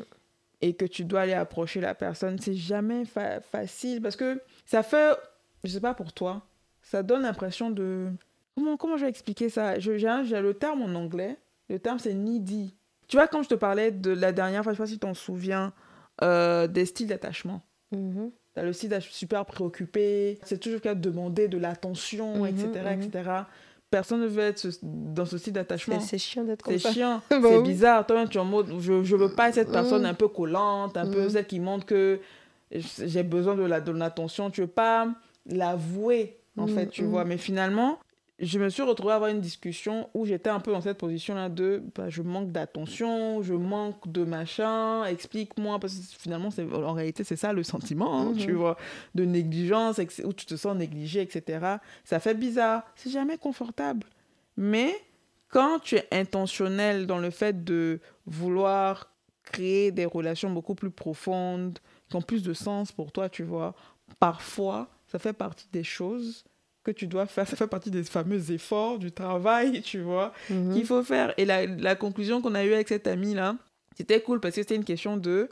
Et 0.62 0.74
que 0.74 0.86
tu 0.86 1.04
dois 1.06 1.22
aller 1.22 1.34
approcher 1.34 1.82
la 1.82 1.96
personne, 1.96 2.40
c'est 2.40 2.54
jamais 2.54 3.06
fa- 3.06 3.42
facile 3.42 4.02
parce 4.02 4.16
que 4.16 4.42
ça 4.66 4.84
fait... 4.84 5.16
Je 5.64 5.70
sais 5.70 5.80
pas 5.82 5.94
pour 5.94 6.14
toi, 6.14 6.42
ça 6.82 7.04
donne 7.04 7.22
l'impression 7.22 7.70
de... 7.70 8.08
Comment, 8.56 8.78
comment 8.78 8.98
je 8.98 9.04
vais 9.04 9.10
expliquer 9.10 9.50
ça? 9.50 9.80
J'ai 9.80 9.98
le 9.98 10.54
terme 10.54 10.82
en 10.82 10.94
anglais. 10.96 11.38
Le 11.70 11.80
terme, 11.80 12.00
c'est 12.00 12.14
needy. 12.14 12.76
Tu 13.08 13.18
vois, 13.18 13.28
quand 13.28 13.44
je 13.44 13.50
te 13.50 13.56
parlais 13.56 13.92
de 13.92 14.12
la 14.12 14.32
dernière 14.32 14.64
fois, 14.64 14.74
je 14.74 14.78
sais 14.78 14.84
pas 14.84 14.88
si 14.88 14.94
tu 14.94 15.00
t'en 15.00 15.14
souviens, 15.14 15.74
euh, 16.22 16.68
des 16.68 16.86
styles 16.86 17.08
d'attachement. 17.08 17.62
Mhm. 17.92 18.32
T'as 18.54 18.64
le 18.64 18.74
sida 18.74 19.00
super 19.00 19.46
préoccupé, 19.46 20.38
c'est 20.44 20.58
toujours 20.60 20.82
qu'à 20.82 20.94
demander 20.94 21.48
de 21.48 21.58
l'attention, 21.58 22.46
etc., 22.46 22.68
etc. 22.92 23.30
Personne 23.92 24.22
ne 24.22 24.28
veut 24.28 24.42
être 24.42 24.66
dans 24.82 25.26
ce 25.26 25.38
style 25.38 25.52
C'est 25.52 25.60
d'attachement. 25.60 26.00
c'est 26.00 26.18
chiant 26.18 26.44
d'être 26.46 26.64
comme 26.64 26.74
C'est 26.74 26.80
ça. 26.80 26.94
chiant, 26.94 27.22
Bah 27.30 27.38
c'est 27.44 27.58
oui. 27.58 27.64
bizarre. 27.64 28.08
Toi, 28.08 28.26
tu 28.28 28.38
es 28.38 28.42
en 28.42 28.46
mode, 28.46 28.68
je, 28.80 29.04
je 29.04 29.16
veux 29.18 29.30
pas 29.30 29.50
être 29.50 29.56
cette 29.56 29.72
personne 29.72 30.04
Mhm. 30.04 30.08
un 30.10 30.14
peu 30.14 30.30
collante, 30.30 30.96
un 30.98 31.06
peu 31.08 31.24
Mhm. 31.24 31.30
celle 31.30 31.46
qui 31.46 31.60
montre 31.60 31.86
que 31.86 32.20
j'ai 32.72 33.24
besoin 33.24 33.56
de 33.56 33.64
la 33.64 33.82
de 33.82 33.92
l'attention. 33.92 34.50
Tu 34.50 34.62
veux 34.62 34.68
pas 34.68 35.10
l'avouer, 35.46 36.38
en 36.58 36.68
Mhm, 36.68 36.70
fait, 36.74 36.88
tu 36.88 37.04
vois. 37.04 37.26
Mais 37.26 37.38
finalement, 37.38 38.00
je 38.42 38.58
me 38.60 38.70
suis 38.70 38.82
retrouvée 38.82 39.14
à 39.14 39.16
avoir 39.16 39.30
une 39.30 39.40
discussion 39.40 40.10
où 40.14 40.26
j'étais 40.26 40.50
un 40.50 40.60
peu 40.60 40.72
dans 40.72 40.82
cette 40.82 40.98
position-là 40.98 41.48
de 41.50 41.84
bah, 41.96 42.10
je 42.10 42.22
manque 42.22 42.52
d'attention, 42.52 43.42
je 43.44 43.54
manque 43.54 44.12
de 44.12 44.24
machin, 44.24 45.06
explique-moi. 45.06 45.80
Parce 45.80 45.94
que 45.96 46.02
finalement, 46.18 46.50
en 46.74 46.94
réalité, 46.94 47.24
c'est 47.24 47.36
ça 47.36 47.54
le 47.54 47.64
sentiment, 47.64 48.20
hein, 48.20 48.32
Mhm. 48.32 48.38
tu 48.38 48.54
vois, 48.54 48.78
de 49.16 49.26
négligence, 49.26 50.00
où 50.24 50.34
tu 50.34 50.46
te 50.46 50.56
sens 50.56 50.76
négligé, 50.76 51.22
etc. 51.22 51.78
Ça 52.04 52.20
fait 52.20 52.34
bizarre. 52.34 52.84
C'est 52.96 53.12
jamais 53.12 53.38
confortable. 53.38 54.08
Mais 54.58 54.94
quand 55.50 55.80
tu 55.80 55.96
es 55.98 56.08
intentionnel 56.12 57.06
dans 57.08 57.20
le 57.20 57.30
fait 57.30 57.64
de 57.64 58.00
vouloir 58.26 59.12
créer 59.44 59.92
des 59.92 60.06
relations 60.06 60.50
beaucoup 60.50 60.76
plus 60.76 60.92
profondes, 60.92 61.80
qui 62.10 62.16
ont 62.16 62.22
plus 62.22 62.42
de 62.44 62.54
sens 62.54 62.92
pour 62.92 63.12
toi, 63.12 63.30
tu 63.30 63.44
vois, 63.44 63.76
parfois, 64.20 64.88
ça 65.08 65.20
fait 65.20 65.34
partie 65.34 65.68
des 65.72 65.84
choses 65.84 66.44
que 66.84 66.92
tu 66.92 67.08
dois 67.08 67.26
faire. 67.26 67.48
Ça 67.48 67.56
fait 67.56 67.68
partie 67.68 67.92
des 67.92 68.04
fameux 68.04 68.52
efforts, 68.52 68.98
du 69.00 69.12
travail, 69.12 69.82
tu 69.82 70.02
vois, 70.02 70.34
Mhm. 70.50 70.74
qu'il 70.74 70.86
faut 70.86 71.04
faire. 71.04 71.34
Et 71.38 71.46
la, 71.46 71.66
la 71.66 71.96
conclusion 71.96 72.42
qu'on 72.42 72.56
a 72.56 72.64
eue 72.66 72.74
avec 72.74 72.88
cette 72.88 73.08
amie-là, 73.08 73.56
c'était 73.98 74.22
cool 74.22 74.40
parce 74.40 74.56
que 74.56 74.62
c'était 74.62 74.76
une 74.76 74.86
question 74.86 75.18
de 75.18 75.50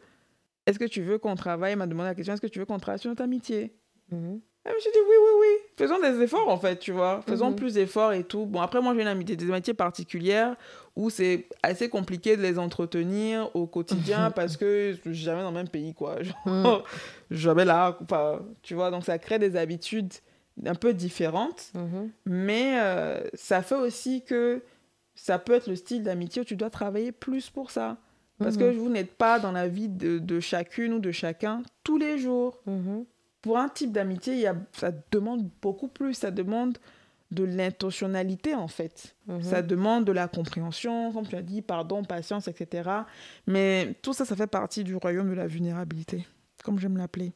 est-ce 0.66 0.80
que 0.80 0.86
tu 0.86 1.02
veux 1.02 1.18
qu'on 1.18 1.36
travaille? 1.36 1.74
Elle 1.74 1.78
m'a 1.78 1.88
demandé 1.88 2.10
la 2.10 2.16
question 2.16 2.34
est-ce 2.34 2.42
que 2.42 2.48
tu 2.48 2.60
veux 2.60 2.66
qu'on 2.66 2.80
travaille 2.80 3.00
sur 3.00 3.10
notre 3.10 3.24
amitié? 3.24 3.74
Mhm. 4.12 4.40
je 4.66 4.74
me 4.76 4.80
suis 4.80 4.92
dit 4.92 4.98
oui, 5.08 5.16
oui, 5.24 5.32
oui. 5.42 5.48
Faisons 5.78 6.00
des 6.00 6.22
efforts 6.22 6.48
en 6.48 6.58
fait, 6.58 6.78
tu 6.78 6.92
vois. 6.92 7.22
Faisons 7.28 7.50
Mhm. 7.52 7.56
plus 7.56 7.74
d'efforts 7.76 8.14
et 8.14 8.24
tout. 8.24 8.46
Bon, 8.46 8.62
après, 8.62 8.82
moi, 8.82 8.94
j'ai 8.96 9.02
une 9.02 9.08
amitié, 9.08 9.36
des 9.36 9.50
amitiés 9.52 9.74
particulières 9.74 10.56
où 10.96 11.10
c'est 11.10 11.48
assez 11.64 11.90
compliqué 11.90 12.36
de 12.38 12.42
les 12.42 12.60
entretenir 12.60 13.50
au 13.56 13.66
quotidien 13.68 14.30
parce 14.32 14.58
que 14.58 14.94
je 14.96 15.02
suis 15.12 15.16
jamais 15.24 15.42
dans 15.42 15.50
le 15.50 15.56
même 15.56 15.70
pays, 15.70 15.94
quoi. 15.94 16.22
Genre, 16.24 16.36
Mhm. 16.46 16.64
jamais 17.32 17.66
là, 17.66 17.98
enfin, 18.02 18.42
tu 18.62 18.74
vois. 18.76 18.92
Donc, 18.92 19.06
ça 19.06 19.18
crée 19.18 19.40
des 19.40 19.56
habitudes 19.56 20.14
un 20.66 20.76
peu 20.76 20.94
différentes. 20.94 21.72
Mhm. 21.74 22.10
Mais 22.26 22.80
euh, 22.82 23.22
ça 23.34 23.62
fait 23.62 23.76
aussi 23.76 24.24
que 24.24 24.62
ça 25.16 25.38
peut 25.40 25.54
être 25.54 25.68
le 25.68 25.76
style 25.76 26.04
d'amitié 26.04 26.42
où 26.42 26.46
tu 26.46 26.56
dois 26.56 26.70
travailler 26.70 27.12
plus 27.12 27.50
pour 27.50 27.72
ça. 27.72 27.98
Parce 28.40 28.56
que 28.56 28.64
Mhm. 28.72 28.78
vous 28.78 28.90
n'êtes 28.90 29.14
pas 29.16 29.40
dans 29.40 29.52
la 29.52 29.68
vie 29.68 29.90
de, 29.90 30.18
de 30.20 30.40
chacune 30.40 30.94
ou 30.94 31.00
de 31.00 31.12
chacun 31.12 31.62
tous 31.84 31.98
les 31.98 32.18
jours 32.18 32.58
Mhm. 32.66 33.04
pour 33.42 33.58
un 33.58 33.68
type 33.70 33.92
d'amitié, 33.92 34.50
ça 34.72 34.92
demande 35.12 35.50
beaucoup 35.62 35.88
plus. 35.90 36.14
Ça 36.14 36.32
demande 36.32 36.78
de 37.32 37.44
l'intentionnalité, 37.44 38.56
en 38.56 38.68
fait. 38.68 39.16
Mhm. 39.28 39.44
Ça 39.44 39.62
demande 39.62 40.06
de 40.06 40.12
la 40.14 40.28
compréhension, 40.28 41.12
comme 41.12 41.28
tu 41.28 41.36
as 41.36 41.42
dit, 41.42 41.62
pardon, 41.62 42.04
patience, 42.04 42.48
etc. 42.48 42.90
Mais 43.46 43.94
tout 44.02 44.14
ça, 44.14 44.26
ça 44.26 44.36
fait 44.36 44.48
partie 44.48 44.84
du 44.84 44.96
royaume 44.96 45.30
de 45.30 45.36
la 45.36 45.46
vulnérabilité, 45.48 46.26
comme 46.64 46.80
j'aime 46.80 46.98
l'appeler. 46.98 47.34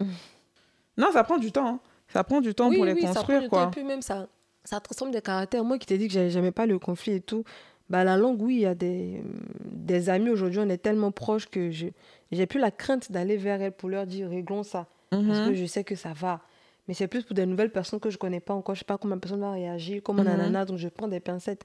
non, 0.98 1.10
ça 1.12 1.24
prend 1.24 1.38
du 1.38 1.52
temps. 1.52 1.68
hein. 1.68 1.80
Ça 2.12 2.24
prend 2.24 2.40
du 2.40 2.54
temps 2.54 2.68
oui, 2.68 2.76
pour 2.76 2.84
les 2.84 2.92
oui, 2.92 3.00
ça 3.02 3.08
prend 3.08 3.14
construire, 3.20 3.42
du 3.42 3.48
quoi. 3.48 3.62
temps. 3.64 3.68
Et 3.68 3.72
puis 3.72 3.84
même, 3.84 4.02
ça, 4.02 4.26
ça 4.64 4.80
transforme 4.80 5.10
des 5.10 5.20
caractères. 5.22 5.64
Moi 5.64 5.78
qui 5.78 5.86
t'ai 5.86 5.98
dit 5.98 6.06
que 6.08 6.12
j'ai- 6.14 6.30
j'aimais 6.30 6.52
pas 6.52 6.66
le 6.66 6.78
conflit 6.78 7.14
et 7.14 7.20
tout, 7.20 7.44
bah, 7.90 8.04
la 8.04 8.16
langue, 8.16 8.40
oui, 8.40 8.56
il 8.56 8.60
y 8.60 8.66
a 8.66 8.74
des, 8.74 9.22
des 9.64 10.08
amis 10.08 10.30
aujourd'hui, 10.30 10.58
on 10.60 10.68
est 10.68 10.78
tellement 10.78 11.10
proches 11.10 11.46
que 11.48 11.70
je 11.70 11.86
j'ai 12.30 12.46
plus 12.46 12.60
la 12.60 12.70
crainte 12.70 13.12
d'aller 13.12 13.36
vers 13.36 13.60
elles 13.60 13.72
pour 13.72 13.88
leur 13.90 14.06
dire 14.06 14.28
réglons 14.30 14.62
ça. 14.62 14.86
Parce 15.10 15.40
que 15.40 15.50
Mhm. 15.50 15.54
je 15.54 15.66
sais 15.66 15.84
que 15.84 15.94
ça 15.96 16.12
va. 16.14 16.40
Mais 16.88 16.94
c'est 16.94 17.06
plus 17.06 17.22
pour 17.22 17.34
des 17.34 17.44
nouvelles 17.46 17.70
personnes 17.70 18.00
que 18.00 18.08
je 18.10 18.16
connais 18.16 18.40
pas 18.40 18.54
encore. 18.54 18.74
Je 18.74 18.80
sais 18.80 18.84
pas 18.86 18.96
comment 18.98 19.14
la 19.14 19.20
personne 19.20 19.40
va 19.40 19.52
réagir, 19.52 20.00
comment 20.02 20.22
Mhm. 20.22 20.28
nanana, 20.30 20.64
donc 20.64 20.78
je 20.78 20.88
prends 20.88 21.08
des 21.08 21.20
pincettes. 21.20 21.64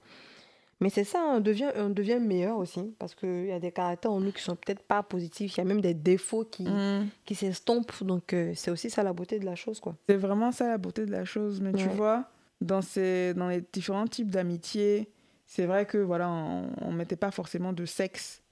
Mais 0.80 0.90
c'est 0.90 1.04
ça, 1.04 1.24
on 1.34 1.40
devient, 1.40 1.72
on 1.76 1.90
devient 1.90 2.20
meilleur 2.20 2.58
aussi. 2.58 2.94
Parce 3.00 3.16
qu'il 3.16 3.46
y 3.48 3.52
a 3.52 3.60
des 3.60 3.72
caractères 3.72 4.12
en 4.12 4.20
nous 4.20 4.32
qui 4.32 4.44
sont 4.44 4.56
peut-être 4.56 4.84
pas 4.84 5.02
positifs. 5.02 5.56
Il 5.56 5.58
y 5.58 5.62
a 5.62 5.66
même 5.66 5.82
des 5.82 5.96
défauts 5.96 6.46
qui, 6.46 6.66
Mhm. 6.66 7.08
qui 7.26 7.34
s'estompent. 7.36 8.04
Donc 8.04 8.34
euh, 8.34 8.54
c'est 8.56 8.70
aussi 8.70 8.90
ça 8.92 9.02
la 9.04 9.14
beauté 9.14 9.40
de 9.40 9.46
la 9.46 9.56
chose, 9.56 9.80
quoi. 9.80 9.96
C'est 10.08 10.18
vraiment 10.18 10.52
ça 10.52 10.68
la 10.68 10.78
beauté 10.78 11.06
de 11.06 11.12
la 11.12 11.26
chose. 11.26 11.62
Mais 11.62 11.74
tu 11.74 11.88
vois, 11.96 12.30
dans, 12.62 12.82
ces, 12.84 13.34
dans 13.34 13.48
les 13.50 13.64
différents 13.74 14.06
types 14.08 14.30
d'amitié, 14.30 15.10
c'est 15.48 15.66
vrai 15.66 15.86
que 15.88 15.98
voilà, 15.98 16.30
on 16.30 16.92
ne 16.92 16.96
mettait 16.96 17.16
pas 17.16 17.32
forcément 17.32 17.74
de 17.74 17.86
sexe 17.86 18.44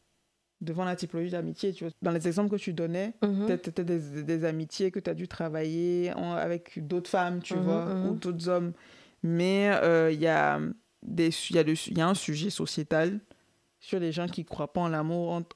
devant 0.62 0.86
la 0.86 0.96
typologie 0.96 1.30
d'amitié. 1.32 1.74
Tu 1.74 1.84
vois. 1.84 1.94
Dans 2.02 2.12
les 2.12 2.26
exemples 2.28 2.50
que 2.50 2.56
tu 2.56 2.74
donnais, 2.74 3.14
peut-être 3.46 3.70
peut-être 3.72 3.86
des, 3.86 4.24
des 4.24 4.46
amitiés 4.46 4.90
que 4.90 5.00
tu 5.00 5.10
as 5.10 5.14
dû 5.14 5.28
travailler 5.28 6.12
en- 6.16 6.32
avec 6.32 6.88
d'autres 6.88 7.10
femmes, 7.10 7.42
tu 7.44 7.56
Mhm, 7.56 7.62
vois, 7.64 7.86
mhm. 7.86 8.10
ou 8.10 8.14
d'autres 8.16 8.50
hommes. 8.50 8.72
Mais 9.22 9.70
euh, 9.84 10.10
il 10.12 10.20
y, 10.22 10.28
a 10.28 10.60
des, 11.06 11.30
y, 11.52 11.58
a 11.58 11.63
le- 11.63 11.94
y 11.98 12.02
a 12.02 12.08
un 12.08 12.13
sujet 12.15 12.50
sociétal 12.50 13.20
sur 13.80 14.00
les 14.00 14.12
gens 14.12 14.28
qui 14.28 14.41
ne 14.41 14.46
croient 14.48 14.72
pas 14.72 14.82
en 14.82 14.88
l'amour 14.89 15.32
entre 15.32 15.56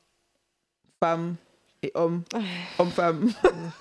femmes 1.01 1.35
et 1.81 1.91
hommes, 1.95 2.23
hommes-femmes. 2.79 3.29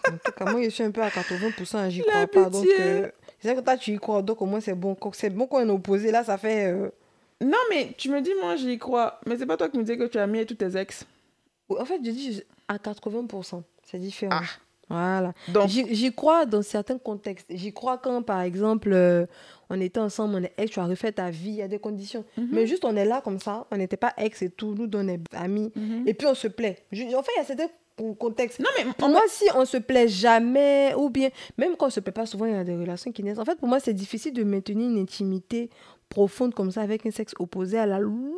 En 0.08 0.12
tout 0.24 0.32
cas, 0.36 0.50
moi, 0.52 0.62
je 0.62 0.68
suis 0.70 0.82
un 0.84 0.90
peu 0.90 1.02
à 1.02 1.08
80%, 1.10 1.90
j'y 1.90 2.00
crois 2.02 2.26
pas. 2.26 2.48
Donc, 2.50 2.64
euh, 2.78 3.10
c'est 3.40 3.48
vrai 3.52 3.60
que 3.60 3.64
toi, 3.64 3.76
tu 3.76 3.92
y 3.92 3.98
crois. 3.98 4.22
Donc, 4.22 4.40
au 4.40 4.46
moins, 4.46 4.60
c'est 4.60 4.74
bon. 4.74 4.96
C'est 5.12 5.30
bon 5.30 5.46
qu'on 5.46 5.66
est 5.66 5.70
opposé. 5.70 6.10
Là, 6.10 6.24
ça 6.24 6.38
fait. 6.38 6.72
euh, 6.72 6.90
Non, 7.40 7.58
mais 7.70 7.92
tu 7.98 8.08
me 8.10 8.20
dis, 8.20 8.30
moi, 8.40 8.56
j'y 8.56 8.78
crois. 8.78 9.20
Mais 9.26 9.36
c'est 9.36 9.46
pas 9.46 9.56
toi 9.56 9.68
qui 9.68 9.78
me 9.78 9.82
disais 9.82 9.98
que 9.98 10.04
tu 10.04 10.18
as 10.18 10.26
mis 10.26 10.44
tous 10.46 10.54
tes 10.54 10.76
ex. 10.76 11.04
En 11.68 11.84
fait, 11.84 12.00
je 12.04 12.10
dis 12.10 12.42
à 12.68 12.76
80%. 12.78 13.62
C'est 13.84 13.98
différent. 13.98 14.40
Ah. 14.42 14.46
Voilà. 14.90 15.32
Donc, 15.48 15.68
J'y 15.68 16.14
crois 16.14 16.46
dans 16.46 16.62
certains 16.62 16.98
contextes. 16.98 17.46
J'y 17.50 17.72
crois 17.72 17.98
quand, 17.98 18.22
par 18.22 18.40
exemple, 18.40 18.90
euh, 18.92 19.26
on 19.70 19.80
était 19.80 20.00
ensemble, 20.00 20.34
on 20.36 20.42
est 20.42 20.52
ex, 20.56 20.70
tu 20.72 20.80
as 20.80 20.86
refait 20.86 21.12
ta 21.12 21.30
vie, 21.30 21.50
il 21.50 21.54
y 21.56 21.62
a 21.62 21.68
des 21.68 21.78
conditions. 21.78 22.24
Mhm. 22.36 22.48
Mais 22.52 22.66
juste, 22.66 22.84
on 22.84 22.96
est 22.96 23.04
là 23.04 23.20
comme 23.22 23.38
ça, 23.38 23.66
on 23.70 23.76
n'était 23.76 23.96
pas 23.98 24.14
ex 24.16 24.40
et 24.42 24.50
tout, 24.50 24.74
nous, 24.78 24.88
on 24.94 25.08
est 25.08 25.20
amis. 25.36 25.70
Mhm. 25.76 26.04
Et 26.06 26.14
puis, 26.14 26.26
on 26.26 26.34
se 26.34 26.48
plaît. 26.48 26.78
Je- 26.92 27.04
en 27.14 27.22
fait, 27.22 27.32
il 27.36 27.38
y 27.38 27.42
a 27.42 27.44
certains 27.44 27.68
con- 27.98 28.14
contextes. 28.14 28.60
Non, 28.60 28.70
mais 28.78 28.84
Pour 28.96 29.08
moi, 29.10 29.22
si 29.28 29.44
on 29.54 29.64
se 29.66 29.76
plaît 29.76 30.08
jamais, 30.08 30.94
ou 30.96 31.10
bien, 31.10 31.28
même 31.58 31.76
quand 31.76 31.88
on 31.88 31.90
se 31.90 32.00
plaît 32.00 32.12
pas 32.12 32.24
souvent, 32.26 32.46
il 32.46 32.52
y 32.52 32.56
a 32.56 32.64
des 32.64 32.76
relations 32.76 33.12
qui 33.12 33.22
naissent. 33.22 33.38
En 33.38 33.44
fait, 33.44 33.58
pour 33.58 33.68
moi, 33.68 33.80
c'est 33.80 33.92
difficile 33.92 34.32
de 34.32 34.42
maintenir 34.44 34.88
une 34.88 34.98
intimité 34.98 35.68
profonde 36.08 36.54
comme 36.54 36.70
ça 36.70 36.80
avec 36.80 37.04
un 37.04 37.10
sexe 37.10 37.34
opposé 37.38 37.76
à 37.78 37.84
la 37.84 37.98
longue. 37.98 38.32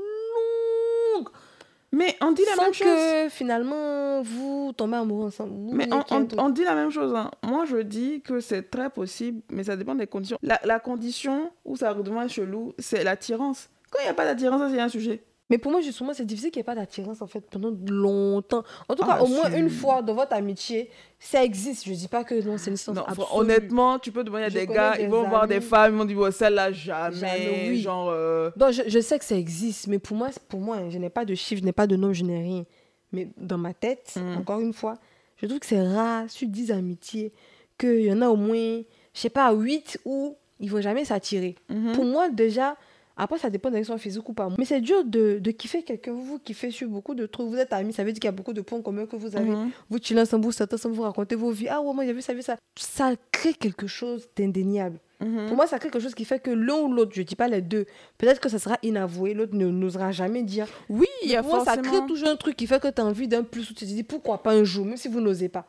Mais 1.93 2.17
on 2.21 2.33
dit 2.33 2.43
la 2.49 2.55
sans 2.57 2.63
même 2.65 2.75
chose. 2.75 2.87
que 2.87 3.29
finalement, 3.31 4.23
vous 4.23 4.73
tombez 4.77 4.97
amoureux 4.97 5.27
ensemble. 5.27 5.53
Mais 5.75 5.89
on, 5.93 6.27
on- 6.39 6.49
dit 6.51 6.65
la 6.65 6.75
même 6.75 6.91
chose. 6.91 7.15
hein. 7.15 7.31
Moi, 7.45 7.65
je 7.65 7.79
dis 7.79 8.21
que 8.23 8.41
c'est 8.41 8.71
très 8.71 8.91
possible, 8.91 9.43
mais 9.51 9.65
ça 9.65 9.77
dépend 9.77 9.95
des 9.95 10.07
conditions. 10.07 10.39
La, 10.43 10.61
la 10.65 10.79
condition 10.81 11.51
où 11.65 11.77
ça 11.77 11.93
redevient 11.93 12.29
chelou, 12.29 12.73
c'est 12.79 13.03
l'attirance. 13.05 13.69
Quand 13.91 13.99
il 14.01 14.05
n'y 14.05 14.11
a 14.11 14.15
pas 14.15 14.25
d'attirance, 14.25 14.71
c'est 14.73 14.81
un 14.81 14.89
sujet. 14.89 15.25
Mais 15.51 15.59
pour 15.59 15.73
moi, 15.73 15.81
justement, 15.81 16.15
c'est 16.15 16.25
difficile 16.25 16.51
qu'il 16.51 16.61
n'y 16.61 16.63
ait 16.63 16.65
pas 16.65 16.75
d'attirance 16.77 17.21
en 17.21 17.27
fait 17.27 17.41
pendant 17.41 17.73
longtemps. 17.89 18.63
En 18.89 18.95
tout 18.95 19.03
Ah, 19.07 19.17
cas, 19.19 19.23
au 19.23 19.27
moins 19.27 19.51
une 19.53 19.69
fois 19.69 20.01
dans 20.01 20.15
votre 20.15 20.33
amitié, 20.33 20.89
ça 21.19 21.45
existe. 21.45 21.87
Je 21.87 21.93
dis 21.93 22.09
pas 22.09 22.25
que 22.25 22.41
non, 22.43 22.57
c'est 22.57 22.71
une 22.71 22.77
science 22.77 22.97
Non, 22.97 23.05
absolue. 23.05 23.27
honnêtement, 23.35 23.99
tu 23.99 24.13
peux 24.13 24.25
demander 24.25 24.45
à 24.45 24.51
des 24.51 24.67
gars, 24.67 24.97
des 24.97 25.03
ils 25.03 25.09
vont 25.11 25.29
voir 25.29 25.47
des 25.49 25.61
femmes, 25.61 25.95
ils 25.95 25.99
vont 25.99 26.05
dire, 26.05 26.19
oh, 26.19 26.31
celle-là, 26.31 26.73
jamais. 26.73 27.17
Jamais, 27.17 27.67
oui. 27.71 27.81
Genre, 27.81 28.09
euh, 28.11 28.51
Non, 28.57 28.71
je, 28.71 28.83
je 28.87 29.01
sais 29.01 29.19
que 29.19 29.25
ça 29.25 29.37
existe, 29.37 29.87
mais 29.89 29.99
pour 29.99 30.17
moi, 30.17 30.29
pour 30.49 30.61
moi, 30.61 30.79
je 30.89 30.99
n'ai 30.99 31.11
pas 31.11 31.25
de 31.25 31.35
chiffres, 31.35 31.61
je 31.61 31.67
n'ai 31.67 31.73
pas 31.73 31.87
de 31.87 31.97
nom, 31.97 32.13
je 32.13 32.25
n'ai 32.25 32.41
rien. 32.41 32.65
Mais 33.13 33.29
dans 33.37 33.59
ma 33.59 33.75
tête, 33.75 34.15
Mm. 34.17 34.39
encore 34.39 34.61
une 34.61 34.73
fois, 34.73 34.95
je 35.37 35.47
trouve 35.47 35.59
que 35.59 35.67
c'est 35.67 35.83
rare 35.83 36.31
sur 36.31 36.47
10 36.47 36.71
amitiés 36.71 37.33
qu'il 37.79 38.03
y 38.03 38.13
en 38.13 38.23
a 38.23 38.29
au 38.29 38.37
moins, 38.37 38.83
je 39.15 39.21
sais 39.21 39.31
pas, 39.31 39.53
8 39.53 39.99
où 40.05 40.37
ils 40.61 40.71
vont 40.71 40.81
jamais 40.81 41.05
s'attirer. 41.05 41.57
mhm. 41.71 41.93
Pour 41.93 42.05
moi, 42.05 42.29
déjà, 42.29 42.77
après, 43.23 43.39
ça 43.39 43.51
dépend 43.51 43.69
de 43.69 43.75
l'action 43.75 43.99
physique 43.99 44.27
ou 44.29 44.33
pas. 44.33 44.49
Mais 44.57 44.65
c'est 44.65 44.81
dur 44.81 45.05
de, 45.05 45.39
de 45.39 45.51
kiffer 45.51 45.83
quelqu'un. 45.83 46.13
Vous, 46.13 46.23
vous 46.23 46.39
kiffez 46.39 46.71
sur 46.71 46.89
beaucoup 46.89 47.15
de 47.15 47.27
trucs. 47.27 47.47
Vous 47.47 47.57
êtes 47.57 47.71
amis, 47.75 47.93
ça 47.93 48.03
veut 48.03 48.13
dire 48.13 48.21
qu'il 48.21 48.29
y 48.29 48.33
a 48.33 48.33
beaucoup 48.33 48.55
de 48.55 48.63
points 48.63 48.81
communs 48.81 49.05
que 49.05 49.17
vous 49.17 49.37
avez. 49.37 49.51
Mhm. 49.51 49.71
Vous 49.91 49.99
chillez 50.01 50.23
ensemble, 50.23 50.47
vous 50.47 50.53
sortez 50.53 50.77
ensemble, 50.77 50.95
vous 50.95 51.03
racontez 51.03 51.35
vos 51.35 51.51
vies. 51.51 51.69
Ah 51.69 51.83
ouais, 51.83 51.93
moi 51.93 52.07
j'ai 52.07 52.15
vu 52.15 52.23
ça, 52.23 52.33
j'ai 52.33 52.39
vu 52.39 52.43
ça. 52.43 52.57
Ça 52.79 53.13
crée 53.31 53.53
quelque 53.53 53.87
chose 53.87 54.27
d'indéniable. 54.35 54.99
Mhm. 55.21 55.49
Pour 55.49 55.57
moi, 55.57 55.67
ça 55.67 55.79
crée 55.79 55.91
quelque 55.91 56.03
chose 56.03 56.15
qui 56.15 56.25
fait 56.25 56.41
que 56.41 56.51
l'un 56.51 56.77
ou 56.77 56.91
l'autre, 56.91 57.13
je 57.15 57.21
dis 57.21 57.37
pas 57.37 57.47
les 57.47 57.61
deux, 57.61 57.85
peut-être 58.17 58.41
que 58.41 58.49
ça 58.49 58.59
sera 58.59 58.79
inavoué, 58.83 59.35
l'autre 59.35 59.55
ne 59.55 59.67
n'osera 59.67 60.13
jamais 60.13 60.43
dire. 60.43 60.67
Oui, 60.89 61.07
il 61.23 61.31
y 61.31 61.37
a 61.37 61.43
moi, 61.43 61.63
ça 61.63 61.75
forcément... 61.75 61.99
crée 61.99 62.07
toujours 62.07 62.29
un 62.29 62.37
truc 62.37 62.57
qui 62.57 62.67
fait 62.67 62.81
que 62.81 62.89
tu 62.89 63.03
as 63.03 63.05
envie 63.05 63.29
d'un 63.29 63.43
plus 63.43 63.67
tu 63.67 63.75
te 63.75 63.85
dis 63.85 64.03
pourquoi 64.03 64.43
pas 64.43 64.55
un 64.55 64.65
jour, 64.65 64.87
même 64.87 64.97
si 64.97 65.09
vous 65.09 65.21
n'osez 65.21 65.51
pas. 65.51 65.67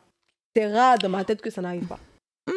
C'est 0.56 0.74
rare 0.74 0.98
dans 1.00 1.10
ma 1.10 1.26
tête 1.26 1.42
que 1.42 1.50
ça 1.50 1.62
n'arrive 1.62 1.86
pas. 1.86 2.00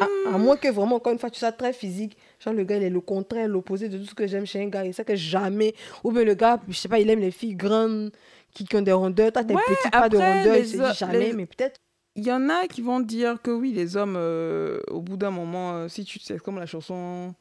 À, 0.01 0.33
à 0.33 0.37
moins 0.37 0.57
que 0.57 0.67
vraiment, 0.67 0.95
encore 0.95 1.13
une 1.13 1.19
fois, 1.19 1.29
tu 1.29 1.39
sois 1.39 1.51
très 1.51 1.71
physique. 1.73 2.17
Genre, 2.39 2.53
le 2.53 2.63
gars, 2.63 2.77
il 2.77 2.83
est 2.83 2.89
le 2.89 3.01
contraire, 3.01 3.47
l'opposé 3.47 3.87
de 3.87 3.97
tout 3.97 4.05
ce 4.05 4.15
que 4.15 4.27
j'aime 4.27 4.45
chez 4.45 4.61
un 4.61 4.67
gars. 4.67 4.83
Il 4.83 4.93
sait 4.93 5.05
que 5.05 5.15
jamais. 5.15 5.73
Ou 6.03 6.11
bien 6.11 6.23
le 6.23 6.33
gars, 6.33 6.59
je 6.67 6.73
sais 6.73 6.87
pas, 6.89 6.99
il 6.99 7.09
aime 7.09 7.19
les 7.19 7.31
filles 7.31 7.55
grandes 7.55 8.11
qui, 8.53 8.65
qui 8.65 8.75
ont 8.75 8.81
des 8.81 8.91
rondeurs. 8.91 9.31
Toi, 9.31 9.43
t'es 9.43 9.53
Ouais, 9.53 9.61
petit, 9.67 9.89
pas 9.91 10.09
de 10.09 10.17
rondeurs. 10.17 10.55
Il 10.57 10.67
se 10.67 10.77
dit 10.77 10.97
jamais, 10.97 11.19
les- 11.27 11.33
mais 11.33 11.45
peut-être. 11.45 11.77
Il 12.15 12.25
y 12.25 12.31
en 12.31 12.49
a 12.49 12.65
qui 12.67 12.81
vont 12.81 12.99
dire 13.01 13.41
que 13.41 13.51
oui, 13.51 13.73
les 13.73 13.95
hommes, 13.97 14.15
euh, 14.17 14.79
au 14.89 15.01
bout 15.01 15.17
d'un 15.17 15.31
moment, 15.31 15.73
euh, 15.73 15.87
si 15.89 16.03
tu 16.05 16.19
c'est 16.19 16.39
comme 16.39 16.57
la 16.57 16.65
chanson 16.65 17.33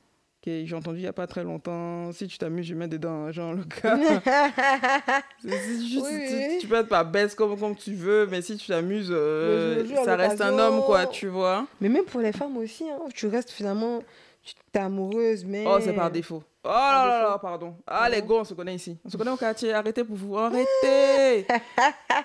que 0.44 0.66
j'ai 0.66 0.76
entendue 0.76 0.98
il 0.98 1.02
n'y 1.02 1.08
a 1.08 1.12
pas 1.12 1.26
très 1.26 1.42
longtemps, 1.42 2.12
si 2.12 2.26
tu 2.26 2.36
t'amuses, 2.36 2.66
je 2.66 2.74
mets 2.74 2.88
dedans, 2.88 3.32
genre 3.32 3.54
le 3.54 3.62
Oui, 5.44 6.58
tu, 6.60 6.66
peux 6.66 6.76
être 6.76 6.88
pas 6.88 7.04
baisse 7.04 7.34
comme, 7.34 7.58
comme 7.58 7.74
tu 7.74 7.94
veux, 7.94 8.26
mais 8.26 8.42
si 8.42 8.56
tu 8.56 8.66
t'amuses, 8.66 9.08
euh, 9.10 9.84
ça 10.04 10.16
reste 10.16 10.40
un 10.40 10.58
homme, 10.58 10.82
quoi, 10.84 11.06
tu 11.06 11.28
vois. 11.28 11.66
mais 11.80 11.88
même 11.88 12.04
pour 12.04 12.20
les 12.20 12.32
femmes 12.32 12.56
aussi, 12.58 12.88
hein, 12.88 12.98
tu 13.14 13.26
restes 13.26 13.50
finalement. 13.50 14.00
Tu 14.42 14.52
t'es 14.70 14.80
amoureuse, 14.80 15.42
mais. 15.42 15.64
Oh, 15.66 15.78
c'est 15.80 15.94
par 15.94 16.10
défaut. 16.10 16.42
Oh 16.64 16.68
là 16.68 17.22
là 17.30 17.38
pardon. 17.38 17.74
Ah, 17.86 18.10
les 18.10 18.20
gars, 18.20 18.34
on 18.34 18.44
se 18.44 18.52
connaît 18.52 18.74
ici. 18.74 18.98
On 19.02 19.08
se 19.08 19.16
connaît 19.16 19.30
au 19.30 19.38
quartier. 19.38 19.72
Arrêtez 19.72 20.04
pour 20.04 20.16
vous. 20.16 20.36
Arrêtez. 20.38 21.46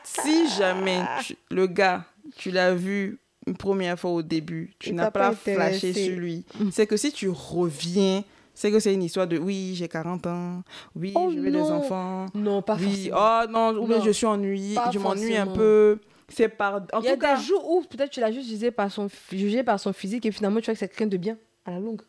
si 0.03 0.49
jamais 0.49 1.01
tu- 1.21 1.38
le 1.49 1.67
gars, 1.67 2.03
tu 2.36 2.51
l'as 2.51 2.73
vu 2.73 3.19
une 3.49 3.57
première 3.57 3.99
fois 3.99 4.12
au 4.12 4.21
début, 4.21 4.71
tu 4.79 4.93
n'as 4.93 5.12
pas 5.12 5.29
pas 5.29 5.35
flashé 5.35 5.91
sur 5.93 6.15
lui, 6.17 6.45
Mm. 6.59 6.69
c'est 6.71 6.88
que 6.88 6.95
si 6.97 7.12
tu 7.12 7.29
reviens, 7.29 8.23
c'est 8.53 8.71
que 8.71 8.79
c'est 8.79 8.93
une 8.93 9.03
histoire 9.03 9.27
de 9.27 9.38
oui, 9.38 9.73
j'ai 9.75 9.88
40 9.88 10.25
ans, 10.27 10.62
oui, 10.95 11.13
Oh 11.15 11.29
je 11.33 11.39
veux 11.39 11.51
des 11.51 11.59
enfants, 11.59 12.25
Non, 12.33 12.62
pas 12.62 12.75
oui, 12.75 13.09
forcément. 13.09 13.17
oh 13.19 13.51
non, 13.51 13.81
ou 13.83 13.88
bien 13.88 13.97
Non. 13.97 14.03
je 14.03 14.12
suis 14.12 14.25
ennuyée, 14.25 14.75
Pas 14.75 14.91
je 14.91 14.99
m'ennuie 14.99 15.38
un 15.38 15.47
peu. 15.47 15.99
C'est 16.31 16.47
par. 16.49 16.75
En 16.93 16.99
Il 16.99 17.05
y 17.05 17.07
a 17.09 17.13
tout 17.13 17.19
cas, 17.19 17.38
des 17.38 17.43
jours 17.43 17.69
où 17.71 17.81
peut-être 17.81 18.12
tu 18.12 18.19
l'as 18.19 18.31
juste 18.31 18.49
jugé 18.49 18.69
par, 18.69 18.91
son, 18.91 19.07
jugé 19.31 19.63
par 19.63 19.79
son 19.79 19.91
physique 19.93 20.25
et 20.27 20.31
finalement 20.31 20.59
tu 20.59 20.65
vois 20.65 20.73
que 20.75 20.79
c'est 20.79 20.88
quelqu'un 20.88 21.07
de 21.07 21.17
bien 21.17 21.38
à 21.65 21.71
la 21.71 21.79
longue. 21.79 22.01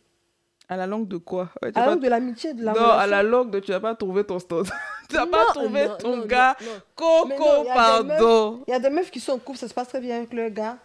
à 0.68 0.76
la 0.76 0.86
langue 0.86 1.08
de 1.08 1.16
quoi? 1.16 1.48
Ouais, 1.62 1.70
À 1.74 1.80
la 1.80 1.86
pas- 1.86 1.90
longue 1.94 2.02
de 2.04 2.08
l'amitié, 2.08 2.52
de 2.54 2.62
la 2.62 2.72
Non, 2.72 2.78
relation. 2.80 2.98
à 2.98 3.06
la 3.06 3.22
langue 3.22 3.50
de 3.50 3.58
tu 3.60 3.70
n'as 3.70 3.80
pas 3.80 3.94
trouvé 3.94 4.22
ton 4.24 4.38
stand. 4.38 4.68
tu 5.08 5.16
n'as 5.16 5.26
pas 5.26 5.46
trouvé 5.46 5.86
non, 5.88 5.96
ton 5.98 6.16
non, 6.18 6.26
gars. 6.26 6.54
non, 6.60 6.66
non. 6.66 6.80
Coco, 6.94 7.64
pardon. 7.74 8.62
Il 8.68 8.70
y 8.70 8.74
a 8.74 8.78
des 8.78 8.90
meufs 8.90 9.10
qui 9.10 9.20
sont 9.20 9.32
en 9.32 9.38
couple, 9.38 9.58
ça 9.58 9.68
se 9.68 9.74
passe 9.74 9.88
très 9.88 10.00
bien 10.00 10.18
avec 10.18 10.32
leur 10.32 10.50
gars. 10.50 10.76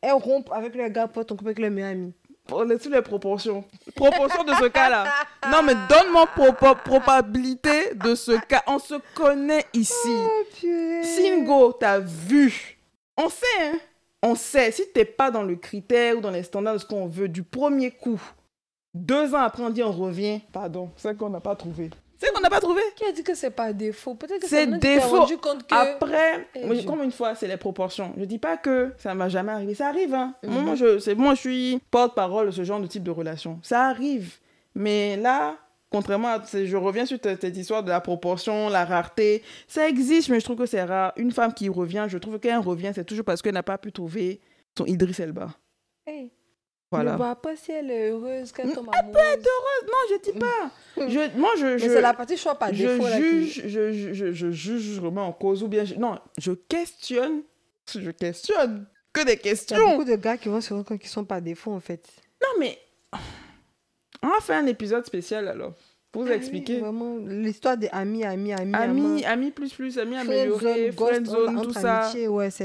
Elles 0.00 0.12
rompent 0.12 0.52
avec 0.52 0.74
leur 0.74 0.88
gars, 0.90 1.08
pour 1.08 1.22
être 1.22 1.32
en 1.32 1.36
couple 1.36 1.48
avec 1.50 1.58
leur 1.58 1.70
meilleur 1.70 1.90
ami. 1.90 2.14
On 2.50 2.68
est 2.70 2.82
sur 2.82 2.90
les 2.90 3.02
proportions? 3.02 3.64
Proportions 3.94 4.42
de 4.42 4.52
ce 4.54 4.66
cas-là. 4.66 5.04
Non, 5.50 5.62
mais 5.62 5.74
donne-moi 5.88 6.26
propo- 6.36 6.76
probabilité 6.82 7.94
de 7.94 8.14
ce 8.14 8.32
cas. 8.46 8.62
On 8.66 8.78
se 8.78 8.94
connaît 9.14 9.64
ici. 9.72 9.94
Oh. 10.08 10.44
Singo, 11.02 11.72
t'as 11.72 12.00
vu. 12.00 12.78
On 13.16 13.28
sait, 13.28 13.46
hein. 13.60 13.78
On 14.22 14.34
sait. 14.34 14.72
Si 14.72 14.88
t'es 14.92 15.04
pas 15.04 15.30
dans 15.30 15.42
le 15.42 15.54
critère 15.56 16.18
ou 16.18 16.20
dans 16.20 16.30
les 16.30 16.42
standards 16.42 16.74
de 16.74 16.78
ce 16.78 16.86
qu'on 16.86 17.06
veut 17.06 17.28
du 17.28 17.42
premier 17.44 17.90
coup, 17.92 18.20
deux 18.94 19.34
ans 19.34 19.42
après, 19.42 19.62
on 19.62 19.70
dit 19.70 19.82
on 19.82 19.92
revient. 19.92 20.40
Pardon, 20.52 20.90
c'est 20.96 21.16
qu'on 21.16 21.30
n'a 21.30 21.40
pas 21.40 21.54
trouvé. 21.56 21.90
C'est 22.24 22.32
qu'on 22.32 22.40
n'a 22.40 22.50
pas 22.50 22.60
trouvé? 22.60 22.80
Qui 22.94 23.04
a 23.04 23.12
dit 23.12 23.24
que 23.24 23.34
c'est 23.34 23.50
pas 23.50 23.72
défaut? 23.72 24.14
Peut-être 24.14 24.40
que 24.42 24.46
C'est 24.48 24.66
défaut. 24.78 25.20
rendu 25.20 25.36
compte 25.38 25.66
que. 25.66 25.74
Après, 25.74 26.46
Eh, 26.54 26.64
moi, 26.66 26.76
comme 26.86 27.02
une 27.02 27.10
fois, 27.10 27.34
c'est 27.34 27.48
les 27.48 27.56
proportions. 27.56 28.12
Je 28.16 28.24
dis 28.24 28.38
pas 28.38 28.56
que 28.56 28.92
ça 28.98 29.12
m'a 29.14 29.28
jamais 29.28 29.50
arrivé. 29.52 29.74
Ça 29.74 29.88
arrive, 29.88 30.14
hein. 30.14 30.34
Mhm. 30.44 30.60
Moi, 30.62 30.74
je, 30.76 30.98
c'est, 31.00 31.14
moi, 31.16 31.34
je 31.34 31.40
suis 31.40 31.80
porte-parole 31.90 32.46
de 32.46 32.50
ce 32.52 32.62
genre 32.64 32.80
de 32.80 32.86
type 32.86 33.02
de 33.02 33.10
relation. 33.10 33.58
Ça 33.62 33.86
arrive. 33.86 34.38
Mais 34.74 35.16
là, 35.16 35.56
contrairement 35.90 36.28
à... 36.28 36.42
c'est- 36.44 36.66
Je 36.66 36.76
reviens 36.76 37.06
sur 37.06 37.18
cette, 37.22 37.40
cette 37.40 37.56
histoire 37.56 37.82
de 37.82 37.88
la 37.90 38.00
proportion, 38.00 38.68
la 38.68 38.84
rareté. 38.84 39.42
Ça 39.66 39.88
existe, 39.88 40.28
mais 40.28 40.38
je 40.38 40.44
trouve 40.44 40.58
que 40.58 40.66
c'est 40.66 40.82
rare. 40.84 41.12
Une 41.16 41.32
femme 41.32 41.52
qui 41.52 41.68
revient, 41.68 42.06
je 42.08 42.18
trouve 42.18 42.38
qu'elle 42.38 42.56
revient, 42.58 42.92
c'est 42.94 43.04
toujours 43.04 43.24
parce 43.24 43.42
qu'elle 43.42 43.54
n'a 43.54 43.62
pas 43.64 43.78
pu 43.78 43.90
trouver 43.92 44.40
son 44.78 44.86
Idriss 44.86 45.18
Elba. 45.20 45.48
Hey, 46.06 46.30
Voilà. 46.92 47.16
Vois 47.16 47.34
pas 47.36 47.56
si 47.56 47.72
elle 47.72 47.90
est 47.90 48.10
heureuse, 48.10 48.52
qu'elle 48.52 48.72
tombe 48.72 48.88
Elle 48.92 49.00
amoureuse. 49.00 49.44
Non, 49.86 49.98
je 50.10 50.30
dis 50.30 50.38
pas. 50.38 50.70
Je, 51.08 51.38
moi, 51.38 51.50
je... 51.58 51.64
Mais 51.66 51.78
je... 51.78 51.88
c'est 51.88 52.00
la 52.00 52.14
partie 52.14 52.36
choix 52.36 52.54
par 52.54 52.72
je 52.72 52.86
défaut. 52.86 53.04
qui- 53.06 53.22
juge, 53.50 53.62
je, 53.66 53.92
je, 53.92 54.12
je, 54.12 54.32
je 54.32 54.50
juge, 54.50 54.82
je 54.96 55.00
remets 55.00 55.20
en 55.22 55.32
cause 55.32 55.62
ou 55.62 55.68
bien 55.68 55.84
je- 55.84 55.94
non, 55.94 56.18
je 56.38 56.52
questionne, 56.52 57.42
je 57.98 58.10
questionne 58.10 58.86
que 59.12 59.24
des 59.24 59.32
Il 59.32 59.36
y 59.36 59.38
a 59.38 59.42
questions. 59.42 59.76
beaucoup 59.90 60.04
de 60.04 60.16
gars 60.16 60.36
qui 60.36 60.48
vont 60.48 60.60
se 60.60 60.72
rendre 60.72 60.84
compte 60.86 61.00
qu'ils 61.00 61.08
sont 61.10 61.24
par 61.24 61.40
défaut 61.42 61.72
en 61.72 61.80
fait. 61.80 62.06
Non 62.42 62.60
mais 62.60 62.78
on 64.22 64.28
va 64.28 64.40
faire 64.40 64.62
un 64.62 64.66
épisode 64.66 65.04
spécial 65.06 65.48
alors. 65.48 65.72
Pour 66.12 66.22
vous 66.22 66.28
Ah 66.28 66.32
oui, 66.32 66.36
expliquer. 66.36 66.78
Vraiment, 66.80 67.16
l'histoire 67.26 67.78
des 67.78 67.88
amis, 67.88 68.22
amis, 68.22 68.52
amis. 68.52 68.74
Amis, 68.74 69.24
amis 69.24 69.50
plus 69.50 69.72
plus, 69.72 69.98
amis 69.98 70.16
améliorés, 70.16 70.90
ghost, 70.94 71.10
friendzone, 71.10 71.56
entre 71.58 71.68
tout 71.68 71.72
ça. 71.72 72.00
amitiés, 72.00 72.28
ouais, 72.28 72.50
ça 72.50 72.64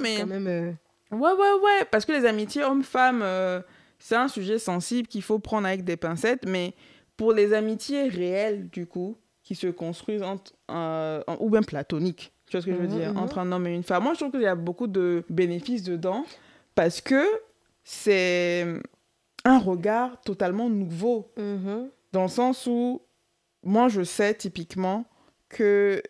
mais- 0.00 0.16
quand 0.20 0.26
même... 0.26 0.46
euh, 0.46 0.70
Ouais, 1.12 1.18
ouais, 1.32 1.52
ouais. 1.62 1.84
Parce 1.90 2.04
que 2.04 2.12
les 2.12 2.24
amitiés 2.26 2.62
hommes-femmes, 2.64 3.20
euh, 3.22 3.60
c'est 3.98 4.16
un 4.16 4.28
sujet 4.28 4.58
sensible 4.58 5.08
qu'il 5.08 5.22
faut 5.22 5.38
prendre 5.38 5.66
avec 5.66 5.84
des 5.84 5.96
pincettes. 5.96 6.44
Mais 6.46 6.74
pour 7.16 7.32
les 7.32 7.52
amitiés 7.54 8.08
réelles, 8.08 8.68
du 8.70 8.86
coup, 8.86 9.16
qui 9.42 9.54
se 9.54 9.68
construisent 9.68 10.22
entre, 10.22 10.52
euh, 10.70 11.22
en- 11.26 11.36
ou 11.40 11.50
bien 11.50 11.62
platoniques, 11.62 12.32
tu 12.46 12.52
vois 12.56 12.60
ce 12.60 12.66
que 12.66 12.72
je 12.72 12.78
veux 12.80 12.88
Mhm, 12.88 12.98
dire, 12.98 13.12
mhm. 13.12 13.18
entre 13.18 13.38
un 13.38 13.52
homme 13.52 13.66
et 13.68 13.74
une 13.74 13.82
femme, 13.84 14.02
moi, 14.02 14.14
je 14.14 14.18
trouve 14.18 14.32
qu'il 14.32 14.42
y 14.42 14.46
a 14.46 14.54
beaucoup 14.56 14.86
de 14.88 15.24
bénéfices 15.30 15.84
dedans. 15.84 16.24
Parce 16.74 17.00
que 17.00 17.24
c'est 17.84 18.66
un 19.44 19.58
regard 19.58 20.20
totalement 20.22 20.68
nouveau. 20.68 21.30
mhm. 21.36 21.88
Dans 22.12 22.22
le 22.22 22.28
sens 22.28 22.66
où, 22.66 23.02
moi, 23.62 23.88
je 23.88 24.02
sais 24.02 24.34
typiquement 24.34 25.04
que 25.56 26.02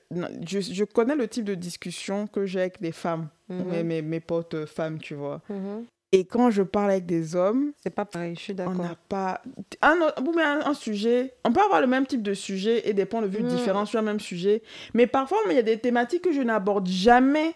je, 0.47 0.61
je 0.61 0.84
connais 0.84 1.14
le 1.16 1.28
type 1.28 1.44
de 1.44 1.55
discussion 1.55 2.26
que 2.26 2.47
j'ai 2.47 2.61
avec 2.61 2.80
des 2.80 2.92
femmes, 2.92 3.28
Mhm. 3.49 3.64
mes, 3.70 3.82
mes, 3.84 4.03
mes 4.03 4.20
potes 4.20 4.55
euh, 4.55 4.66
femmes, 4.66 4.99
tu 4.99 5.14
vois. 5.14 5.40
Mhm. 5.49 5.84
Et 6.12 6.24
quand 6.24 6.51
je 6.51 6.62
parle 6.62 6.90
avec 6.92 7.07
des 7.07 7.34
hommes, 7.36 7.72
C'est 7.82 7.90
pas 7.94 8.05
pareil, 8.05 8.34
je 8.36 8.40
suis 8.40 8.53
on 8.53 8.57
d'accord. 8.57 8.74
n'a 8.76 8.97
pas. 9.09 9.42
Un, 9.82 9.97
un, 10.01 10.61
un 10.70 10.74
sujet. 10.74 11.34
On 11.44 11.53
peut 11.53 11.61
avoir 11.61 11.80
le 11.80 11.86
même 11.86 12.07
type 12.07 12.22
de 12.22 12.32
sujet 12.34 12.88
et 12.88 12.92
des 12.92 13.05
points 13.07 13.22
de 13.22 13.26
vue 13.26 13.42
Mm. 13.42 13.49
différents 13.49 13.86
sur 13.86 13.99
un 14.01 14.03
même 14.03 14.20
sujet. 14.20 14.62
Mais 14.94 15.07
parfois, 15.07 15.38
il 15.49 15.55
y 15.55 15.59
a 15.59 15.62
des 15.62 15.78
thématiques 15.78 16.22
que 16.22 16.32
je 16.32 16.40
n'aborde 16.42 16.86
jamais 16.88 17.55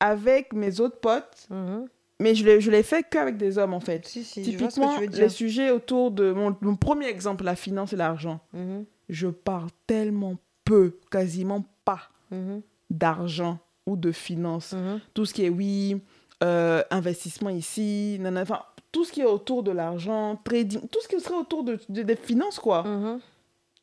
avec 0.00 0.52
mes 0.52 0.80
autres 0.80 0.98
potes. 1.00 1.46
Mhm. 1.50 1.86
Mais 2.20 2.34
je 2.36 2.44
les, 2.44 2.60
je 2.60 2.70
les 2.70 2.82
fais 2.84 3.02
qu'avec 3.02 3.36
des 3.36 3.58
hommes, 3.58 3.74
en 3.74 3.80
fait. 3.80 4.06
Si, 4.06 4.22
si, 4.22 4.42
Typiquement, 4.42 4.98
les 5.00 5.28
sujets 5.28 5.70
autour 5.70 6.12
de. 6.12 6.32
Mon, 6.32 6.56
mon 6.60 6.76
premier 6.76 7.06
exemple, 7.08 7.42
la 7.44 7.56
finance 7.56 7.92
et 7.92 7.96
l'argent. 7.96 8.40
Mhm. 8.52 8.84
Je 9.08 9.26
parle 9.28 9.68
tellement 9.86 10.36
peu, 10.72 10.98
quasiment 11.10 11.64
pas, 11.84 12.00
Mhm. 12.30 12.62
d'argent 12.88 13.58
ou 13.86 13.96
de 13.96 14.10
finance. 14.12 14.72
Mhm. 14.72 15.00
tout 15.12 15.26
ce 15.26 15.34
qui 15.34 15.44
est 15.44 15.50
oui, 15.50 16.00
euh, 16.42 16.82
investissement 16.90 17.50
ici, 17.50 18.16
nanana, 18.20 18.42
enfin, 18.42 18.62
tout 18.90 19.04
ce 19.04 19.12
qui 19.12 19.20
est 19.20 19.26
autour 19.26 19.62
de 19.62 19.70
l'argent, 19.70 20.36
trading, 20.44 20.80
tout 20.88 20.98
ce 21.02 21.08
qui 21.08 21.20
serait 21.20 21.34
autour 21.36 21.62
de, 21.64 21.78
de- 21.88 22.02
des 22.02 22.16
finances, 22.16 22.58
quoi. 22.58 22.84
Mhm. 22.84 23.20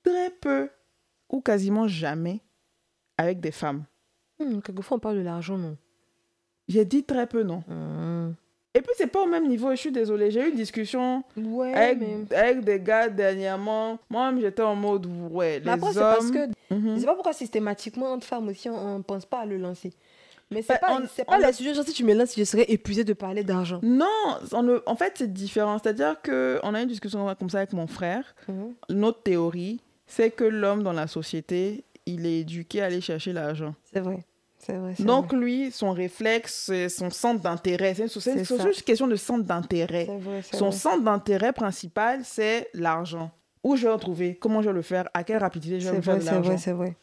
Très 0.03 0.29
peu 0.31 0.69
ou 1.29 1.41
quasiment 1.41 1.87
jamais 1.87 2.39
avec 3.17 3.39
des 3.39 3.51
femmes. 3.51 3.83
Hmm, 4.39 4.61
Quelquefois, 4.61 4.97
on 4.97 4.99
parle 4.99 5.17
de 5.17 5.21
l'argent, 5.21 5.57
non 5.57 5.77
J'ai 6.67 6.85
dit 6.85 7.03
très 7.03 7.27
peu, 7.27 7.43
non. 7.43 7.63
Et 8.75 8.81
puis, 8.81 8.91
c'est 8.97 9.07
pas 9.07 9.23
au 9.23 9.25
même 9.25 9.47
niveau, 9.47 9.71
je 9.71 9.75
suis 9.77 9.91
désolée. 9.91 10.29
J'ai 10.29 10.41
eu 10.45 10.49
une 10.49 10.55
discussion 10.55 11.23
Ouais, 11.35 11.73
avec, 11.73 11.97
mais... 11.99 12.35
avec 12.35 12.63
des 12.63 12.79
gars 12.79 13.09
dernièrement. 13.09 13.97
Moi-même, 14.09 14.39
j'étais 14.41 14.61
en 14.61 14.75
mode, 14.75 15.07
ouais, 15.31 15.59
les 15.59 15.65
Mais 15.65 15.71
après, 15.71 15.97
hommes... 15.97 16.03
parce 16.03 16.31
que... 16.31 16.47
Mhm. 16.73 16.95
Je 16.95 16.99
sais 16.99 17.05
pas 17.07 17.15
pourquoi 17.15 17.33
systématiquement, 17.33 18.11
entre 18.13 18.27
femmes 18.27 18.47
aussi, 18.49 18.69
on 18.69 18.99
ne 18.99 19.03
pense 19.03 19.25
pas 19.25 19.39
à 19.39 19.45
le 19.47 19.57
lancer. 19.57 19.91
Mais 20.51 20.61
c'est 20.61 20.73
Bah, 20.73 20.79
pas, 20.81 20.99
on- 21.01 21.07
c'est 21.11 21.23
on 21.27 21.31
pas 21.31 21.39
le- 21.39 21.47
les 21.47 21.53
sujets, 21.53 21.73
genre 21.73 21.83
si 21.83 21.93
tu 21.93 22.03
me 22.03 22.13
lances, 22.13 22.35
je 22.37 22.43
serais 22.43 22.65
épuisée 22.69 23.03
de 23.03 23.13
parler 23.13 23.43
d'argent. 23.43 23.79
Non, 23.83 24.05
on 24.53 24.81
en 24.85 24.95
fait, 24.95 25.13
c'est 25.17 25.31
différent. 25.33 25.77
C'est-à-dire 25.81 26.15
qu'on 26.23 26.73
a 26.73 26.81
une 26.81 26.87
discussion 26.87 27.33
comme 27.39 27.49
ça 27.49 27.59
avec 27.59 27.73
mon 27.73 27.87
frère. 27.87 28.35
Mhm. 28.47 28.73
notre 28.89 29.21
théorie, 29.23 29.79
c'est 30.07 30.29
que 30.31 30.43
l'homme 30.43 30.83
dans 30.83 30.93
la 30.93 31.07
société, 31.07 31.83
il 32.05 32.25
est 32.25 32.39
éduqué 32.41 32.81
à 32.81 32.85
aller 32.85 33.01
chercher 33.01 33.33
l'argent. 33.33 33.73
C'est 33.93 33.99
vrai. 33.99 34.19
Vrai. 34.67 34.93
Donc 34.99 35.29
vrai. 35.29 35.37
lui, 35.37 35.71
son 35.71 35.91
réflexe, 35.91 36.71
son 36.89 37.09
centre 37.09 37.41
d'intérêt. 37.41 37.93
C'est 37.95 38.03
une, 38.03 38.09
c'est 38.09 38.31
une- 38.49 38.71
question 38.83 39.07
de 39.07 39.15
centre 39.15 39.43
d'intérêt. 39.45 40.05
Son 40.51 40.69
vrai. 40.69 40.71
centre 40.77 41.01
d'intérêt 41.03 41.53
principal, 41.53 42.21
c'est 42.23 42.69
l'argent. 42.73 43.31
Où 43.63 43.75
je 43.75 43.87
vais 43.87 43.93
le 43.93 43.99
trouver? 43.99 44.35
Comment 44.35 44.61
je 44.61 44.67
vais 44.69 44.73
le 44.75 44.81
faire? 44.81 45.09
À 45.13 45.23
quelle 45.23 45.37
rapidité 45.39 45.79
je 45.79 45.89
vais 45.89 45.97
me 45.97 46.01
faire 46.01 46.21
c'est 46.21 46.25
l'argent? 46.31 46.41
vrai, 46.49 46.57
c'est 46.57 46.71
vrai. 46.71 46.95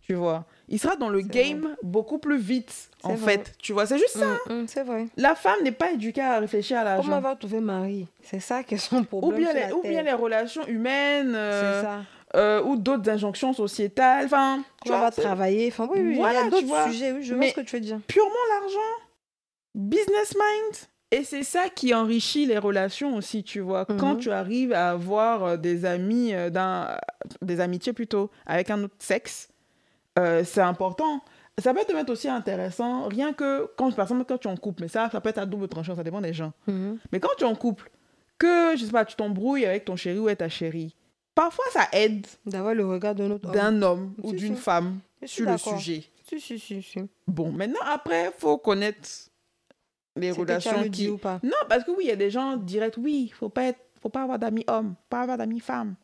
Tu 0.00 0.14
vois? 0.14 0.46
Il 0.68 0.78
sera 0.78 0.96
dans 0.96 1.10
le 1.10 1.20
game 1.20 1.76
beaucoup 1.82 2.18
plus 2.18 2.38
vite, 2.38 2.88
en 3.02 3.14
fait. 3.16 3.52
Tu 3.58 3.72
vois, 3.74 3.84
c'est 3.84 3.98
juste 3.98 4.16
ça. 4.16 4.38
Mm, 4.48 4.62
mm, 4.62 4.66
c'est 4.66 4.82
vrai. 4.82 5.06
La 5.18 5.34
femme 5.34 5.62
n'est 5.62 5.72
pas 5.72 5.92
éduquée 5.92 6.22
à 6.22 6.38
réfléchir 6.38 6.78
à 6.78 6.96
Comment 6.96 7.08
l'argent. 7.10 7.20
va 7.20 7.36
trouver 7.36 7.60
mari 7.60 8.06
C'est 8.22 8.40
ça 8.40 8.62
qui 8.64 8.74
est 8.74 8.78
son 8.78 9.00
Ou 9.00 9.04
problème. 9.04 9.40
bien, 9.40 9.50
sur 9.50 9.66
les, 9.66 9.72
ou 9.74 9.82
bien 9.82 10.02
les 10.02 10.12
relations 10.14 10.66
humaines, 10.66 11.34
euh, 11.34 11.80
C'est 11.82 11.86
ça. 11.86 12.00
Euh, 12.36 12.62
ou 12.62 12.76
d'autres 12.76 13.08
injonctions 13.10 13.52
sociétales. 13.52 14.26
Enfin, 14.26 14.58
tu 14.58 14.64
Comment 14.64 14.96
elle 14.96 15.00
vois, 15.00 15.08
va 15.10 15.14
c'est- 15.14 15.22
travailler 15.22 15.68
Enfin, 15.68 15.88
oui, 15.92 16.00
oui, 16.00 16.16
Voilà, 16.16 16.40
il 16.40 16.44
y 16.44 16.46
a 16.46 16.50
d'autres 16.50 16.90
sujets. 16.90 17.12
Oui, 17.12 17.22
je 17.22 17.34
Mais- 17.34 17.46
vois 17.46 17.48
ce 17.50 17.60
que 17.60 17.66
tu 17.66 17.76
veux 17.76 17.80
dire. 17.82 17.98
purement 18.06 18.30
l'argent. 18.60 18.78
Business 19.74 20.34
mind. 20.34 20.76
Et 21.10 21.24
c'est 21.24 21.42
ça 21.42 21.68
qui 21.74 21.94
enrichit 21.94 22.44
les 22.44 22.58
relations 22.58 23.16
aussi, 23.16 23.42
tu 23.42 23.60
vois. 23.60 23.86
Quand 23.86 24.14
Mhm. 24.14 24.18
tu 24.18 24.30
arrives 24.30 24.72
à 24.74 24.90
avoir 24.90 25.42
euh, 25.44 25.56
des 25.56 25.86
amis, 25.86 26.34
euh, 26.34 26.50
d'un- 26.50 26.98
des 27.40 27.60
amitiés 27.60 27.94
plutôt, 27.94 28.30
avec 28.44 28.68
un 28.70 28.82
autre 28.84 28.94
sexe, 28.98 29.48
euh, 30.18 30.42
c'est 30.44 30.60
important. 30.60 31.22
Ça 31.58 31.72
peut 31.72 31.84
te 31.88 31.92
mettre 31.92 32.12
aussi 32.12 32.28
intéressant, 32.28 33.08
rien 33.08 33.32
que 33.32 33.68
quand, 33.78 33.90
par 33.94 34.04
exemple, 34.04 34.24
quand 34.28 34.38
tu 34.38 34.48
es 34.48 34.50
en 34.50 34.56
couple, 34.56 34.82
mais 34.82 34.88
ça, 34.88 35.08
ça 35.10 35.20
peut 35.22 35.30
être 35.30 35.38
à 35.38 35.46
double 35.46 35.66
tranchant, 35.68 35.96
ça 35.96 36.04
dépend 36.04 36.20
des 36.20 36.34
gens. 36.34 36.52
Mhm. 36.66 36.98
Mais 37.10 37.20
quand 37.20 37.30
tu 37.38 37.44
es 37.44 37.46
en 37.46 37.54
couple, 37.54 37.90
que, 38.38 38.76
je 38.76 38.84
sais 38.84 38.92
pas, 38.92 39.04
tu 39.06 39.16
t'embrouilles 39.16 39.64
avec 39.64 39.86
ton 39.86 39.96
chéri 39.96 40.18
ou 40.18 40.26
avec 40.26 40.38
ta 40.38 40.48
chérie, 40.50 40.94
parfois 41.42 41.64
ça 41.72 41.88
aide 41.92 42.26
D'avoir 42.46 42.74
le 42.74 42.84
regard 42.86 43.14
d'un 43.14 43.30
autre 43.30 43.48
homme. 43.48 43.54
d'un 43.54 43.82
homme 43.82 44.14
ou 44.22 44.30
Si, 44.30 44.36
d'une 44.36 44.56
si. 44.56 44.62
femme 44.62 44.98
Je 45.22 45.26
sur 45.28 45.50
le 45.50 45.56
sujet. 45.58 46.04
Si, 46.28 46.40
si, 46.40 46.58
si, 46.58 46.82
si. 46.82 47.00
Bon, 47.26 47.50
maintenant, 47.52 47.80
après, 47.86 48.32
faut 48.38 48.58
connaître 48.58 49.08
les 50.16 50.30
relations 50.32 50.82
dit 50.82 50.90
qui... 50.90 51.08
ou 51.08 51.16
pas 51.18 51.38
Non, 51.42 51.56
parce 51.68 51.84
que 51.84 51.90
oui, 51.92 52.04
il 52.04 52.08
y 52.08 52.12
a 52.12 52.16
des 52.16 52.30
gens 52.30 52.56
directs, 52.56 52.96
oui, 52.98 53.32
faut 53.38 53.48
pas 53.48 53.64
être, 53.64 53.78
faut 54.02 54.08
pas 54.10 54.22
avoir 54.24 54.38
d'amis 54.38 54.64
hommes, 54.66 54.94
pas 55.08 55.22
avoir 55.22 55.38
d'amis 55.38 55.60
femmes. 55.60 55.94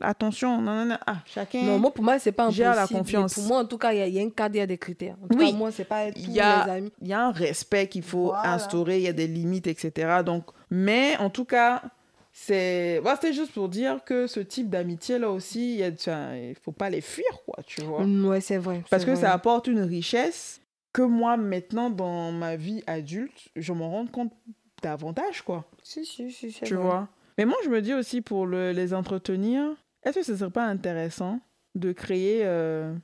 Attention, 0.00 0.60
non, 0.60 0.74
non, 0.74 0.84
non, 0.86 0.98
ah, 1.06 1.16
chacun. 1.24 1.62
Non, 1.62 1.78
moi, 1.78 1.92
pour 1.94 2.04
moi, 2.04 2.18
c'est 2.18 2.32
pas 2.32 2.42
impossible. 2.44 2.64
Gère 2.64 2.74
la 2.74 2.86
confiance. 2.86 3.32
Pour 3.34 3.44
moi, 3.44 3.60
en 3.60 3.64
tout 3.64 3.78
cas, 3.78 3.92
il 3.94 3.98
y, 3.98 4.02
a- 4.02 4.06
il 4.06 4.14
y 4.14 4.20
a 4.20 4.22
un 4.22 4.28
cadre, 4.28 4.54
il 4.56 4.58
y 4.58 4.60
a 4.60 4.66
des 4.66 4.76
critères. 4.76 5.16
En 5.24 5.28
tout 5.28 5.38
Oui. 5.38 5.50
cas, 5.52 5.56
moi, 5.56 5.70
c'est 5.72 5.86
pas 5.86 6.12
tous 6.12 6.20
Il 6.20 6.30
y 6.32 6.40
a- 6.40 6.66
mes 6.66 6.72
amis. 6.72 6.92
Il 7.00 7.08
y 7.08 7.12
a 7.14 7.20
un 7.24 7.30
respect 7.32 7.88
qu'il 7.88 8.02
faut 8.02 8.26
Voilà. 8.26 8.52
instaurer, 8.52 8.98
il 8.98 9.04
y 9.04 9.08
a 9.08 9.14
des 9.14 9.26
limites, 9.26 9.66
etc. 9.66 10.22
Donc, 10.26 10.44
mais 10.70 11.16
en 11.18 11.30
tout 11.30 11.46
cas, 11.46 11.82
c'est, 12.40 13.00
voilà, 13.00 13.16
c'était 13.20 13.32
juste 13.34 13.52
pour 13.52 13.68
dire 13.68 14.04
que 14.04 14.28
ce 14.28 14.38
type 14.38 14.70
d'amitié 14.70 15.18
là 15.18 15.28
aussi, 15.30 15.78
il 15.80 15.80
il 15.80 16.54
faut 16.62 16.70
pas 16.72 16.88
les 16.88 17.00
fuir, 17.00 17.26
quoi, 17.44 17.62
tu 17.66 17.80
vois. 17.82 18.04
Mm, 18.04 18.26
Ouais, 18.26 18.40
c'est 18.40 18.58
vrai. 18.58 18.82
Parce 18.90 19.04
que 19.04 19.10
vrai. 19.10 19.20
ça 19.20 19.32
apporte 19.32 19.66
une 19.66 19.80
richesse 19.80 20.60
que 20.92 21.02
moi, 21.02 21.36
maintenant, 21.36 21.90
dans 21.90 22.30
ma 22.30 22.54
vie 22.54 22.82
adulte, 22.86 23.48
je 23.56 23.72
m'en 23.72 23.90
rends 23.90 24.06
compte 24.06 24.32
davantage, 24.82 25.42
quoi. 25.42 25.64
Si, 25.82 26.06
si, 26.06 26.30
si, 26.30 26.52
Tu 26.52 26.74
vrai. 26.74 26.84
vois 26.84 27.08
Mais 27.38 27.44
moi, 27.44 27.56
je 27.64 27.68
me 27.70 27.82
dis 27.82 27.92
aussi 27.92 28.20
pour 28.20 28.46
le- 28.46 28.70
les 28.70 28.94
entretenir, 28.94 29.64
est-ce 30.04 30.20
que 30.20 30.24
ce 30.24 30.36
serait 30.36 30.50
pas 30.50 30.64
intéressant 30.64 31.40
de 31.74 31.90
créer 31.92 32.42
euh, 32.44 32.94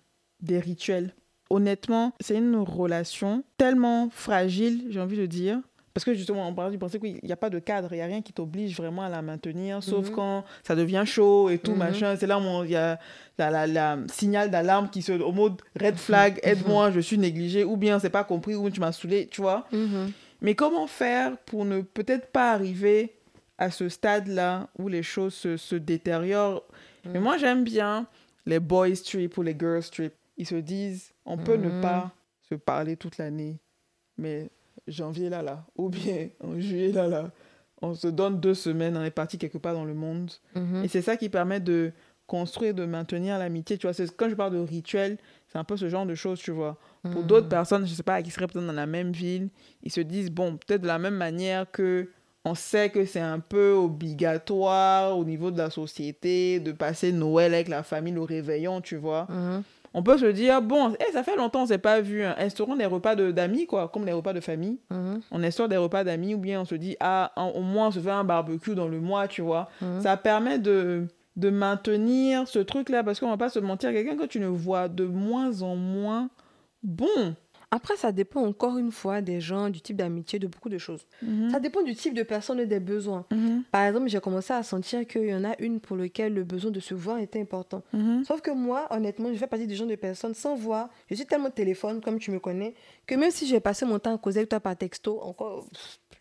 des 0.41 0.61
rituels? 0.61 1.13
Honnêtement, 1.51 2.13
c'est 2.21 2.37
une 2.39 2.57
relation 2.57 3.43
tellement 3.59 4.09
fragile, 4.11 4.87
j'ai 4.91 5.01
envie 5.01 5.19
de 5.19 5.27
dire. 5.27 5.61
Parce 5.95 6.05
que 6.05 6.13
justement, 6.13 6.49
on 6.49 6.55
parle 6.55 6.73
du 6.73 6.79
principe 6.79 7.03
qu'il 7.03 7.21
n'y 7.23 7.31
a 7.33 7.37
pas 7.37 7.51
de 7.51 7.61
cadre, 7.61 7.93
il 7.93 7.97
n'y 7.97 8.03
a 8.03 8.07
rien 8.07 8.21
qui 8.21 8.33
t'oblige 8.33 8.77
vraiment 8.77 9.03
à 9.03 9.09
la 9.09 9.23
maintenir, 9.23 9.81
sauf 9.81 10.09
Mhm. 10.09 10.15
quand 10.15 10.45
ça 10.65 10.75
devient 10.75 11.05
chaud 11.07 11.49
et 11.51 11.59
tout, 11.59 11.71
Mhm. 11.73 11.79
machin. 11.79 12.17
C'est 12.17 12.27
là 12.27 12.39
où 12.41 12.65
il 12.65 12.71
y 12.73 12.77
a 12.77 12.99
la, 13.39 13.51
la, 13.51 13.67
la 13.69 13.99
signal 14.13 14.51
d'alarme 14.51 14.91
qui 14.91 15.03
se. 15.03 15.13
au 15.13 15.31
mode 15.31 15.63
red 15.81 15.95
flag, 15.97 16.41
aide-moi, 16.43 16.91
je 16.91 16.99
suis 16.99 17.17
négligé, 17.17 17.63
ou 17.63 17.77
bien 17.77 18.01
c'est 18.01 18.11
pas 18.11 18.25
compris, 18.25 18.57
ou 18.57 18.69
tu 18.71 18.81
m'as 18.81 18.91
saoulé, 18.91 19.29
tu 19.29 19.41
vois. 19.41 19.67
Mhm. 19.73 20.11
Mais 20.41 20.57
comment 20.57 20.89
faire 20.89 21.39
pour 21.47 21.65
ne 21.65 21.81
peut-être 21.81 22.27
pas 22.33 22.51
arriver 22.53 23.15
à 23.57 23.71
ce 23.71 23.89
stade-là 23.89 24.69
où 24.79 24.89
les 24.89 25.05
choses 25.05 25.33
se, 25.35 25.57
se 25.57 25.77
détériorent? 25.77 26.65
Mais 27.05 27.21
moi, 27.21 27.39
j'aime 27.39 27.63
bien 27.63 28.07
les 28.47 28.59
boys 28.59 28.97
trip 29.05 29.39
ou 29.39 29.43
les 29.43 29.57
girls 29.57 29.85
trip. 29.91 30.13
Ils 30.39 30.47
se 30.47 30.57
disent, 30.57 31.13
on 31.25 31.39
peut 31.39 31.55
ne 31.57 31.69
Mhm. 31.69 31.81
pas 31.81 32.11
se 32.49 32.57
parler 32.57 32.97
toute 32.97 33.17
l'année, 33.19 33.59
mais 34.19 34.51
janvier 34.87 35.29
là 35.31 35.43
là, 35.43 35.65
ou 35.77 35.89
bien 35.89 36.29
en 36.43 36.59
juillet 36.61 36.93
là 36.93 37.07
là, 37.09 37.31
on 37.83 37.95
se 37.95 38.09
donne 38.09 38.41
deux 38.41 38.55
semaines, 38.55 38.97
on 38.97 39.05
est 39.05 39.11
parti 39.11 39.39
quelque 39.39 39.59
part 39.59 39.75
dans 39.75 39.85
le 39.85 39.95
monde. 39.95 40.31
Mhm. 40.55 40.85
Et 40.85 40.89
c'est 40.89 41.03
ça 41.03 41.17
qui 41.17 41.29
permet 41.29 41.61
de 41.61 41.93
construire, 42.27 42.73
de 42.73 42.87
maintenir 42.87 43.39
l'amitié. 43.39 43.77
Tu 43.77 43.87
vois, 43.87 43.93
c'est- 43.93 44.17
quand 44.17 44.31
je 44.31 44.35
parle 44.35 44.55
de 44.55 44.59
rituel, 44.59 45.19
c'est 45.49 45.59
un 45.59 45.65
peu 45.65 45.77
ce 45.77 45.91
genre 45.91 46.07
de 46.07 46.15
choses, 46.15 46.39
tu 46.41 46.51
vois. 46.53 46.79
Pour 47.03 47.21
Mhm. 47.21 47.27
d'autres 47.27 47.49
personnes, 47.51 47.87
je 47.87 47.93
sais 47.93 48.03
pas, 48.03 48.23
qui 48.23 48.31
seraient 48.31 48.47
peut-être 48.47 48.65
dans 48.65 48.73
la 48.73 48.87
même 48.87 49.13
ville, 49.13 49.49
ils 49.83 49.93
se 49.93 50.01
disent, 50.01 50.31
bon, 50.31 50.57
peut-être 50.57 50.81
de 50.81 50.87
la 50.87 50.99
même 50.99 51.17
manière 51.17 51.71
que 51.71 52.09
on 52.47 52.55
sait 52.55 52.89
que 52.91 53.05
c'est 53.07 53.21
un 53.21 53.41
peu 53.41 53.73
obligatoire 53.73 55.17
au 55.19 55.25
niveau 55.25 55.51
de 55.51 55.59
la 55.59 55.71
société 55.71 56.61
de 56.61 56.73
passer 56.73 57.13
Noël 57.13 57.55
avec 57.55 57.69
la 57.69 57.83
famille, 57.83 58.13
le 58.15 58.23
réveillon, 58.23 58.81
tu 58.81 58.97
vois. 58.97 59.27
Mhm. 59.31 59.63
On 59.95 60.03
peut 60.03 60.19
se 60.19 60.27
dire, 60.27 60.61
bon, 60.61 60.93
eh, 61.01 61.13
ça 61.13 61.23
fait 61.23 61.37
longtemps 61.37 61.63
on 61.63 61.67
s'est 61.67 61.79
pas 61.79 62.01
vu, 62.01 62.25
hein. 62.25 62.35
instaurons 62.39 62.75
des 62.77 62.85
repas 62.87 63.15
de- 63.15 63.31
d'amis, 63.31 63.67
quoi, 63.67 63.89
comme 63.89 64.05
les 64.05 64.13
repas 64.13 64.33
de 64.33 64.41
famille? 64.41 64.79
Mhm. 64.91 65.21
On 65.31 65.43
instaure 65.45 65.69
des 65.69 65.77
repas 65.77 66.03
d'amis 66.05 66.35
ou 66.35 66.39
bien 66.39 66.61
on 66.61 66.65
se 66.65 66.75
dit, 66.75 66.97
ah, 67.01 67.31
en- 67.37 67.51
au 67.51 67.61
moins 67.63 67.89
on 67.89 67.91
se 67.93 68.01
fait 68.01 68.11
un 68.11 68.25
barbecue 68.25 68.75
dans 68.75 68.89
le 68.89 69.01
mois, 69.01 69.29
tu 69.29 69.41
vois. 69.43 69.69
Mhm. 69.81 70.01
Ça 70.03 70.17
permet 70.17 70.59
de, 70.59 71.07
de 71.37 71.51
maintenir 71.51 72.47
ce 72.49 72.59
truc-là 72.59 73.05
parce 73.05 73.21
qu'on 73.21 73.31
va 73.31 73.37
pas 73.37 73.49
se 73.51 73.59
mentir, 73.61 73.93
quelqu'un 73.93 74.17
que 74.17 74.27
tu 74.27 74.41
ne 74.41 74.47
vois 74.47 74.89
de 74.89 75.05
moins 75.05 75.63
en 75.63 75.77
moins, 75.77 76.29
bon, 76.83 77.35
Après, 77.75 77.97
ça 77.97 78.13
dépend 78.13 78.41
encore 78.43 78.79
une 78.79 78.93
fois 78.93 79.21
des 79.21 79.41
gens, 79.41 79.69
du 79.69 79.81
type 79.81 79.97
d'amitié, 79.97 80.39
de 80.39 80.47
beaucoup 80.47 80.69
de 80.69 80.79
choses. 80.79 81.01
Mhm. 81.23 81.51
Ça 81.51 81.59
dépend 81.59 81.83
du 81.83 81.97
type 81.97 82.15
de 82.15 82.23
personne 82.23 82.61
et 82.61 82.67
des 82.67 82.79
besoins. 82.79 83.27
Mhm. 83.33 83.65
Par 83.73 83.83
exemple, 83.83 84.07
j'ai 84.07 84.21
commencé 84.21 84.53
à 84.53 84.63
sentir 84.63 85.05
qu'il 85.09 85.25
y 85.25 85.35
en 85.35 85.43
a 85.43 85.57
une 85.59 85.81
pour 85.81 85.97
laquelle 85.97 86.35
le 86.35 86.45
besoin 86.45 86.71
de 86.71 86.79
se 86.79 86.95
voir 86.95 87.19
était 87.19 87.41
important. 87.41 87.83
Mhm. 87.93 88.23
Sauf 88.25 88.43
que 88.43 88.53
moi, 88.53 88.87
honnêtement, 88.91 89.33
je 89.33 89.39
fais 89.39 89.49
partie 89.49 89.67
des 89.67 89.75
gens 89.75 89.87
de 89.87 89.97
personnes 89.97 90.35
sans 90.35 90.55
voir. 90.55 90.89
Je 91.11 91.17
suis 91.17 91.27
tellement 91.27 91.51
téléphone, 91.51 92.01
comme 92.01 92.21
tu 92.21 92.31
me 92.31 92.39
connais, 92.39 92.75
que 93.09 93.17
même 93.17 93.33
si 93.33 93.45
j'ai 93.45 93.59
passé 93.59 93.85
mon 93.85 93.99
temps 93.99 94.15
à 94.15 94.19
causer 94.19 94.39
avec 94.39 94.51
toi 94.51 94.61
par 94.61 94.77
texto, 94.77 95.21
encore 95.21 95.67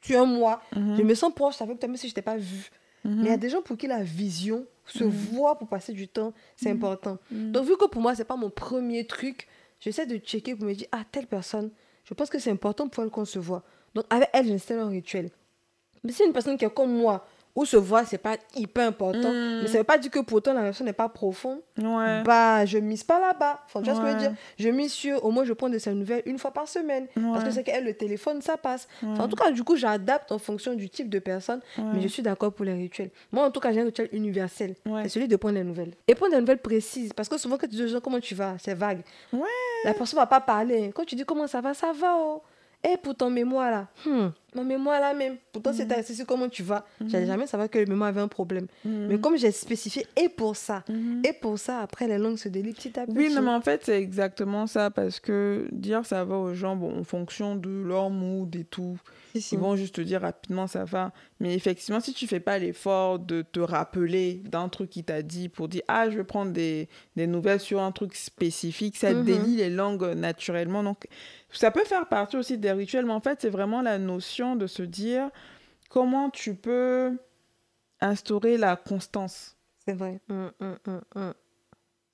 tu 0.02 0.16
un 0.16 0.26
mois, 0.26 0.60
je 0.76 1.04
me 1.04 1.14
sens 1.14 1.32
proche 1.36 1.62
avec 1.62 1.78
toi, 1.80 1.88
même 1.88 1.98
si 1.98 2.10
je 2.10 2.16
t'ai 2.16 2.24
pas 2.24 2.36
vu. 2.36 2.72
Mhm. 3.04 3.16
Mais 3.18 3.26
il 3.26 3.30
y 3.30 3.34
a 3.34 3.38
des 3.38 3.50
gens 3.50 3.62
pour 3.62 3.78
qui 3.78 3.86
la 3.86 4.02
vision, 4.02 4.66
se 4.88 5.04
voir 5.04 5.60
pour 5.60 5.68
passer 5.68 5.94
du 5.94 6.08
temps, 6.08 6.34
c'est 6.56 6.72
important. 6.72 7.20
Donc, 7.30 7.68
vu 7.68 7.78
que 7.78 7.86
pour 7.86 8.02
moi, 8.02 8.16
c'est 8.16 8.26
pas 8.26 8.38
mon 8.38 8.50
premier 8.50 9.06
truc, 9.06 9.48
j'essaie 9.84 10.06
de 10.06 10.18
checker 10.18 10.56
pour 10.56 10.66
me 10.66 10.74
dire, 10.74 10.88
ah, 10.94 11.04
telle 11.12 11.28
personne, 11.28 11.70
je 12.06 12.14
pense 12.14 12.30
que 12.30 12.40
c'est 12.40 12.52
important 12.52 12.88
pour 12.88 13.04
elle 13.04 13.10
qu'on 13.10 13.26
se 13.26 13.40
voit. 13.40 13.64
Donc, 13.94 14.06
avec 14.10 14.30
elle, 14.32 14.48
j'installe 14.48 14.80
un 14.80 14.88
rituel. 14.88 15.30
Mais 16.04 16.14
si 16.14 16.24
une 16.24 16.32
personne 16.32 16.58
qui 16.58 16.66
est 16.66 16.74
comme 16.74 16.94
moi, 16.94 17.28
où 17.56 17.66
se 17.66 17.78
voir, 17.78 18.04
c'est 18.08 18.18
pas 18.18 18.38
hyper 18.56 18.88
important, 18.88 19.32
Mhm. 19.32 19.60
mais 19.62 19.68
ça 19.68 19.78
veut 19.78 19.84
pas 19.84 20.00
dire 20.00 20.10
que 20.10 20.20
pour 20.20 20.38
autant 20.38 20.54
la 20.54 20.62
relation 20.62 20.84
n'est 20.86 20.92
pas 20.94 21.08
profonde, 21.08 21.60
Ouais. 21.78 22.24
bah, 22.24 22.66
je 22.66 22.80
mise 22.80 23.04
pas 23.04 23.20
là-bas. 23.20 23.60
Enfin, 23.68 23.82
tu 23.82 23.92
vois 23.92 23.96
ce 23.96 24.02
que 24.02 24.08
je 24.08 24.14
veux 24.14 24.20
dire 24.20 24.34
Je 24.58 24.70
mise 24.70 24.92
sur, 24.92 25.24
au 25.24 25.30
moins, 25.30 25.44
je 25.46 25.54
prends 25.54 25.70
de 25.70 25.78
ses 25.78 25.94
nouvelles 25.94 26.24
une 26.26 26.40
fois 26.40 26.50
par 26.52 26.68
semaine. 26.68 27.06
Parce 27.16 27.44
que 27.44 27.52
c'est 27.52 27.64
qu'elle, 27.64 27.86
le 27.86 27.94
téléphone, 27.94 28.42
ça 28.42 28.58
passe. 28.58 28.88
Enfin, 29.06 29.26
en 29.26 29.28
tout 29.28 29.36
cas, 29.36 29.52
du 29.52 29.64
coup, 29.64 29.76
j'adapte 29.76 30.32
en 30.32 30.40
fonction 30.40 30.74
du 30.74 30.90
type 30.90 31.10
de 31.10 31.20
personne, 31.20 31.62
mais 31.78 32.02
je 32.02 32.08
suis 32.08 32.24
d'accord 32.24 32.52
pour 32.54 32.66
les 32.66 32.74
rituels. 32.74 33.12
Moi, 33.32 33.46
en 33.46 33.52
tout 33.52 33.60
cas, 33.60 33.72
j'ai 33.72 33.82
un 33.82 33.86
rituel 33.86 34.10
universel. 34.14 34.76
C'est 35.04 35.10
celui 35.10 35.28
de 35.28 35.36
prendre 35.36 35.56
des 35.56 35.64
nouvelles. 35.64 35.92
Et 36.08 36.16
prendre 36.16 36.34
des 36.34 36.40
nouvelles 36.40 36.58
précises. 36.62 37.14
Parce 37.14 37.30
que 37.30 37.38
souvent, 37.38 37.58
quand 37.58 37.68
tu 37.68 37.76
dis 37.76 37.84
aux 37.84 37.88
gens 37.88 38.00
comment 38.02 38.20
tu 38.20 38.34
vas, 38.36 38.56
c'est 38.60 38.74
vague. 38.74 39.02
Ouais. 39.32 39.42
La 39.86 39.94
personne 39.94 40.18
va 40.20 40.26
pas 40.26 40.42
parler. 40.42 40.92
Quand 40.96 41.06
tu 41.06 41.16
dis 41.16 41.24
comment 41.26 41.46
ça 41.48 41.62
va, 41.62 41.74
ça 41.74 41.92
va. 41.92 42.16
Oh. 42.18 42.42
Et 42.84 42.98
pour 42.98 43.16
ton 43.16 43.30
mémoire 43.30 43.72
là, 43.72 43.88
hmm, 44.06 44.30
mon 44.56 44.64
mémoire 44.66 45.00
là 45.00 45.14
même. 45.14 45.38
Pourtant, 45.54 45.72
c'est 45.74 45.88
ta 45.88 46.04
c'est 46.04 46.26
comment 46.28 46.50
tu 46.50 46.64
vas. 46.64 46.86
J'allais 47.08 47.26
jamais 47.26 47.48
savoir 47.48 47.70
que 47.70 47.80
le 47.80 47.86
mémoire 47.86 48.10
avait 48.10 48.20
un 48.22 48.28
problème. 48.28 48.68
Mhm. 48.84 49.08
Mais 49.08 49.18
comme 49.20 49.38
j'ai 49.38 49.52
spécifié, 49.52 50.06
et 50.22 50.28
pour 50.30 50.56
ça, 50.58 50.84
Mhm. 50.90 51.22
et 51.24 51.32
pour 51.34 51.58
ça, 51.58 51.80
après, 51.80 52.08
les 52.08 52.18
langues 52.18 52.38
se 52.38 52.50
délient 52.50 52.74
petit 52.74 53.00
à 53.00 53.06
petit. 53.06 53.16
Oui, 53.18 53.34
non, 53.34 53.42
mais 53.42 53.52
en 53.52 53.62
fait, 53.62 53.86
c'est 53.86 53.98
exactement 54.00 54.68
ça, 54.68 54.92
parce 54.92 55.20
que 55.22 55.68
dire 55.72 56.06
ça 56.06 56.26
va 56.26 56.36
aux 56.36 56.54
gens, 56.54 56.76
bon, 56.76 57.00
en 57.00 57.04
fonction 57.04 57.56
de 57.56 57.70
leur 57.70 58.10
mood 58.10 58.54
et 58.56 58.66
tout, 58.66 58.98
Si, 59.34 59.42
si. 59.42 59.56
ils 59.56 59.60
vont 59.62 59.76
juste 59.78 59.96
te 59.96 60.02
dire 60.02 60.22
rapidement 60.22 60.68
ça 60.68 60.84
va. 60.84 61.14
Mais 61.40 61.56
effectivement, 61.56 62.00
si 62.02 62.14
tu 62.14 62.28
fais 62.28 62.40
pas 62.42 62.58
l'effort 62.60 63.18
de 63.20 63.42
te 63.44 63.60
rappeler 63.60 64.42
d'un 64.46 64.68
truc 64.70 64.90
qu'il 64.90 65.04
t'a 65.06 65.22
dit 65.22 65.48
pour 65.50 65.68
dire, 65.70 65.82
ah, 65.88 66.10
je 66.10 66.18
vais 66.18 66.24
prendre 66.24 66.52
des, 66.52 66.90
des 67.16 67.28
nouvelles 67.28 67.60
sur 67.60 67.82
un 67.82 67.92
truc 67.92 68.14
spécifique, 68.16 68.98
ça 68.98 69.14
Mhm. 69.14 69.24
délie 69.24 69.56
les 69.56 69.70
langues 69.70 70.04
naturellement. 70.16 70.84
Donc, 70.84 71.08
ça 71.54 71.72
peut 71.72 71.84
faire 71.86 72.08
partie 72.08 72.38
aussi 72.38 72.58
des 72.58 72.72
rituels, 72.72 73.06
mais 73.06 73.14
en 73.14 73.22
fait, 73.22 73.42
c'est 73.42 73.50
vraiment 73.50 73.82
la 73.82 73.98
notion 73.98 74.56
de 74.56 74.68
se 74.68 74.84
dire 74.84 75.30
comment 75.90 76.30
tu 76.30 76.56
peux 76.56 77.18
instaurer 78.02 78.58
la 78.58 78.76
constance. 78.76 79.56
C'est 79.86 79.94
vrai. 79.94 80.20
Hum, 80.30 80.52
hum, 80.60 81.02
hum. 81.16 81.34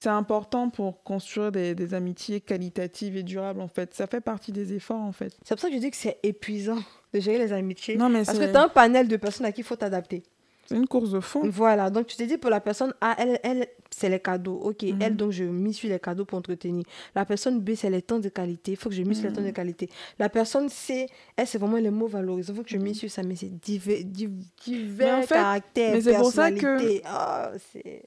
C'est 0.02 0.10
important 0.10 0.70
pour 0.70 1.04
construire 1.04 1.52
des, 1.52 1.76
des 1.76 1.94
amitiés 1.94 2.40
qualitatives 2.40 3.18
et 3.18 3.24
durables, 3.24 3.60
en 3.60 3.68
fait. 3.68 3.94
Ça 3.94 4.08
fait 4.08 4.22
partie 4.22 4.54
des 4.54 4.74
efforts, 4.74 5.02
en 5.02 5.12
fait. 5.12 5.38
C'est 5.44 5.56
pour 5.56 5.60
ça 5.60 5.68
que 5.68 5.76
je 5.76 5.80
dis 5.80 5.92
que 5.92 5.98
c'est 5.98 6.20
épuisant 6.24 6.80
de 7.14 7.20
gérer 7.20 7.38
les 7.38 7.52
amitiés. 7.52 7.98
Non, 7.98 8.08
mais 8.08 8.24
Parce 8.24 8.38
que 8.38 8.46
c'est 8.46 8.52
tu 8.52 8.58
as 8.58 8.64
un 8.64 8.70
panel 8.70 9.10
de 9.10 9.18
personnes 9.18 9.46
à 9.46 9.52
qui 9.52 9.60
il 9.62 9.66
faut 9.66 9.76
t'adapter. 9.76 10.24
C'est 10.70 10.76
une 10.76 10.88
course 10.88 11.12
de 11.12 11.20
fond. 11.20 11.42
Voilà, 11.50 11.90
donc 11.90 12.08
tu 12.08 12.16
te 12.16 12.24
dis 12.24 12.38
pour 12.38 12.50
la 12.50 12.60
personne 12.62 12.94
A, 13.02 13.16
elle, 13.18 13.40
elle 13.44 13.68
c'est 13.90 14.08
les 14.10 14.20
cadeaux. 14.20 14.56
Ok, 14.56 14.84
Mhm. 14.84 15.02
elle, 15.02 15.16
donc 15.16 15.32
je 15.32 15.44
mise 15.44 15.76
sur 15.78 15.90
les 15.90 16.00
cadeaux 16.00 16.26
pour 16.26 16.38
entretenir. 16.38 16.84
La 17.16 17.26
personne 17.26 17.60
B, 17.60 17.74
c'est 17.76 17.90
les 17.90 18.02
temps 18.02 18.20
de 18.20 18.30
qualité. 18.30 18.72
Il 18.74 18.78
faut 18.78 18.90
que 18.90 18.96
je 18.96 19.02
mise 19.04 19.20
sur 19.20 19.28
les 19.30 19.34
temps 19.36 19.42
de 19.42 19.48
Mhm. 19.48 19.54
qualité. 19.54 19.90
La 20.20 20.30
personne 20.30 20.70
C, 20.70 21.08
elle, 21.36 21.48
c'est 21.48 21.58
vraiment 21.58 21.78
les 21.78 21.90
mots 21.90 22.08
valorisants. 22.08 22.54
Il 22.54 22.58
faut 22.58 22.64
que 22.64 22.70
je 22.70 22.78
mise 22.78 22.98
sur 23.00 23.10
ça, 23.10 23.24
mais 23.24 23.36
c'est 23.36 23.50
divers, 23.60 24.04
div- 24.06 24.46
divers 24.64 25.08
Mais 25.08 25.12
en 25.14 25.22
fait, 25.24 25.34
caractères, 25.36 25.94
mais 25.96 26.02
c'est 26.02 26.16
pour 26.18 26.32
ça 26.32 26.52
que-. 26.52 27.02
Ah, 27.06 27.52
c'est... 27.72 28.04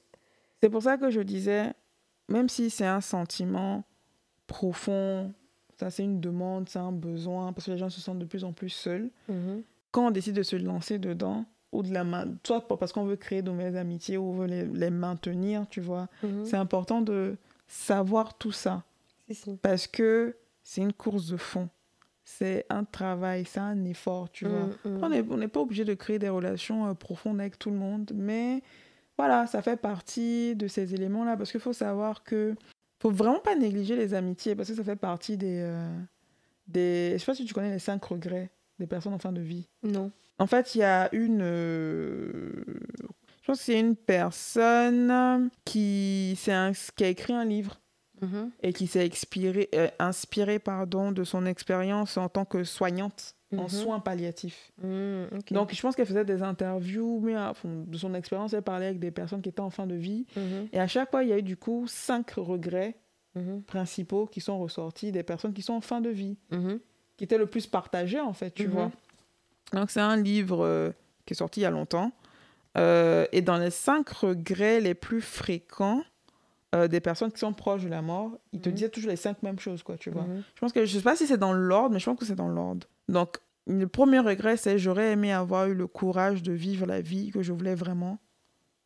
Pour 0.70 0.82
ça 0.82 0.96
que 0.96 1.10
je 1.10 1.20
disais, 1.20 1.72
même 2.28 2.48
si 2.48 2.70
c'est 2.70 2.86
un 2.86 3.00
sentiment 3.00 3.82
profond, 4.46 5.32
ça 5.78 5.90
c'est 5.90 6.04
une 6.04 6.20
demande, 6.20 6.68
c'est 6.68 6.78
un 6.78 6.92
besoin, 6.92 7.52
parce 7.52 7.66
que 7.66 7.72
les 7.72 7.78
gens 7.78 7.90
se 7.90 8.00
sentent 8.00 8.18
de 8.18 8.24
plus 8.24 8.44
en 8.44 8.52
plus 8.52 8.68
seuls, 8.68 9.10
Mhm. 9.28 9.62
quand 9.90 10.06
on 10.06 10.10
décide 10.10 10.36
de 10.36 10.42
se 10.42 10.56
lancer 10.56 10.98
dedans, 10.98 11.44
ou 11.73 11.83
de 11.83 11.93
la 11.93 12.05
main, 12.05 12.27
soit 12.47 12.68
parce 12.68 12.93
qu'on 12.93 13.05
veut 13.05 13.16
créer 13.16 13.43
de 13.43 13.51
nouvelles 13.51 13.77
amitiés 13.79 14.16
ou 14.18 14.25
on 14.31 14.33
veut 14.35 14.47
les, 14.47 14.64
les 14.66 14.91
maintenir, 14.91 15.66
tu 15.68 15.81
vois, 15.81 16.09
Mhm. 16.23 16.45
c'est 16.45 16.57
important 16.57 17.01
de 17.01 17.37
savoir 17.66 18.37
tout 18.37 18.53
ça, 18.53 18.85
Si, 19.31 19.57
parce 19.62 19.87
que 19.87 20.37
c'est 20.62 20.83
une 20.83 20.93
course 20.93 21.29
de 21.29 21.37
fond. 21.39 21.68
C'est 22.25 22.66
un 22.70 22.85
travail, 22.85 23.45
c'est 23.47 23.61
un 23.61 23.85
effort, 23.85 24.31
tu 24.31 24.47
vois. 24.47 24.68
On 24.85 25.09
n'est 25.09 25.25
on 25.29 25.37
n'est 25.39 25.49
pas 25.49 25.61
obligé 25.61 25.85
de 25.85 25.95
créer 25.95 26.18
des 26.18 26.29
relations 26.29 26.87
euh, 26.87 26.95
profondes 26.95 27.41
avec 27.41 27.59
tout 27.59 27.70
le 27.70 27.77
monde, 27.77 28.12
mais 28.14 28.62
voilà, 29.18 29.47
ça 29.47 29.61
fait 29.62 29.77
partie 29.77 30.55
de 30.55 30.68
ces 30.68 30.95
éléments-là, 30.95 31.37
parce 31.37 31.51
qu'il 31.51 31.61
faut 31.61 31.73
savoir 31.73 32.23
que 32.23 32.55
faut 33.01 33.11
vraiment 33.11 33.41
pas 33.41 33.57
négliger 33.57 33.97
les 33.97 34.14
amitiés, 34.14 34.55
parce 34.55 34.68
que 34.68 34.75
ça 34.77 34.85
fait 34.85 34.97
partie 34.97 35.37
des... 35.37 35.61
euh, 35.62 35.99
des... 36.68 37.12
Je 37.14 37.18
sais 37.18 37.27
pas 37.27 37.35
si 37.35 37.45
tu 37.45 37.53
connais 37.55 37.70
les 37.73 37.79
cinq 37.81 38.05
regrets 38.05 38.51
des 38.79 38.87
personnes 38.87 39.12
en 39.14 39.18
fin 39.18 39.33
de 39.33 39.41
vie. 39.41 39.66
Non. 39.83 40.11
En 40.39 40.47
fait, 40.47 40.74
il 40.74 40.78
y 40.78 40.83
a 40.85 41.09
une... 41.14 41.41
euh, 41.43 42.64
Je 43.43 43.47
pense 43.47 43.59
que 43.59 43.64
c'est 43.64 43.80
une 43.80 43.97
personne 43.97 45.51
qui, 45.64 46.37
un- 46.53 46.72
qui 46.97 47.05
a 47.05 47.09
écrit 47.09 47.33
un 47.33 47.45
livre 47.45 47.80
Mhm. 48.20 48.51
et 48.62 48.72
qui 48.72 48.87
s'est 48.87 49.05
euh, 49.74 49.89
inspiré 49.99 50.61
pardon, 50.61 51.11
de 51.11 51.24
son 51.24 51.45
expérience 51.45 52.16
en 52.16 52.28
tant 52.28 52.45
que 52.45 52.62
soignante 52.62 53.35
en 53.57 53.62
Mhm. 53.64 53.68
soins 53.68 53.99
palliatifs. 54.01 54.70
Mhm. 54.80 55.26
Donc, 55.51 55.74
je 55.74 55.83
pense 55.83 55.97
qu'elle 55.97 56.07
faisait 56.07 56.24
des 56.24 56.41
interviews, 56.43 57.20
mais 57.22 57.35
fond, 57.55 57.85
de 57.87 57.99
son 57.99 58.14
expérience, 58.14 58.53
elle 58.55 58.62
parlait 58.62 58.87
avec 58.87 59.01
des 59.01 59.11
personnes 59.11 59.43
qui 59.43 59.49
étaient 59.49 59.61
en 59.61 59.70
fin 59.70 59.87
de 59.89 59.97
vie. 59.97 60.24
Et 60.72 60.78
à 60.78 60.87
chaque 60.87 61.11
fois, 61.11 61.24
il 61.24 61.30
y 61.30 61.33
a 61.33 61.39
eu 61.39 61.43
du 61.43 61.57
coup 61.57 61.87
cinq 61.89 62.30
regrets 62.37 62.95
principaux 63.66 64.26
qui 64.26 64.41
sont 64.41 64.59
ressortis 64.61 65.11
des 65.11 65.22
personnes 65.24 65.53
qui 65.53 65.62
sont 65.62 65.74
en 65.74 65.80
fin 65.80 66.01
de 66.01 66.11
vie, 66.11 66.37
qui 67.16 67.24
étaient 67.24 67.39
le 67.39 67.47
plus 67.47 67.66
partagées, 67.66 68.20
en 68.20 68.33
fait, 68.33 68.53
tu 68.53 68.68
vois. 68.68 68.91
Donc, 69.73 69.91
c'est 69.91 70.01
un 70.01 70.16
livre 70.16 70.64
euh, 70.64 70.91
qui 71.27 71.35
est 71.35 71.37
sorti 71.37 71.61
il 71.61 71.62
y 71.64 71.66
a 71.66 71.70
longtemps. 71.70 72.12
Euh, 72.79 73.27
et 73.33 73.43
dans 73.43 73.59
les 73.59 73.70
cinq 73.70 74.09
regrets 74.11 74.81
les 74.81 74.95
plus 74.95 75.20
fréquents 75.20 76.03
euh, 76.75 76.89
des 76.89 77.01
personnes 77.01 77.31
qui 77.31 77.39
sont 77.39 77.53
proches 77.53 77.83
de 77.85 77.89
la 77.91 78.01
mort, 78.01 78.31
ils 78.55 78.61
te 78.61 78.68
Mhm. 78.70 78.75
disaient 78.75 78.89
toujours 78.89 79.11
les 79.11 79.16
cinq 79.16 79.43
mêmes 79.43 79.59
choses, 79.59 79.83
quoi, 79.83 79.97
tu 79.99 80.09
vois. 80.11 80.23
Mhm. 80.23 80.43
Je 80.55 80.61
pense 80.61 80.73
que 80.73 80.87
je 80.87 80.97
sais 80.97 81.03
pas 81.03 81.16
si 81.16 81.27
c'est 81.27 81.37
dans 81.37 81.53
l'ordre, 81.53 81.91
mais 81.93 81.99
je 81.99 82.07
pense 82.07 82.18
que 82.18 82.25
c'est 82.25 82.35
dans 82.35 82.49
l'ordre. 82.49 82.87
Donc, 83.09 83.37
le 83.66 83.87
premier 83.87 84.18
regret, 84.20 84.57
c'est 84.57 84.79
j'aurais 84.79 85.12
aimé 85.12 85.33
avoir 85.33 85.66
eu 85.66 85.75
le 85.75 85.87
courage 85.87 86.43
de 86.43 86.53
vivre 86.53 86.87
la 86.87 87.01
vie 87.03 87.31
que 87.31 87.43
je 87.43 87.53
voulais 87.53 87.75
vraiment 87.75 88.18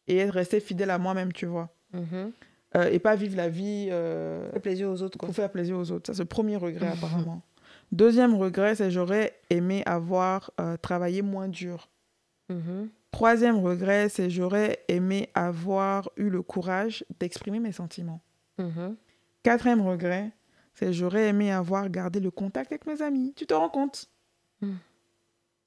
et 0.09 0.16
être 0.18 0.32
resté 0.32 0.59
fidèle 0.59 0.91
à 0.91 0.99
moi-même, 0.99 1.32
tu 1.32 1.47
vois. 1.47 1.68
Mhm. 1.93 2.32
Euh, 2.76 2.91
et 2.91 2.99
pas 2.99 3.14
vivre 3.14 3.37
la 3.37 3.49
vie 3.49 3.89
euh, 3.93 4.51
Fait 4.53 4.61
plaisir 4.61 4.91
aux 4.91 5.01
autres, 5.03 5.16
quoi. 5.16 5.26
pour 5.28 5.34
faire 5.37 5.51
plaisir 5.51 5.78
aux 5.78 5.93
autres. 5.93 6.09
Ça, 6.09 6.14
c'est 6.14 6.22
le 6.22 6.28
premier 6.28 6.57
regret, 6.57 6.89
apparemment. 6.93 7.41
Deuxième 7.93 8.34
regret, 8.34 8.74
c'est 8.74 8.91
j'aurais 8.91 9.39
aimé 9.51 9.82
avoir 9.87 10.51
euh, 10.61 10.76
travaillé 10.76 11.22
moins 11.22 11.49
dur. 11.49 11.89
Mhm. 12.49 12.89
Troisième 13.11 13.59
regret, 13.59 14.09
c'est 14.09 14.28
j'aurais 14.28 14.80
aimé 14.89 15.30
avoir 15.34 16.11
eu 16.16 16.28
le 16.28 16.43
courage 16.43 17.05
d'exprimer 17.20 17.61
mes 17.61 17.72
sentiments. 17.72 18.20
Mhm. 18.59 18.97
Quatrième 19.43 19.80
regret, 19.80 20.30
c'est 20.74 20.93
j'aurais 20.93 21.28
aimé 21.28 21.51
avoir 21.53 21.89
gardé 21.89 22.20
le 22.20 22.30
contact 22.30 22.72
avec 22.72 22.87
mes 22.87 23.01
amis. 23.01 23.32
Tu 23.37 23.47
te 23.47 23.55
rends 23.55 23.70
compte? 23.70 24.11
Mm. 24.61 24.72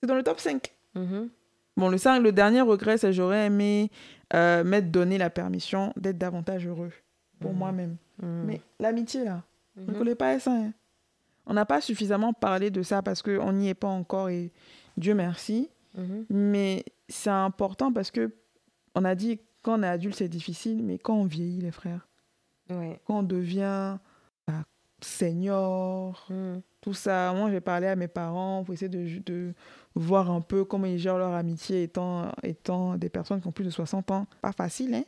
C'est 0.02 0.08
dans 0.08 0.16
le 0.16 0.24
top 0.24 0.40
5. 0.40 0.74
Mhm. 0.96 1.30
Bon, 1.78 1.90
le, 1.90 1.98
cinq- 1.98 2.22
le 2.22 2.32
dernier 2.32 2.62
regret, 2.62 2.98
c'est 2.98 3.14
j'aurais 3.14 3.46
aimé 3.46 3.90
euh, 4.34 4.64
m'être 4.64 4.92
donné 4.92 5.18
la 5.18 5.30
permission 5.30 5.94
d'être 5.96 6.18
davantage 6.18 6.68
heureux 6.68 6.92
pour 7.40 7.52
Mhm. 7.52 7.58
moi-même. 7.58 7.96
Mhm. 8.22 8.44
Mais 8.46 8.62
l'amitié, 8.80 9.24
là, 9.24 9.44
on 9.78 9.92
ne 9.92 9.98
connaît 9.98 10.16
pas 10.16 10.38
ça. 10.40 10.52
hein. 10.52 10.72
On 11.46 11.54
n'a 11.54 11.66
pas 11.66 11.82
suffisamment 11.82 12.34
parlé 12.34 12.70
de 12.72 12.82
ça 12.84 13.02
parce 13.02 13.22
qu'on 13.22 13.52
n'y 13.54 13.70
est 13.70 13.74
pas 13.74 13.88
encore 13.88 14.30
et 14.30 14.52
Dieu 14.98 15.14
merci. 15.16 15.70
Mhm. 15.98 16.26
Mais 16.30 16.86
c'est 17.08 17.30
important 17.30 17.92
parce 17.92 18.12
que 18.12 18.32
on 18.96 19.04
a 19.06 19.16
dit 19.16 19.40
quand 19.62 19.80
on 19.80 19.84
est 19.84 19.88
adulte, 19.88 20.16
c'est 20.16 20.30
difficile, 20.30 20.84
mais 20.84 20.98
quand 20.98 21.16
on 21.16 21.26
vieillit, 21.26 21.62
les 21.62 21.72
frères, 21.72 22.08
Ouais. 22.70 23.00
quand 23.06 23.20
on 23.20 23.24
devient 23.24 23.98
bah, 24.48 24.64
senior, 25.02 26.26
Mhm. 26.30 26.62
tout 26.82 26.94
ça. 26.94 27.34
Moi, 27.36 27.50
j'ai 27.52 27.62
parlé 27.62 27.88
à 27.88 27.96
mes 27.96 28.08
parents 28.08 28.64
pour 28.64 28.74
essayer 28.74 28.90
de, 28.90 29.20
de 29.26 29.54
voir 29.96 30.32
un 30.32 30.42
peu 30.42 30.64
comment 30.66 30.86
ils 30.86 30.98
gèrent 30.98 31.18
leur 31.18 31.34
amitié 31.34 31.84
étant, 31.84 32.32
étant 32.44 32.96
des 32.98 33.10
personnes 33.10 33.42
qui 33.42 33.48
ont 33.48 33.52
plus 33.52 33.66
de 33.66 33.70
60 33.70 34.12
ans. 34.12 34.28
Pas 34.42 34.52
facile, 34.52 34.94
hein 34.94 35.04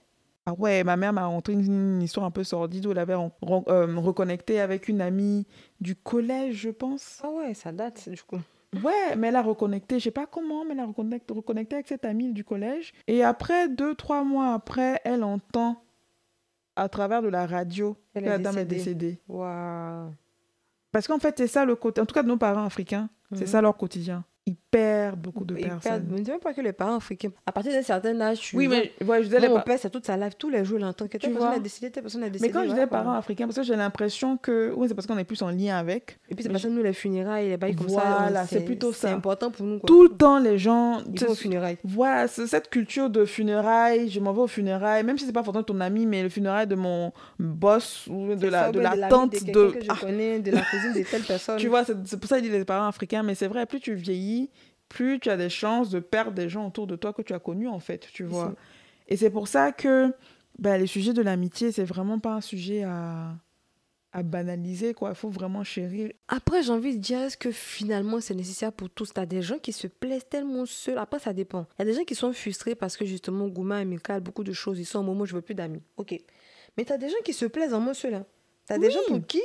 ah 0.45 0.53
ouais, 0.57 0.83
ma 0.83 0.97
mère 0.97 1.13
m'a 1.13 1.25
rentré 1.25 1.53
une, 1.53 1.61
une 1.95 2.01
histoire 2.01 2.25
un 2.25 2.31
peu 2.31 2.43
sordide 2.43 2.85
où 2.87 2.91
elle 2.91 2.97
avait 2.99 3.13
ren- 3.15 3.31
ren- 3.41 3.63
euh, 3.67 3.95
reconnecté 3.97 4.59
avec 4.59 4.87
une 4.87 5.01
amie 5.01 5.45
du 5.79 5.95
collège, 5.95 6.55
je 6.55 6.69
pense. 6.69 7.21
Ah 7.23 7.29
ouais, 7.29 7.53
ça 7.53 7.71
date, 7.71 8.09
du 8.09 8.21
coup. 8.23 8.39
Ouais, 8.83 9.15
mais 9.17 9.27
elle 9.27 9.35
a 9.35 9.41
reconnecté, 9.41 9.99
je 9.99 10.05
sais 10.05 10.11
pas 10.11 10.25
comment, 10.25 10.63
mais 10.65 10.71
elle 10.71 10.79
a 10.79 10.85
reconnecté, 10.85 11.33
reconnecté 11.33 11.75
avec 11.75 11.87
cette 11.87 12.05
amie 12.05 12.31
du 12.31 12.43
collège. 12.43 12.93
Et 13.07 13.23
après, 13.23 13.67
deux, 13.69 13.93
trois 13.95 14.23
mois 14.23 14.53
après, 14.53 14.99
elle 15.03 15.23
entend 15.23 15.83
à 16.77 16.87
travers 16.89 17.21
de 17.21 17.27
la 17.27 17.45
radio 17.45 17.97
Elle 18.13 18.23
que 18.23 18.29
la 18.29 18.37
dame 18.39 18.57
est 18.57 18.65
décédée. 18.65 19.07
décédée. 19.07 19.21
Waouh. 19.27 20.11
Parce 20.93 21.07
qu'en 21.07 21.19
fait, 21.19 21.35
c'est 21.37 21.47
ça 21.47 21.65
le 21.65 21.75
côté. 21.75 21.99
En 22.01 22.05
tout 22.05 22.13
cas, 22.15 22.23
de 22.23 22.27
nos 22.29 22.37
parents 22.37 22.63
africains, 22.65 23.09
c'est 23.33 23.41
Mhm. 23.41 23.47
ça 23.47 23.61
leur 23.61 23.75
quotidien. 23.77 24.23
Ils 24.47 24.55
perdent 24.71 25.19
beaucoup 25.19 25.45
de 25.45 25.55
Ils 25.55 25.65
perdent- 25.67 25.81
personnes. 25.81 26.07
Mais 26.09 26.21
dis 26.21 26.31
même 26.31 26.39
pas 26.39 26.51
que 26.53 26.61
les 26.61 26.73
parents 26.73 26.95
africains. 26.95 27.29
À 27.45 27.51
partir 27.51 27.73
d'un 27.73 27.83
certain 27.83 28.19
âge, 28.21 28.39
tu 28.39 28.55
Oui, 28.57 28.65
vois, 28.65 28.77
mais 28.77 29.05
ouais, 29.05 29.19
je 29.23 29.29
disais 29.29 29.47
mon 29.47 29.61
père, 29.61 29.77
c'est 29.77 29.91
toute 29.91 30.05
sa 30.07 30.17
life. 30.17 30.35
Tous 30.35 30.49
les 30.49 30.65
jours, 30.65 30.79
il 30.79 30.85
entend 30.85 31.05
que 31.05 31.11
Tu 31.11 31.19
telle 31.27 31.33
personne 31.33 31.53
a 31.53 31.59
décidé, 31.59 31.91
telle 31.91 32.01
personne 32.01 32.23
a 32.23 32.29
décidé. 32.29 32.47
Mais 32.47 32.51
quand 32.51 32.63
je 32.63 32.69
disais 32.73 32.87
parents 32.87 33.11
africains, 33.13 33.45
parce 33.45 33.57
que 33.57 33.63
j'ai 33.63 33.75
l'impression 33.75 34.37
que. 34.37 34.73
Oui, 34.75 34.87
c'est 34.87 34.95
parce 34.95 35.05
qu'on 35.05 35.17
est 35.19 35.25
plus 35.25 35.43
en 35.43 35.51
lien 35.51 35.77
avec. 35.77 36.17
Et 36.27 36.33
puis, 36.33 36.41
c'est 36.41 36.49
Mais 36.49 36.53
parce 36.53 36.63
que 36.63 36.69
nous, 36.69 36.81
les 36.81 36.93
funérailles, 36.93 37.49
les 37.49 37.57
bails 37.57 37.75
comme 37.75 37.89
ça. 37.89 38.01
Voilà, 38.21 38.41
on- 38.41 38.47
c'est 38.47 38.65
plutôt 38.65 38.91
C'est 38.93 39.07
ça. 39.09 39.13
important 39.13 39.51
pour 39.51 39.63
nous. 39.63 39.77
Quoi. 39.77 39.85
Tout 39.87 40.01
le 40.03 40.09
temps, 40.09 40.39
les 40.39 40.57
gens. 40.57 41.01
Ils 41.13 41.19
vont 41.23 41.33
aux 41.33 41.35
funérailles. 41.35 41.77
Voilà, 41.83 42.27
c'est 42.27 42.47
cette 42.47 42.69
culture 42.71 43.11
de 43.11 43.25
funérailles, 43.25 44.09
je 44.09 44.19
m'en 44.19 44.33
vais 44.33 44.41
aux 44.41 44.47
funérailles, 44.47 45.03
même 45.03 45.19
si 45.19 45.27
c'est 45.27 45.33
pas 45.33 45.43
forcément 45.43 45.63
ton 45.63 45.79
ami, 45.81 46.07
mais 46.07 46.23
le 46.23 46.29
funérail 46.29 46.65
de 46.65 46.73
mon 46.75 47.13
boss 47.37 48.07
ou 48.09 48.33
de 48.33 48.37
C'est 48.39 48.49
la, 48.49 48.63
ça, 48.65 48.71
de 48.71 48.79
ouais, 48.79 48.95
la 48.95 49.07
tante 49.07 49.33
de. 49.33 49.37
que 49.71 49.79
je 49.81 49.87
Ah, 49.89 49.97
connais, 50.01 50.39
de 50.39 50.49
la 50.49 50.61
cousine 50.63 50.93
de 50.93 51.03
telle 51.07 51.21
personne. 51.27 51.57
tu 51.57 51.67
vois, 51.67 51.83
c'est 51.85 51.95
c'est 52.05 52.19
pour 52.19 52.27
ça 52.27 52.37
qu'ils 52.39 52.49
disent 52.49 52.57
les 52.57 52.65
parents 52.65 52.87
africains, 52.87 53.21
mais 53.21 53.35
c'est 53.35 53.47
vrai, 53.47 53.67
plus 53.67 53.79
tu 53.79 53.93
vieillis, 53.93 54.30
plus 54.89 55.19
tu 55.19 55.29
as 55.29 55.37
des 55.37 55.49
chances 55.49 55.89
de 55.89 55.99
perdre 55.99 56.33
des 56.33 56.49
gens 56.49 56.67
autour 56.67 56.85
de 56.87 56.95
toi 56.95 57.13
que 57.13 57.21
tu 57.21 57.33
as 57.33 57.39
connus, 57.39 57.67
en 57.67 57.79
fait, 57.79 58.07
tu 58.13 58.23
vois. 58.23 58.53
Et 59.07 59.17
c'est 59.17 59.29
pour 59.29 59.47
ça 59.47 59.71
que 59.71 60.13
ben, 60.59 60.77
les 60.77 60.87
sujets 60.87 61.13
de 61.13 61.21
l'amitié, 61.21 61.71
c'est 61.71 61.83
vraiment 61.83 62.19
pas 62.19 62.35
un 62.35 62.41
sujet 62.41 62.83
à, 62.83 63.35
à 64.13 64.23
banaliser, 64.23 64.93
quoi. 64.93 65.09
Il 65.09 65.15
faut 65.15 65.29
vraiment 65.29 65.63
chérir. 65.63 66.11
Après, 66.27 66.61
j'ai 66.63 66.71
envie 66.71 66.95
de 66.95 67.01
dire, 67.01 67.19
est-ce 67.21 67.37
que 67.37 67.51
finalement 67.51 68.19
c'est 68.19 68.35
nécessaire 68.35 68.73
pour 68.73 68.89
tous? 68.89 69.13
T'as 69.13 69.25
des 69.25 69.41
gens 69.41 69.57
qui 69.59 69.71
se 69.71 69.87
plaisent 69.87 70.27
tellement 70.29 70.65
seuls. 70.65 70.97
Après, 70.97 71.19
ça 71.19 71.33
dépend. 71.33 71.65
Il 71.77 71.79
y 71.79 71.81
a 71.83 71.85
des 71.85 71.93
gens 71.93 72.03
qui 72.03 72.15
sont 72.15 72.33
frustrés 72.33 72.75
parce 72.75 72.97
que 72.97 73.05
justement, 73.05 73.47
Gouma, 73.47 73.77
amical, 73.77 74.21
beaucoup 74.21 74.43
de 74.43 74.53
choses, 74.53 74.79
ils 74.79 74.85
sont 74.85 74.99
au 74.99 75.03
moment 75.03 75.21
où 75.21 75.25
je 75.25 75.35
veux 75.35 75.41
plus 75.41 75.55
d'amis. 75.55 75.81
Ok. 75.97 76.19
Mais 76.77 76.85
t'as 76.85 76.97
des 76.97 77.09
gens 77.09 77.21
qui 77.23 77.33
se 77.33 77.45
plaisent 77.45 77.73
en 77.73 77.79
moi 77.79 77.93
seul. 77.93 78.13
Hein. 78.13 78.25
T'as 78.65 78.77
des 78.77 78.91
gens 78.91 78.99
pour 79.07 79.25
qui 79.25 79.41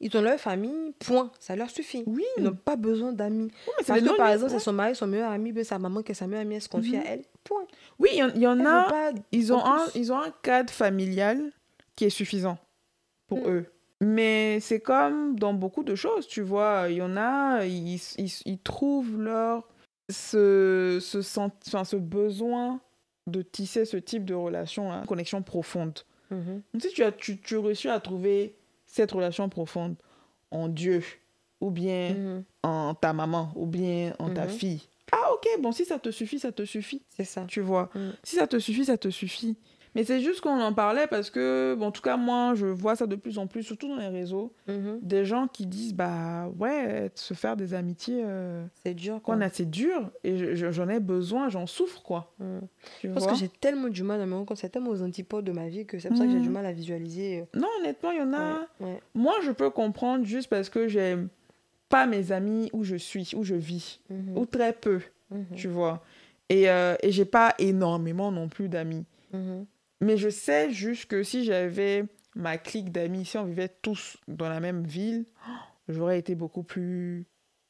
ils 0.00 0.16
ont 0.16 0.20
leur 0.22 0.38
famille, 0.38 0.92
point. 0.98 1.30
Ça 1.40 1.56
leur 1.56 1.70
suffit. 1.70 2.04
Oui, 2.06 2.24
Ils 2.36 2.44
n'ont 2.44 2.54
pas 2.54 2.76
besoin 2.76 3.12
d'amis. 3.12 3.50
Oui, 3.66 3.72
Parce 3.86 4.00
que 4.00 4.16
par 4.16 4.28
exemple, 4.30 4.52
c'est 4.52 4.58
son 4.58 4.72
mari, 4.72 4.94
son 4.94 5.06
meilleur 5.06 5.30
ami, 5.30 5.52
ben, 5.52 5.64
sa 5.64 5.78
maman, 5.78 6.02
que 6.02 6.14
sa 6.14 6.26
meilleure 6.26 6.42
amie, 6.42 6.54
elle 6.56 6.62
se 6.62 6.68
confie 6.68 6.96
Mhm. 6.96 7.02
à 7.02 7.04
elle. 7.06 7.22
Point. 7.44 7.66
Oui, 7.98 8.10
il 8.12 8.18
y 8.18 8.22
en- 8.22 8.34
y, 8.34 8.66
a. 8.66 8.82
pas 8.88 9.12
Ils 9.32 9.52
ont, 9.52 9.64
un, 9.64 9.86
ils 9.94 10.12
ont 10.12 10.18
un 10.20 10.30
cadre 10.42 10.72
familial 10.72 11.50
qui 11.96 12.04
est 12.04 12.10
suffisant 12.10 12.58
pour 13.26 13.38
Mm. 13.38 13.50
eux. 13.50 13.66
Mais 14.00 14.60
c'est 14.60 14.78
comme 14.80 15.36
dans 15.38 15.52
beaucoup 15.54 15.82
de 15.82 15.96
choses, 15.96 16.28
tu 16.28 16.40
vois. 16.42 16.86
Il 16.88 16.96
y 16.96 17.02
en 17.02 17.16
a, 17.16 17.64
ils, 17.64 17.96
ils, 18.18 18.32
ils 18.44 18.58
trouvent 18.58 19.18
leur. 19.20 19.66
Ce, 20.10 20.98
ce, 21.02 21.20
sent- 21.22 21.50
enfin, 21.66 21.84
ce 21.84 21.96
besoin 21.96 22.80
de 23.26 23.42
tisser 23.42 23.84
ce 23.84 23.96
type 23.98 24.24
de 24.24 24.34
relation, 24.34 24.90
hein, 24.92 25.04
connexion 25.06 25.42
profonde. 25.42 25.98
Mhm. 26.30 26.62
Donc, 26.72 26.82
si 26.82 26.88
tu 26.90 27.02
as 27.02 27.12
tu, 27.12 27.38
tu 27.40 27.56
réussis 27.58 27.88
à 27.88 28.00
trouver 28.00 28.54
cette 28.88 29.12
relation 29.12 29.48
profonde 29.48 29.94
en 30.50 30.66
Dieu, 30.68 31.04
ou 31.60 31.70
bien 31.70 32.14
Mhm. 32.14 32.44
en 32.64 32.94
ta 32.94 33.12
maman, 33.12 33.52
ou 33.54 33.66
bien 33.66 34.14
en 34.18 34.30
ta 34.30 34.44
Mhm. 34.46 34.48
fille. 34.50 34.82
Ah, 35.12 35.32
ok, 35.32 35.46
bon, 35.60 35.70
si 35.72 35.84
ça 35.84 35.98
te 35.98 36.10
suffit, 36.10 36.38
ça 36.38 36.52
te 36.52 36.64
suffit 36.64 37.02
C'est 37.08 37.24
ça. 37.24 37.44
tu 37.46 37.60
vois. 37.60 37.90
Mm. 37.94 38.10
Si 38.24 38.36
ça 38.36 38.46
te 38.46 38.58
suffit, 38.58 38.84
ça 38.86 38.98
te 38.98 39.08
suffit. 39.10 39.56
Mais 39.94 40.04
c'est 40.04 40.20
juste 40.20 40.40
qu'on 40.42 40.60
en 40.60 40.72
parlait 40.72 41.06
parce 41.06 41.30
que, 41.30 41.74
bon, 41.78 41.86
en 41.86 41.90
tout 41.90 42.02
cas, 42.02 42.16
moi, 42.16 42.54
je 42.54 42.66
vois 42.66 42.94
ça 42.96 43.06
de 43.06 43.16
plus 43.16 43.38
en 43.38 43.46
plus, 43.46 43.62
surtout 43.62 43.88
dans 43.88 43.96
les 43.96 44.08
réseaux, 44.08 44.52
Mhm. 44.66 44.98
des 45.02 45.24
gens 45.24 45.48
qui 45.48 45.66
disent, 45.66 45.94
bah 45.94 46.48
ouais, 46.58 47.10
se 47.14 47.34
faire 47.34 47.56
des 47.56 47.74
amitiés, 47.74 48.22
euh, 48.24 48.64
C'est 48.84 48.94
dur. 48.94 49.20
Quoi. 49.22 49.36
a, 49.36 49.48
c'est 49.48 49.68
dur, 49.68 50.10
et 50.24 50.36
je- 50.36 50.54
je- 50.54 50.70
j'en 50.70 50.88
ai 50.88 51.00
besoin, 51.00 51.48
j'en 51.48 51.66
souffre, 51.66 52.02
quoi. 52.02 52.32
Tu 53.00 53.08
Parce 53.08 53.24
vois 53.24 53.32
que 53.32 53.38
j'ai 53.38 53.48
tellement 53.48 53.88
du 53.88 54.02
mal 54.02 54.20
à 54.20 54.26
me 54.26 54.34
rendre 54.34 54.46
compte, 54.46 54.58
c'est 54.58 54.68
tellement 54.68 54.90
aux 54.90 55.02
antipodes 55.02 55.44
de 55.44 55.52
ma 55.52 55.68
vie 55.68 55.86
que 55.86 55.98
c'est 55.98 56.08
pour 56.08 56.18
ça 56.18 56.24
que 56.24 56.30
j'ai 56.30 56.36
Mhm. 56.38 56.42
du 56.44 56.50
mal 56.50 56.66
à 56.66 56.72
visualiser. 56.72 57.40
euh, 57.40 57.58
Non, 57.58 57.68
honnêtement, 57.80 58.10
il 58.12 58.18
y 58.18 58.22
en 58.22 58.32
a... 58.34 58.52
ouais, 58.52 58.86
ouais. 58.86 59.00
Moi, 59.14 59.34
je 59.42 59.50
peux 59.52 59.70
comprendre 59.70 60.24
juste 60.24 60.48
parce 60.48 60.68
que 60.68 60.86
j'aime 60.88 61.28
pas 61.88 62.06
mes 62.06 62.30
amis 62.32 62.68
où 62.74 62.84
je 62.84 62.96
suis, 62.96 63.30
où 63.34 63.42
je 63.42 63.54
vis, 63.54 64.00
Mhm. 64.10 64.36
ou 64.36 64.44
très 64.46 64.72
peu, 64.74 65.00
tu 65.56 65.68
vois. 65.68 66.02
Et, 66.50 66.68
euh, 66.70 66.94
et 67.02 67.10
j'ai 67.10 67.24
pas 67.24 67.54
énormément 67.58 68.30
non 68.30 68.48
plus 68.48 68.68
d'amis. 68.68 69.04
Mais 70.00 70.16
je 70.16 70.28
sais 70.28 70.70
juste 70.70 71.06
que 71.06 71.22
si 71.22 71.44
j'avais 71.44 72.04
ma 72.34 72.56
clique 72.58 72.92
d'amis, 72.92 73.24
si 73.24 73.36
on 73.38 73.44
vivait 73.44 73.68
tous 73.82 74.16
dans 74.28 74.48
la 74.48 74.60
même 74.60 74.84
ville, 74.86 75.26
j'aurais 75.88 76.18
été 76.18 76.34
beaucoup 76.34 76.62
plus 76.62 77.26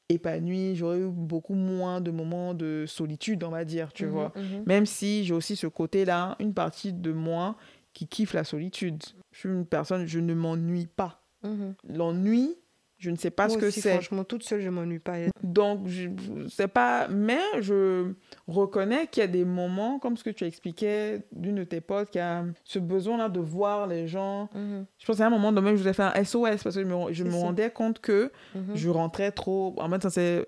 épanouie, 0.09 0.75
j'aurais 0.75 0.99
eu 0.99 1.07
beaucoup 1.09 1.53
moins 1.53 2.01
de 2.01 2.11
moments 2.11 2.53
de 2.53 2.85
solitude, 2.87 3.43
on 3.43 3.49
va 3.51 3.63
dire, 3.65 3.93
tu 3.93 4.05
Mhm, 4.05 4.11
vois. 4.11 4.33
mhm. 4.35 4.63
Même 4.65 4.85
si 4.85 5.23
j'ai 5.23 5.33
aussi 5.33 5.55
ce 5.55 5.67
côté-là, 5.67 6.35
une 6.39 6.53
partie 6.53 6.93
de 6.93 7.11
moi 7.11 7.55
qui 7.93 8.07
kiffe 8.07 8.33
la 8.33 8.43
solitude. 8.43 9.01
Je 9.31 9.39
suis 9.39 9.49
une 9.49 9.65
personne, 9.65 10.05
je 10.07 10.19
ne 10.19 10.33
m'ennuie 10.33 10.87
pas. 10.87 11.23
Mhm. 11.43 11.75
L'ennui, 11.87 12.55
je 12.99 13.09
ne 13.11 13.15
sais 13.15 13.31
pas 13.31 13.47
Moi 13.47 13.55
ce 13.55 13.59
que 13.59 13.71
c'est. 13.71 13.93
Franchement, 13.93 14.23
toute 14.25 14.43
seule, 14.43 14.59
je 14.61 14.69
m'ennuie 14.69 14.99
pas. 14.99 15.15
Donc, 15.41 15.87
je 15.87 16.09
sais 16.49 16.67
pas, 16.67 17.07
mais 17.07 17.39
je 17.61 18.11
reconnais 18.47 19.07
qu'il 19.07 19.21
y 19.21 19.23
a 19.23 19.27
des 19.27 19.45
moments, 19.45 19.99
comme 19.99 20.17
ce 20.17 20.23
que 20.23 20.29
tu 20.29 20.43
expliquais 20.43 21.21
d'une 21.31 21.55
de 21.55 21.63
tes 21.63 21.79
potes, 21.79 22.09
qui 22.09 22.19
a 22.19 22.43
ce 22.65 22.77
besoin-là 22.77 23.29
de 23.29 23.39
voir 23.39 23.87
les 23.87 24.07
gens. 24.07 24.49
Mhm, 24.53 24.85
Je 24.97 25.05
pense 25.05 25.21
à 25.21 25.27
un 25.27 25.29
moment, 25.29 25.51
même, 25.51 25.75
je 25.77 25.81
vous 25.81 25.87
ai 25.87 25.93
fait 25.93 26.03
un 26.03 26.13
SOS 26.23 26.61
parce 26.63 26.75
que 26.75 26.81
je 26.83 26.87
me, 26.87 27.13
je 27.13 27.23
rendais 27.23 27.71
compte 27.71 27.99
que 27.99 28.31
mhm, 28.53 28.75
je 28.75 28.89
rentrais 28.89 29.31
trop. 29.31 29.75
En 29.79 29.89
fait, 29.89 30.03
ça 30.03 30.09
c'est 30.09 30.45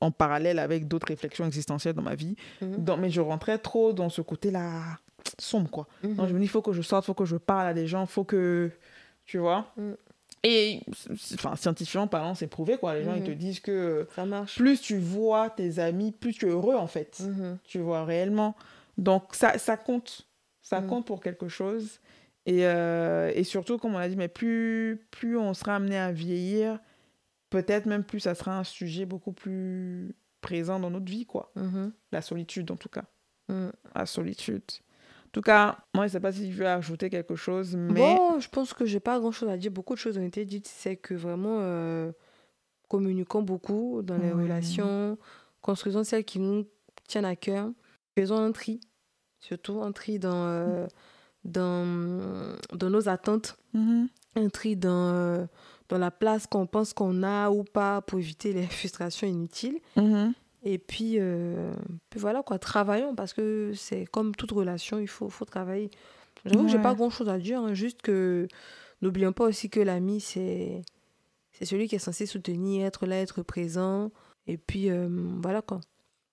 en 0.00 0.10
parallèle 0.10 0.58
avec 0.58 0.86
d'autres 0.86 1.08
réflexions 1.08 1.46
existentielles 1.46 1.94
dans 1.94 2.02
ma 2.02 2.14
vie. 2.14 2.36
mhm, 2.60 2.84
mais 2.98 3.08
je 3.08 3.22
rentrais 3.22 3.56
trop 3.58 3.94
dans 3.94 4.10
ce 4.10 4.20
côté-là 4.20 4.98
sombre, 5.38 5.70
quoi. 5.70 5.86
Donc, 6.02 6.28
je 6.28 6.34
me 6.34 6.38
dis, 6.38 6.44
il 6.44 6.48
faut 6.48 6.60
que 6.60 6.72
je 6.72 6.82
sorte, 6.82 7.04
il 7.04 7.06
faut 7.06 7.14
que 7.14 7.24
je 7.24 7.36
parle 7.36 7.66
à 7.68 7.74
des 7.74 7.86
gens, 7.86 8.02
il 8.02 8.08
faut 8.08 8.24
que. 8.24 8.70
Tu 9.24 9.38
vois 9.38 9.72
Mm. 9.78 9.92
Et, 10.46 10.80
enfin, 11.34 11.56
scientifiquement 11.56 12.06
parlant, 12.06 12.34
c'est 12.34 12.46
prouvé, 12.46 12.76
quoi. 12.76 12.94
Les 12.94 13.02
gens, 13.02 13.14
ils 13.14 13.24
te 13.24 13.30
Mhm. 13.30 13.36
disent 13.36 13.60
que 13.60 14.06
Ça 14.14 14.26
marche. 14.26 14.56
plus 14.56 14.78
tu 14.80 14.98
vois 14.98 15.48
tes 15.50 15.78
amis, 15.78 16.12
plus 16.12 16.34
tu 16.34 16.46
es 16.46 16.50
heureux, 16.50 16.74
en 16.74 16.86
fait. 16.86 17.20
Mhm, 17.20 17.58
Tu 17.64 17.78
vois, 17.78 18.04
réellement. 18.04 18.54
Donc, 18.98 19.34
ça, 19.34 19.56
ça 19.58 19.76
compte. 19.78 20.28
Ça 20.60 20.80
Mm. 20.82 20.86
compte 20.86 21.06
pour 21.06 21.20
quelque 21.22 21.48
chose. 21.48 21.98
Et, 22.46 22.66
euh, 22.66 23.32
et 23.34 23.42
surtout, 23.42 23.78
comme 23.78 23.94
on 23.94 23.98
l'a 23.98 24.08
dit, 24.10 24.16
mais 24.16 24.28
plus, 24.28 25.06
plus 25.10 25.38
on 25.38 25.54
sera 25.54 25.76
amené 25.76 25.96
à 25.96 26.12
vieillir, 26.12 26.78
peut-être 27.48 27.86
même 27.86 28.04
plus 28.04 28.20
ça 28.20 28.34
sera 28.34 28.58
un 28.58 28.64
sujet 28.64 29.06
beaucoup 29.06 29.32
plus 29.32 30.14
présent 30.42 30.78
dans 30.78 30.90
notre 30.90 31.06
vie, 31.10 31.24
quoi. 31.24 31.50
mhm, 31.56 31.90
La 32.12 32.20
solitude, 32.20 32.70
en 32.70 32.76
tout 32.76 32.90
cas. 32.90 33.04
mhm. 33.48 33.72
La 33.94 34.04
solitude. 34.04 34.62
En 35.34 35.40
tout 35.40 35.42
cas, 35.42 35.78
moi, 35.94 36.04
je 36.04 36.10
ne 36.10 36.12
sais 36.12 36.20
pas 36.20 36.30
si 36.30 36.52
je 36.52 36.56
veux 36.58 36.68
ajouter 36.68 37.10
quelque 37.10 37.34
chose, 37.34 37.74
mais... 37.74 37.94
Bon, 37.94 38.38
je 38.38 38.48
pense 38.48 38.72
que 38.72 38.84
j'ai 38.86 39.00
pas 39.00 39.18
grand 39.18 39.32
chose 39.32 39.48
à 39.48 39.56
dire. 39.56 39.72
Beaucoup 39.72 39.94
de 39.94 39.98
choses 39.98 40.16
ont 40.16 40.22
été 40.24 40.44
dites. 40.44 40.68
C'est 40.68 40.94
que 40.94 41.12
vraiment, 41.12 41.58
euh, 41.60 42.12
communiquons 42.88 43.42
beaucoup 43.42 44.00
dans 44.02 44.16
les 44.16 44.30
relations, 44.30 45.18
construisons 45.60 46.04
celles 46.04 46.24
qui 46.24 46.38
nous 46.38 46.68
tiennent 47.08 47.24
à 47.24 47.34
cœur. 47.34 47.68
Faisons 48.16 48.36
un 48.36 48.52
tri, 48.52 48.78
surtout 49.40 49.82
un 49.82 49.90
tri 49.90 50.20
dans, 50.20 50.30
euh, 50.46 50.86
dans, 51.44 52.56
dans 52.72 52.90
nos 52.90 53.08
attentes, 53.08 53.56
Mhm. 53.72 54.08
un 54.36 54.48
tri 54.50 54.76
dans, 54.76 55.10
euh, 55.14 55.46
dans 55.88 55.98
la 55.98 56.12
place 56.12 56.46
qu'on 56.46 56.66
pense 56.68 56.92
qu'on 56.92 57.24
a 57.24 57.50
ou 57.50 57.64
pas 57.64 58.02
pour 58.02 58.20
éviter 58.20 58.52
les 58.52 58.66
frustrations 58.68 59.26
inutiles. 59.26 59.80
Mhm. 59.96 60.32
Et 60.64 60.78
puis, 60.78 61.16
euh, 61.18 61.72
puis 62.10 62.18
voilà 62.18 62.42
quoi, 62.42 62.58
travaillons 62.58 63.14
parce 63.14 63.32
que 63.34 63.72
c'est 63.74 64.06
comme 64.06 64.34
toute 64.34 64.50
relation, 64.52 64.98
il 64.98 65.08
faut, 65.08 65.28
faut 65.28 65.44
travailler. 65.44 65.90
J'avoue 66.46 66.64
que 66.64 66.70
j'ai 66.70 66.78
pas 66.82 66.94
grand 66.94 67.10
chose 67.10 67.28
à 67.28 67.38
dire, 67.38 67.60
hein, 67.60 67.74
juste 67.74 68.00
que 68.02 68.48
n'oublions 69.02 69.32
pas 69.32 69.44
aussi 69.44 69.68
que 69.70 69.80
l'ami, 69.80 70.20
c'est 70.20 70.82
c'est 71.52 71.66
celui 71.66 71.86
qui 71.86 71.94
est 71.96 71.98
censé 72.00 72.26
soutenir, 72.26 72.86
être 72.86 73.06
là, 73.06 73.20
être 73.20 73.42
présent. 73.42 74.10
Et 74.46 74.56
puis 74.58 74.90
euh, 74.90 75.08
voilà 75.42 75.62
quoi. 75.62 75.80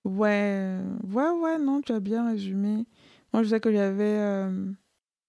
Ouais, 0.03 0.79
ouais, 1.13 1.29
ouais, 1.29 1.57
non, 1.59 1.81
tu 1.81 1.91
as 1.91 1.99
bien 1.99 2.27
résumé. 2.29 2.85
Moi, 3.33 3.43
je 3.43 3.49
sais 3.49 3.59
que 3.59 3.71
j'avais... 3.71 4.17
euh, 4.17 4.71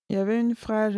Il 0.09 0.17
y 0.17 0.19
avait 0.19 0.41
une 0.41 0.55
phrase, 0.55 0.95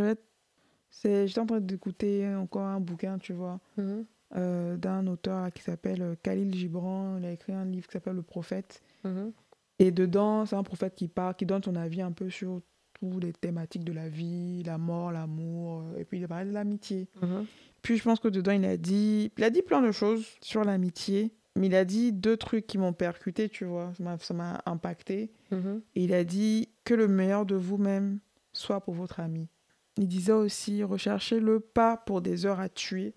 J'étais 1.03 1.39
en 1.41 1.47
train 1.47 1.61
d'écouter 1.61 2.33
encore 2.35 2.63
un 2.63 2.79
bouquin, 2.81 3.19
tu 3.19 3.33
vois, 3.33 3.59
Mhm, 3.77 4.07
euh, 4.37 4.77
d'un 4.77 5.07
auteur 5.07 5.53
qui 5.53 5.63
s'appelle 5.63 6.03
euh, 6.03 6.15
Khalil 6.23 6.55
Gibran. 6.55 7.19
Il 7.19 7.25
a 7.25 7.33
écrit 7.33 7.53
un 7.53 7.65
livre 7.65 7.87
qui 7.87 7.93
s'appelle 7.93 8.17
Le 8.17 8.23
Prophète. 8.23 8.83
mhm, 9.05 9.33
Et 9.79 9.91
dedans, 9.91 10.45
c'est 10.47 10.57
un 10.57 10.63
prophète 10.63 10.95
qui 10.95 11.09
parle, 11.09 11.35
qui 11.35 11.47
donne 11.47 11.63
son 11.63 11.77
avis 11.77 12.03
un 12.03 12.13
peu 12.13 12.31
sur 12.31 12.61
toutes 12.95 13.23
les 13.25 13.33
thématiques 13.33 13.85
de 13.85 13.93
la 13.93 14.09
vie, 14.09 14.63
la 14.65 14.79
mort, 14.79 15.13
l'amour, 15.13 15.83
euh, 15.83 15.99
et 15.99 16.05
puis 16.05 16.19
il 16.19 16.25
a 16.25 16.29
parlé 16.29 16.49
de 16.49 16.55
l'amitié. 16.55 17.09
mhm, 17.23 17.45
Puis 17.83 17.97
je 17.97 18.03
pense 18.03 18.19
que 18.21 18.29
dedans, 18.29 18.53
il 18.53 18.65
a 18.65 18.77
dit, 18.77 19.31
il 19.37 19.45
a 19.45 19.51
dit 19.51 19.63
plein 19.63 19.83
de 19.83 19.93
choses 19.93 20.27
sur 20.41 20.65
l'amitié, 20.65 21.33
mais 21.57 21.67
il 21.67 21.75
a 21.75 21.85
dit 21.85 22.13
deux 22.13 22.37
trucs 22.37 22.67
qui 22.67 22.79
m'ont 22.79 22.93
percuté, 22.93 23.49
tu 23.49 23.65
vois, 23.65 23.93
ça 23.97 24.03
m'a- 24.03 24.19
ça 24.19 24.35
m'a 24.35 24.63
impacté. 24.67 25.31
mhm, 25.51 25.83
Et 25.95 26.05
il 26.05 26.15
a 26.15 26.25
dit 26.25 26.69
que 26.85 26.95
le 26.95 27.07
meilleur 27.09 27.45
de 27.47 27.55
vous-même 27.57 28.19
soit 28.53 28.81
pour 28.81 28.95
votre 28.95 29.21
ami. 29.21 29.49
Il 29.97 30.09
disait 30.09 30.33
aussi, 30.33 30.83
recherchez-le 30.83 31.61
pas 31.61 31.97
pour 31.97 32.21
des 32.21 32.47
heures 32.47 32.59
à 32.61 32.69
tuer, 32.69 33.15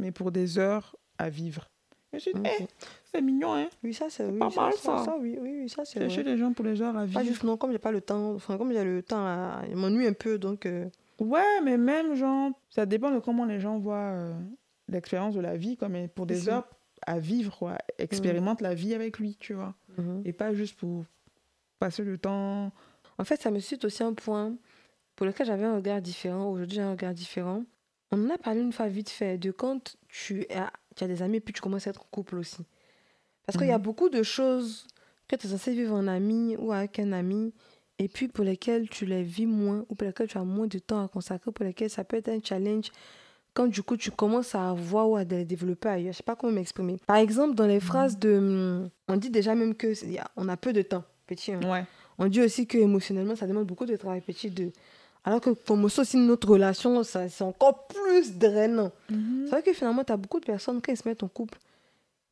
mais 0.00 0.10
pour 0.12 0.32
des 0.32 0.58
heures 0.58 0.96
à 1.18 1.28
vivre. 1.30 1.68
Je 2.12 2.16
me 2.16 2.20
suis 2.20 2.32
dit, 2.34 2.40
ok. 2.40 2.48
Eh, 2.60 2.66
c'est 3.04 3.20
mignon, 3.22 3.54
hein 3.54 3.68
Oui, 3.84 3.94
ça 3.94 4.06
c'est 4.10 4.26
oui, 4.26 4.38
pas 4.38 4.50
ça, 4.50 4.60
mal, 4.62 4.72
ça, 4.74 5.04
ça. 5.04 5.16
oui, 5.18 5.38
oui, 5.40 5.58
oui, 5.62 5.68
ça 5.68 5.84
c'est 5.84 6.00
Chercher 6.00 6.22
vrai. 6.22 6.32
les 6.32 6.38
gens 6.38 6.52
pour 6.52 6.64
les 6.64 6.82
heures 6.82 6.96
à 6.96 7.04
vivre. 7.04 7.20
Pas 7.20 7.24
juste 7.24 7.44
non, 7.44 7.56
comme 7.56 7.70
j'ai 7.70 7.78
pas 7.78 7.92
le 7.92 8.00
temps, 8.00 8.32
enfin 8.34 8.58
comme 8.58 8.72
j'ai 8.72 8.82
le 8.82 9.02
temps, 9.02 9.24
à... 9.24 9.62
il 9.68 9.76
m'ennuie 9.76 10.06
un 10.06 10.12
peu 10.12 10.38
donc. 10.38 10.66
euh, 10.66 10.88
Ouais, 11.20 11.60
mais 11.62 11.76
même, 11.76 12.14
genre, 12.14 12.50
ça 12.70 12.86
dépend 12.86 13.10
de 13.10 13.18
comment 13.20 13.44
les 13.44 13.60
gens 13.60 13.78
voient 13.78 13.96
euh, 14.14 14.32
l'expérience 14.88 15.34
de 15.34 15.40
la 15.40 15.56
vie, 15.56 15.76
comme 15.76 16.08
pour 16.08 16.24
des 16.26 16.48
heures 16.48 16.66
à 17.06 17.18
vivre, 17.18 17.56
quoi. 17.58 17.76
Expérimente 17.98 18.60
la 18.62 18.74
vie 18.74 18.94
avec 18.94 19.18
lui, 19.18 19.36
tu 19.38 19.52
vois. 19.54 19.74
Mhm. 19.98 20.22
Et 20.24 20.32
pas 20.32 20.52
juste 20.54 20.78
pour 20.78 21.04
passer 21.78 22.02
le 22.04 22.16
temps. 22.18 22.72
En 23.18 23.24
fait, 23.24 23.40
ça 23.40 23.50
me 23.50 23.58
cite 23.60 23.84
aussi 23.84 24.02
un 24.02 24.14
point 24.14 24.54
pour 25.14 25.26
lequel 25.26 25.46
j'avais 25.46 25.64
un 25.64 25.76
regard 25.76 26.00
différent. 26.00 26.50
Aujourd'hui, 26.50 26.76
j'ai 26.76 26.82
un 26.82 26.92
regard 26.92 27.12
différent. 27.14 27.64
On 28.12 28.26
en 28.26 28.30
a 28.30 28.38
parlé 28.38 28.60
une 28.60 28.72
fois 28.72 28.88
vite 28.88 29.10
fait 29.10 29.38
de 29.38 29.50
quand 29.50 29.96
tu 30.08 30.46
as, 30.54 30.72
tu 30.96 31.04
as 31.04 31.06
des 31.06 31.22
amis 31.22 31.36
et 31.36 31.40
puis 31.40 31.54
tu 31.54 31.60
commences 31.60 31.86
à 31.86 31.90
être 31.90 32.00
en 32.00 32.06
couple 32.10 32.36
aussi. 32.38 32.64
Parce 33.46 33.56
qu'il 33.58 33.68
y 33.68 33.72
a 33.72 33.78
Mhm. 33.78 33.84
beaucoup 33.84 34.08
de 34.08 34.22
choses 34.22 34.86
que 35.28 35.36
tu 35.36 35.46
es 35.46 35.50
censé 35.50 35.72
vivre 35.72 35.94
en 35.94 36.06
ami 36.06 36.56
ou 36.58 36.72
avec 36.72 36.98
un 36.98 37.12
ami 37.12 37.52
et 37.98 38.08
puis 38.08 38.28
pour 38.28 38.44
lesquelles 38.44 38.88
tu 38.88 39.06
les 39.06 39.22
vis 39.22 39.46
moins 39.46 39.84
ou 39.88 39.94
pour 39.94 40.06
lesquelles 40.06 40.28
tu 40.28 40.38
as 40.38 40.44
moins 40.44 40.66
de 40.66 40.78
temps 40.78 41.04
à 41.04 41.08
consacrer, 41.08 41.52
pour 41.52 41.64
lesquelles 41.64 41.90
ça 41.90 42.02
peut 42.04 42.16
être 42.16 42.28
un 42.28 42.40
challenge 42.42 42.90
quand 43.54 43.66
du 43.66 43.82
coup 43.82 43.96
tu 43.96 44.10
commences 44.10 44.54
à 44.54 44.72
voir 44.72 45.08
ou 45.10 45.16
à 45.16 45.24
les 45.24 45.44
développer 45.44 45.88
ailleurs. 45.88 46.12
Je 46.12 46.18
sais 46.18 46.22
pas 46.22 46.36
comment 46.36 46.52
m'exprimer. 46.52 46.96
Par 47.06 47.16
exemple, 47.16 47.54
dans 47.54 47.66
les 47.66 47.80
phrases 47.80 48.18
de... 48.18 48.88
On 49.08 49.16
dit 49.16 49.30
déjà 49.30 49.54
même 49.54 49.74
que 49.74 49.92
on 50.36 50.48
a 50.48 50.56
peu 50.56 50.72
de 50.72 50.82
temps. 50.82 51.04
Petit, 51.26 51.52
hein. 51.52 51.60
Ouais. 51.64 51.84
On 52.18 52.28
dit 52.28 52.40
aussi 52.42 52.66
que 52.66 52.76
émotionnellement, 52.78 53.34
ça 53.36 53.46
demande 53.46 53.66
beaucoup 53.66 53.86
de 53.86 53.96
travail 53.96 54.20
petit. 54.20 54.50
De... 54.50 54.70
Alors 55.24 55.40
que 55.40 55.50
pour 55.50 55.76
moi 55.76 55.90
aussi, 55.98 56.16
notre 56.16 56.48
relation, 56.48 57.02
ça, 57.02 57.28
c'est 57.28 57.44
encore 57.44 57.86
plus 57.86 58.36
drainant. 58.36 58.90
Mhm. 59.10 59.42
C'est 59.44 59.50
vrai 59.50 59.62
que 59.62 59.72
finalement, 59.72 60.04
tu 60.04 60.12
as 60.12 60.16
beaucoup 60.16 60.40
de 60.40 60.46
personnes, 60.46 60.80
quand 60.80 60.92
ils 60.92 60.96
se 60.96 61.06
mettent 61.06 61.22
en 61.22 61.28
couple, 61.28 61.58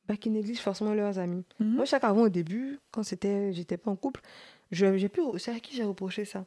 bah, 0.07 0.17
qui 0.17 0.31
négligent 0.31 0.61
forcément 0.61 0.95
leurs 0.95 1.19
amis. 1.19 1.45
Mhm. 1.61 1.75
Moi, 1.75 1.85
chaque 1.85 2.05
avant, 2.05 2.23
au 2.23 2.29
début, 2.29 2.79
quand 2.91 3.03
c'était, 3.03 3.53
j'étais 3.53 3.77
pas 3.77 3.91
en 3.91 3.97
couple, 3.97 4.23
je, 4.71 4.97
j'ai 4.97 5.09
pu, 5.09 5.21
c'est 5.39 5.55
à 5.55 5.61
qui 5.61 5.77
j'ai 5.77 5.85
reproché 5.85 6.25
ça? 6.25 6.47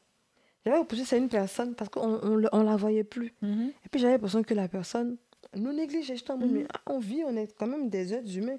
J'avais 0.66 0.78
reproché 0.78 1.06
ça 1.06 1.16
à 1.16 1.20
une 1.20 1.30
personne 1.30 1.74
parce 1.74 1.90
qu'on 1.90 2.20
on, 2.24 2.64
la 2.64 2.76
voyait 2.76 3.04
plus. 3.04 3.34
Mhm. 3.42 3.72
Et 3.86 3.90
puis 3.90 4.00
j'avais 4.00 4.14
l'impression 4.14 4.44
que 4.44 4.54
la 4.54 4.68
personne 4.68 5.18
nous 5.56 5.74
négligeait. 5.74 6.16
J'étais 6.16 6.32
en 6.32 6.38
mode, 6.38 6.52
mais 6.52 6.66
ah, 6.74 6.82
on 6.88 7.00
vit, 7.00 7.24
on 7.26 7.36
est 7.36 7.56
quand 7.58 7.68
même 7.68 7.90
des 7.90 8.14
êtres 8.14 8.38
humains. 8.38 8.58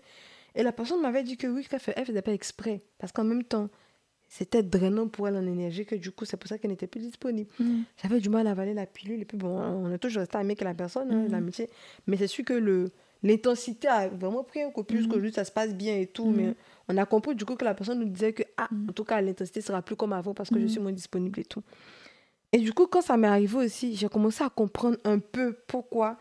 Et 0.54 0.62
la 0.62 0.72
personne 0.72 1.00
m'avait 1.00 1.22
dit 1.22 1.36
que 1.36 1.46
oui, 1.46 1.64
qu'elle 1.64 1.80
fait, 1.80 1.94
elle 1.96 2.04
faisait 2.04 2.22
pas 2.22 2.32
exprès. 2.32 2.82
Parce 2.98 3.12
qu'en 3.12 3.24
même 3.24 3.44
temps, 3.44 3.68
c'était 4.34 4.62
drainant 4.62 5.08
pour 5.08 5.28
elle 5.28 5.36
en 5.36 5.46
énergie, 5.46 5.84
que 5.84 5.94
du 5.94 6.10
coup, 6.10 6.24
c'est 6.24 6.38
pour 6.38 6.48
ça 6.48 6.56
qu'elle 6.56 6.70
n'était 6.70 6.86
plus 6.86 7.00
disponible. 7.02 7.50
Mhm. 7.60 7.84
J'avais 8.02 8.18
du 8.18 8.30
mal 8.30 8.46
à 8.46 8.52
avaler 8.52 8.72
la 8.72 8.86
pilule. 8.86 9.20
Et 9.20 9.24
puis 9.26 9.36
bon, 9.36 9.48
on 9.60 9.92
est 9.92 9.98
toujours 9.98 10.20
resté 10.20 10.38
amis 10.38 10.52
avec 10.52 10.62
la 10.62 10.72
personne, 10.72 11.12
hein, 11.12 11.24
Mhm. 11.24 11.30
l'amitié. 11.32 11.68
Mais 12.06 12.16
c'est 12.16 12.28
sûr 12.28 12.42
que 12.42 12.54
le, 12.54 12.90
l'intensité 13.22 13.88
a 13.88 14.08
vraiment 14.08 14.42
pris 14.42 14.62
un 14.62 14.70
coup 14.70 14.84
plus 14.84 15.00
Mhm. 15.02 15.08
qu'aujourd'hui, 15.08 15.32
ça 15.34 15.44
se 15.44 15.52
passe 15.52 15.74
bien 15.74 15.98
et 15.98 16.06
tout. 16.06 16.24
Mhm. 16.30 16.36
Mais 16.36 16.54
on 16.88 16.96
a 16.96 17.04
compris 17.04 17.34
du 17.34 17.44
coup 17.44 17.56
que 17.56 17.64
la 17.66 17.74
personne 17.74 17.98
nous 17.98 18.08
disait 18.08 18.32
que, 18.32 18.42
ah, 18.56 18.70
en 18.88 18.92
tout 18.92 19.04
cas, 19.04 19.20
l'intensité 19.20 19.60
sera 19.60 19.82
plus 19.82 19.96
comme 19.96 20.14
avant 20.14 20.32
parce 20.32 20.48
que 20.48 20.58
je 20.58 20.66
suis 20.66 20.80
moins 20.80 20.92
disponible 20.92 21.38
et 21.38 21.44
tout. 21.44 21.62
Et 22.52 22.58
du 22.58 22.72
coup, 22.72 22.86
quand 22.86 23.02
ça 23.02 23.18
m'est 23.18 23.28
arrivé 23.28 23.56
aussi, 23.58 23.94
j'ai 23.96 24.08
commencé 24.08 24.42
à 24.42 24.48
comprendre 24.48 24.96
un 25.04 25.18
peu 25.18 25.52
pourquoi. 25.66 26.16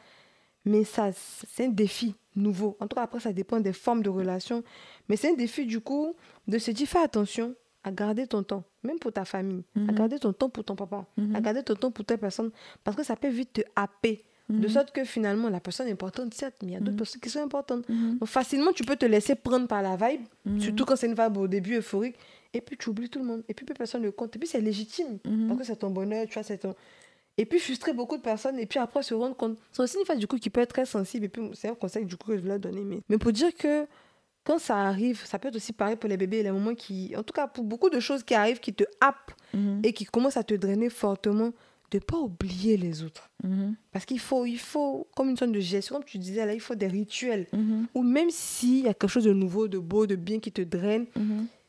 Mais 0.65 0.83
ça, 0.83 1.11
c'est 1.13 1.65
un 1.65 1.69
défi 1.69 2.13
nouveau. 2.35 2.75
En 2.81 2.87
tout 2.87 2.95
cas, 2.95 3.03
après, 3.03 3.19
ça 3.21 3.31
dépend 3.33 3.59
des 3.61 3.73
formes 3.73 4.03
de 4.03 4.09
relations. 4.09 4.63
Mais 5.09 5.15
c'est 5.15 5.29
un 5.31 5.33
défi, 5.35 5.65
du 5.65 5.79
coup, 5.79 6.13
de 6.47 6.57
se 6.57 6.71
dire, 6.71 6.87
fais 6.87 6.99
attention 6.99 7.55
à 7.83 7.91
garder 7.91 8.27
ton 8.27 8.43
temps, 8.43 8.63
même 8.83 8.99
pour 8.99 9.11
ta 9.11 9.25
famille, 9.25 9.63
à 9.75 9.79
Mhm. 9.79 9.91
garder 9.95 10.19
ton 10.19 10.33
temps 10.33 10.49
pour 10.49 10.63
ton 10.63 10.75
papa, 10.75 11.05
Mhm. 11.17 11.35
à 11.35 11.41
garder 11.41 11.63
ton 11.63 11.75
temps 11.75 11.91
pour 11.91 12.05
telle 12.05 12.19
personne, 12.19 12.51
parce 12.83 12.95
que 12.95 13.03
ça 13.03 13.15
peut 13.15 13.29
vite 13.29 13.53
te 13.53 13.61
happer. 13.75 14.23
De 14.49 14.57
Mhm. 14.67 14.69
sorte 14.69 14.91
que 14.91 15.05
finalement, 15.05 15.49
la 15.49 15.61
personne 15.61 15.87
est 15.87 15.93
importante, 15.93 16.33
certes, 16.33 16.57
mais 16.61 16.69
il 16.69 16.73
y 16.73 16.75
a 16.75 16.79
d'autres 16.79 16.91
Mhm. 16.91 16.97
personnes 16.97 17.21
qui 17.21 17.29
sont 17.29 17.41
importantes. 17.41 17.87
Mhm. 17.87 18.17
Donc 18.19 18.27
facilement, 18.27 18.73
tu 18.73 18.83
peux 18.83 18.97
te 18.97 19.05
laisser 19.05 19.35
prendre 19.35 19.65
par 19.67 19.81
la 19.81 19.95
vibe, 19.95 20.21
Mhm. 20.45 20.59
surtout 20.59 20.83
quand 20.85 20.95
c'est 20.97 21.07
une 21.07 21.15
vibe 21.15 21.37
au 21.37 21.47
début 21.47 21.77
euphorique, 21.77 22.17
et 22.53 22.59
puis 22.59 22.75
tu 22.77 22.89
oublies 22.89 23.09
tout 23.09 23.19
le 23.19 23.25
monde, 23.25 23.43
et 23.47 23.53
puis 23.53 23.65
plus 23.65 23.73
personne 23.75 24.01
ne 24.03 24.09
compte, 24.09 24.35
et 24.35 24.39
puis 24.39 24.47
c'est 24.49 24.59
légitime, 24.59 25.19
Mhm. 25.25 25.47
parce 25.47 25.59
que 25.61 25.65
c'est 25.65 25.77
ton 25.77 25.89
bonheur, 25.89 26.25
tu 26.27 26.33
vois, 26.33 26.43
c'est 26.43 26.57
ton... 26.57 26.75
Et 27.37 27.45
puis 27.45 27.59
frustrer 27.59 27.93
beaucoup 27.93 28.17
de 28.17 28.21
personnes, 28.21 28.59
et 28.59 28.65
puis 28.65 28.77
après 28.77 29.01
se 29.03 29.13
rendre 29.13 29.37
compte. 29.37 29.57
C'est 29.71 29.81
aussi 29.83 29.97
une 29.97 30.05
phase 30.05 30.19
du 30.19 30.27
coup 30.27 30.37
qui 30.37 30.49
peut 30.49 30.59
être 30.59 30.73
très 30.73 30.85
sensible, 30.85 31.25
et 31.25 31.29
puis 31.29 31.41
c'est 31.53 31.69
un 31.69 31.75
conseil 31.75 32.05
du 32.05 32.17
coup 32.17 32.27
que 32.31 32.35
je 32.37 32.41
voulais 32.41 32.59
donner. 32.59 32.81
Mais, 32.83 32.99
mais 33.07 33.17
pour 33.17 33.31
dire 33.31 33.55
que 33.55 33.87
quand 34.43 34.57
ça 34.59 34.77
arrive, 34.77 35.23
ça 35.25 35.37
peut 35.39 35.49
être 35.49 35.55
aussi 35.55 35.73
pareil 35.73 35.95
pour 35.95 36.09
les 36.09 36.17
bébés, 36.17 36.41
les 36.43 36.51
moments 36.51 36.73
qui... 36.75 37.13
En 37.15 37.23
tout 37.23 37.33
cas, 37.33 37.47
pour 37.47 37.63
beaucoup 37.63 37.89
de 37.89 37.99
choses 37.99 38.23
qui 38.23 38.33
arrivent, 38.33 38.59
qui 38.59 38.73
te 38.73 38.83
happent, 38.99 39.33
Mhm. 39.53 39.81
et 39.83 39.91
qui 39.93 40.05
commencent 40.05 40.37
à 40.37 40.43
te 40.43 40.53
drainer 40.53 40.89
fortement, 40.89 41.51
de 41.91 41.99
pas 41.99 42.17
oublier 42.17 42.77
les 42.77 43.03
autres. 43.03 43.29
Mhm. 43.43 43.75
Parce 43.91 44.05
qu'il 44.05 44.19
faut, 44.19 44.45
il 44.45 44.57
faut, 44.57 45.07
comme 45.15 45.29
une 45.29 45.35
sorte 45.35 45.51
de 45.51 45.59
gestion, 45.59 45.95
comme 45.95 46.05
tu 46.05 46.17
disais 46.19 46.45
là, 46.45 46.53
il 46.53 46.61
faut 46.61 46.73
des 46.75 46.87
rituels. 46.87 47.47
Mhm. 47.51 47.87
Ou 47.93 48.01
même 48.01 48.29
s'il 48.29 48.83
y 48.85 48.87
a 48.87 48.93
quelque 48.93 49.09
chose 49.09 49.25
de 49.25 49.33
nouveau, 49.33 49.67
de 49.67 49.77
beau, 49.77 50.07
de 50.07 50.15
bien 50.15 50.39
qui 50.39 50.51
te 50.53 50.61
draine, 50.61 51.05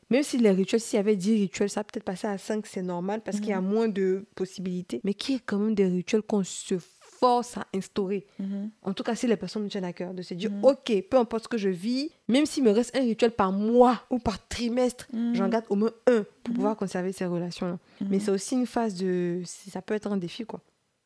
même 0.09 0.23
si 0.23 0.37
les 0.37 0.51
rituels, 0.51 0.79
s'il 0.79 0.95
y 0.95 0.99
avait 1.01 1.17
10 1.17 1.33
rituels, 1.41 1.69
ça 1.69 1.83
peut-être 1.83 2.05
passer 2.05 2.27
à 2.27 2.37
5, 2.37 2.65
c'est 2.67 2.81
normal 2.81 3.19
parce 3.21 3.39
qu'il 3.41 3.49
y 3.49 3.53
a 3.53 3.59
moins 3.61 3.89
de 3.89 4.25
possibilités. 4.35 5.01
Mais 5.03 5.13
qu'il 5.13 5.35
y 5.35 5.37
ait 5.39 5.41
quand 5.45 5.59
même 5.59 5.75
des 5.75 5.87
rituels 5.87 6.21
qu'on 6.21 6.43
se 6.45 6.75
force 7.23 7.55
à 7.57 7.65
instaurer. 7.73 8.25
Mhm. 8.37 8.69
En 8.81 8.93
tout 8.93 9.03
cas, 9.03 9.15
si 9.15 9.27
les 9.27 9.37
personnes 9.37 9.63
me 9.63 9.69
tiennent 9.69 9.85
à 9.85 9.93
cœur, 9.93 10.13
de 10.13 10.21
se 10.21 10.33
dire, 10.33 10.51
Mhm. 10.51 10.65
ok, 10.65 11.03
peu 11.09 11.17
importe 11.17 11.43
ce 11.43 11.47
que 11.47 11.57
je 11.57 11.69
vis, 11.69 12.09
même 12.27 12.45
s'il 12.45 12.63
me 12.65 12.71
reste 12.71 12.93
un 12.97 12.99
rituel 12.99 13.31
par 13.31 13.51
mois 13.53 14.01
ou 14.09 14.19
par 14.19 14.45
trimestre, 14.49 15.07
Mhm. 15.13 15.33
j'en 15.35 15.47
garde 15.47 15.65
au 15.69 15.75
moins 15.75 15.91
un 16.07 16.25
pour 16.43 16.53
pouvoir 16.53 16.75
conserver 16.75 17.13
ces 17.13 17.25
relations-là. 17.25 17.79
Mais 18.09 18.19
c'est 18.19 18.31
aussi 18.31 18.55
une 18.55 18.65
phase 18.65 18.95
de... 18.95 19.41
Ça 19.45 19.81
peut 19.81 19.93
être 19.93 20.11
un 20.11 20.17
défi, 20.17 20.43
quoi. 20.45 20.59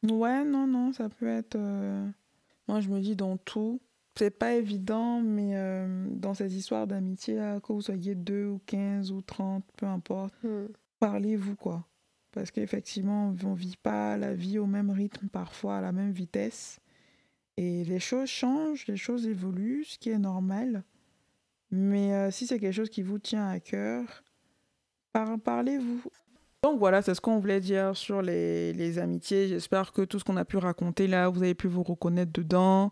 Ouais, 0.09 0.43
non, 0.43 0.65
non, 0.65 0.91
ça 0.93 1.07
peut 1.09 1.27
être. 1.27 1.55
euh, 1.55 2.07
Moi, 2.67 2.79
je 2.81 2.89
me 2.89 2.99
dis 2.99 3.15
dans 3.15 3.37
tout, 3.37 3.79
c'est 4.15 4.31
pas 4.31 4.53
évident, 4.55 5.21
mais 5.21 5.51
euh, 5.55 6.07
dans 6.09 6.33
ces 6.33 6.57
histoires 6.57 6.87
d'amitié, 6.87 7.35
que 7.63 7.71
vous 7.73 7.81
soyez 7.81 8.15
2 8.15 8.45
ou 8.47 8.59
15 8.65 9.11
ou 9.11 9.21
30, 9.21 9.63
peu 9.77 9.85
importe, 9.85 10.33
parlez-vous, 10.99 11.55
quoi. 11.55 11.85
Parce 12.37 12.51
qu'effectivement, 12.51 13.33
on 13.43 13.53
vit 13.53 13.77
pas 13.81 14.15
la 14.15 14.35
vie 14.35 14.59
au 14.59 14.67
même 14.67 14.91
rythme, 14.91 15.27
parfois 15.27 15.77
à 15.77 15.81
la 15.81 15.91
même 15.91 16.11
vitesse. 16.11 16.79
Et 17.57 17.83
les 17.83 17.99
choses 17.99 18.29
changent, 18.29 18.85
les 18.85 18.95
choses 18.95 19.25
évoluent, 19.25 19.83
ce 19.85 19.97
qui 19.97 20.11
est 20.11 20.19
normal. 20.19 20.83
Mais 21.71 22.13
euh, 22.13 22.29
si 22.29 22.45
c'est 22.45 22.59
quelque 22.59 22.75
chose 22.75 22.91
qui 22.91 23.01
vous 23.01 23.17
tient 23.17 23.47
à 23.47 23.59
cœur, 23.59 24.23
par- 25.11 25.39
parlez-vous. 25.39 26.03
Donc 26.61 26.77
voilà, 26.77 27.01
c'est 27.01 27.15
ce 27.15 27.21
qu'on 27.21 27.39
voulait 27.39 27.59
dire 27.59 27.97
sur 27.97 28.21
les, 28.21 28.71
les 28.73 28.99
amitiés. 28.99 29.47
J'espère 29.47 29.91
que 29.91 30.03
tout 30.03 30.19
ce 30.19 30.23
qu'on 30.23 30.37
a 30.37 30.45
pu 30.45 30.57
raconter 30.57 31.07
là, 31.07 31.29
vous 31.29 31.41
avez 31.41 31.55
pu 31.55 31.67
vous 31.67 31.81
reconnaître 31.81 32.31
dedans. 32.31 32.91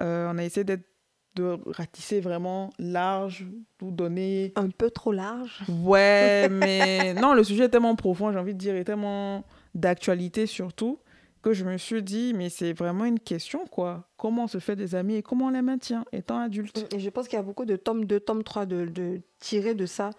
Euh, 0.00 0.32
on 0.32 0.38
a 0.38 0.44
essayé 0.44 0.64
d'être 0.64 0.88
de 1.36 1.58
ratisser 1.66 2.20
vraiment 2.20 2.70
large, 2.78 3.46
vous 3.80 3.90
donner 3.90 4.52
Un 4.56 4.70
peu 4.70 4.90
trop 4.90 5.12
large. 5.12 5.62
Ouais, 5.68 6.48
mais 6.50 7.14
non, 7.14 7.34
le 7.34 7.44
sujet 7.44 7.64
est 7.64 7.68
tellement 7.68 7.94
profond, 7.94 8.32
j'ai 8.32 8.38
envie 8.38 8.54
de 8.54 8.58
dire, 8.58 8.74
et 8.74 8.84
tellement 8.84 9.44
d'actualité 9.74 10.46
surtout, 10.46 10.98
que 11.42 11.52
je 11.52 11.64
me 11.64 11.76
suis 11.76 12.02
dit, 12.02 12.32
mais 12.34 12.48
c'est 12.48 12.72
vraiment 12.72 13.04
une 13.04 13.20
question, 13.20 13.66
quoi. 13.66 14.08
Comment 14.16 14.44
on 14.44 14.48
se 14.48 14.58
fait 14.58 14.74
des 14.74 14.94
amis 14.94 15.16
et 15.16 15.22
comment 15.22 15.46
on 15.46 15.50
les 15.50 15.62
maintient 15.62 16.04
étant 16.10 16.40
adulte? 16.40 16.92
Et 16.92 16.98
je 16.98 17.10
pense 17.10 17.28
qu'il 17.28 17.36
y 17.36 17.40
a 17.40 17.44
beaucoup 17.44 17.66
de 17.66 17.76
tomes 17.76 18.06
2, 18.06 18.18
tome 18.18 18.42
3 18.42 18.66
de, 18.66 18.86
de 18.86 19.20
tirés 19.38 19.74
de 19.74 19.86
ça, 19.86 20.10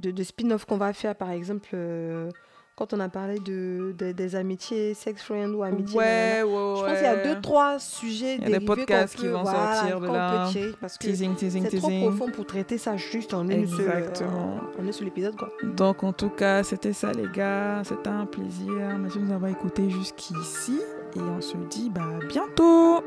de, 0.00 0.10
de 0.10 0.22
spin-off 0.22 0.64
qu'on 0.64 0.78
va 0.78 0.92
faire, 0.92 1.14
par 1.14 1.30
exemple, 1.30 1.68
euh, 1.74 2.30
quand 2.76 2.92
on 2.92 3.00
a 3.00 3.08
parlé 3.08 3.38
de, 3.38 3.94
de- 3.98 4.12
des 4.12 4.36
amitiés 4.36 4.92
sex 4.94 5.22
friend 5.22 5.54
ou 5.54 5.62
amitiés. 5.62 5.96
Ouais, 5.98 6.42
ouais, 6.42 6.52
ouais. 6.52 6.74
Je 6.76 6.84
pense 6.84 6.94
qu'il 6.98 7.02
y 7.02 7.06
a 7.06 7.34
deux, 7.34 7.40
trois 7.40 7.78
sujets 7.78 8.34
Il 8.36 8.42
y 8.42 8.44
a 8.44 8.46
des 8.46 8.52
dérivés 8.52 8.66
podcasts 8.66 9.14
qu'on 9.16 9.20
qui 9.22 9.26
peut- 9.28 9.32
vont 9.32 9.42
voilà, 9.42 9.74
sortir 9.76 10.00
de 10.00 10.06
là. 10.06 10.48
peut 10.52 10.74
parce 10.80 10.98
que 10.98 11.06
Teasing, 11.06 11.34
teasing, 11.34 11.66
c'est 11.70 11.78
trop 11.78 11.88
profond 12.00 12.30
pour 12.30 12.46
traiter 12.46 12.76
ça 12.78 12.96
juste 12.96 13.32
en 13.34 13.48
une 13.48 13.66
seule, 13.66 13.80
euh, 13.90 13.98
Exactement. 13.98 14.60
en 14.78 14.86
un 14.86 14.92
seul 14.92 15.08
épisode, 15.08 15.36
quoi. 15.36 15.48
Donc, 15.62 16.04
en 16.04 16.12
tout 16.12 16.28
cas, 16.28 16.62
c'était 16.62 16.92
ça, 16.92 17.12
les 17.12 17.28
gars. 17.34 17.80
C'était 17.84 18.08
un 18.08 18.26
plaisir. 18.26 18.70
Merci 19.00 19.18
de 19.18 19.24
nous 19.24 19.32
avoir 19.32 19.50
écoutés 19.50 19.88
jusqu'ici. 19.88 20.78
Et 21.16 21.20
on 21.20 21.40
se 21.40 21.56
dit, 21.70 21.88
bah, 21.88 22.02
à 22.22 22.26
bientôt 22.26 23.00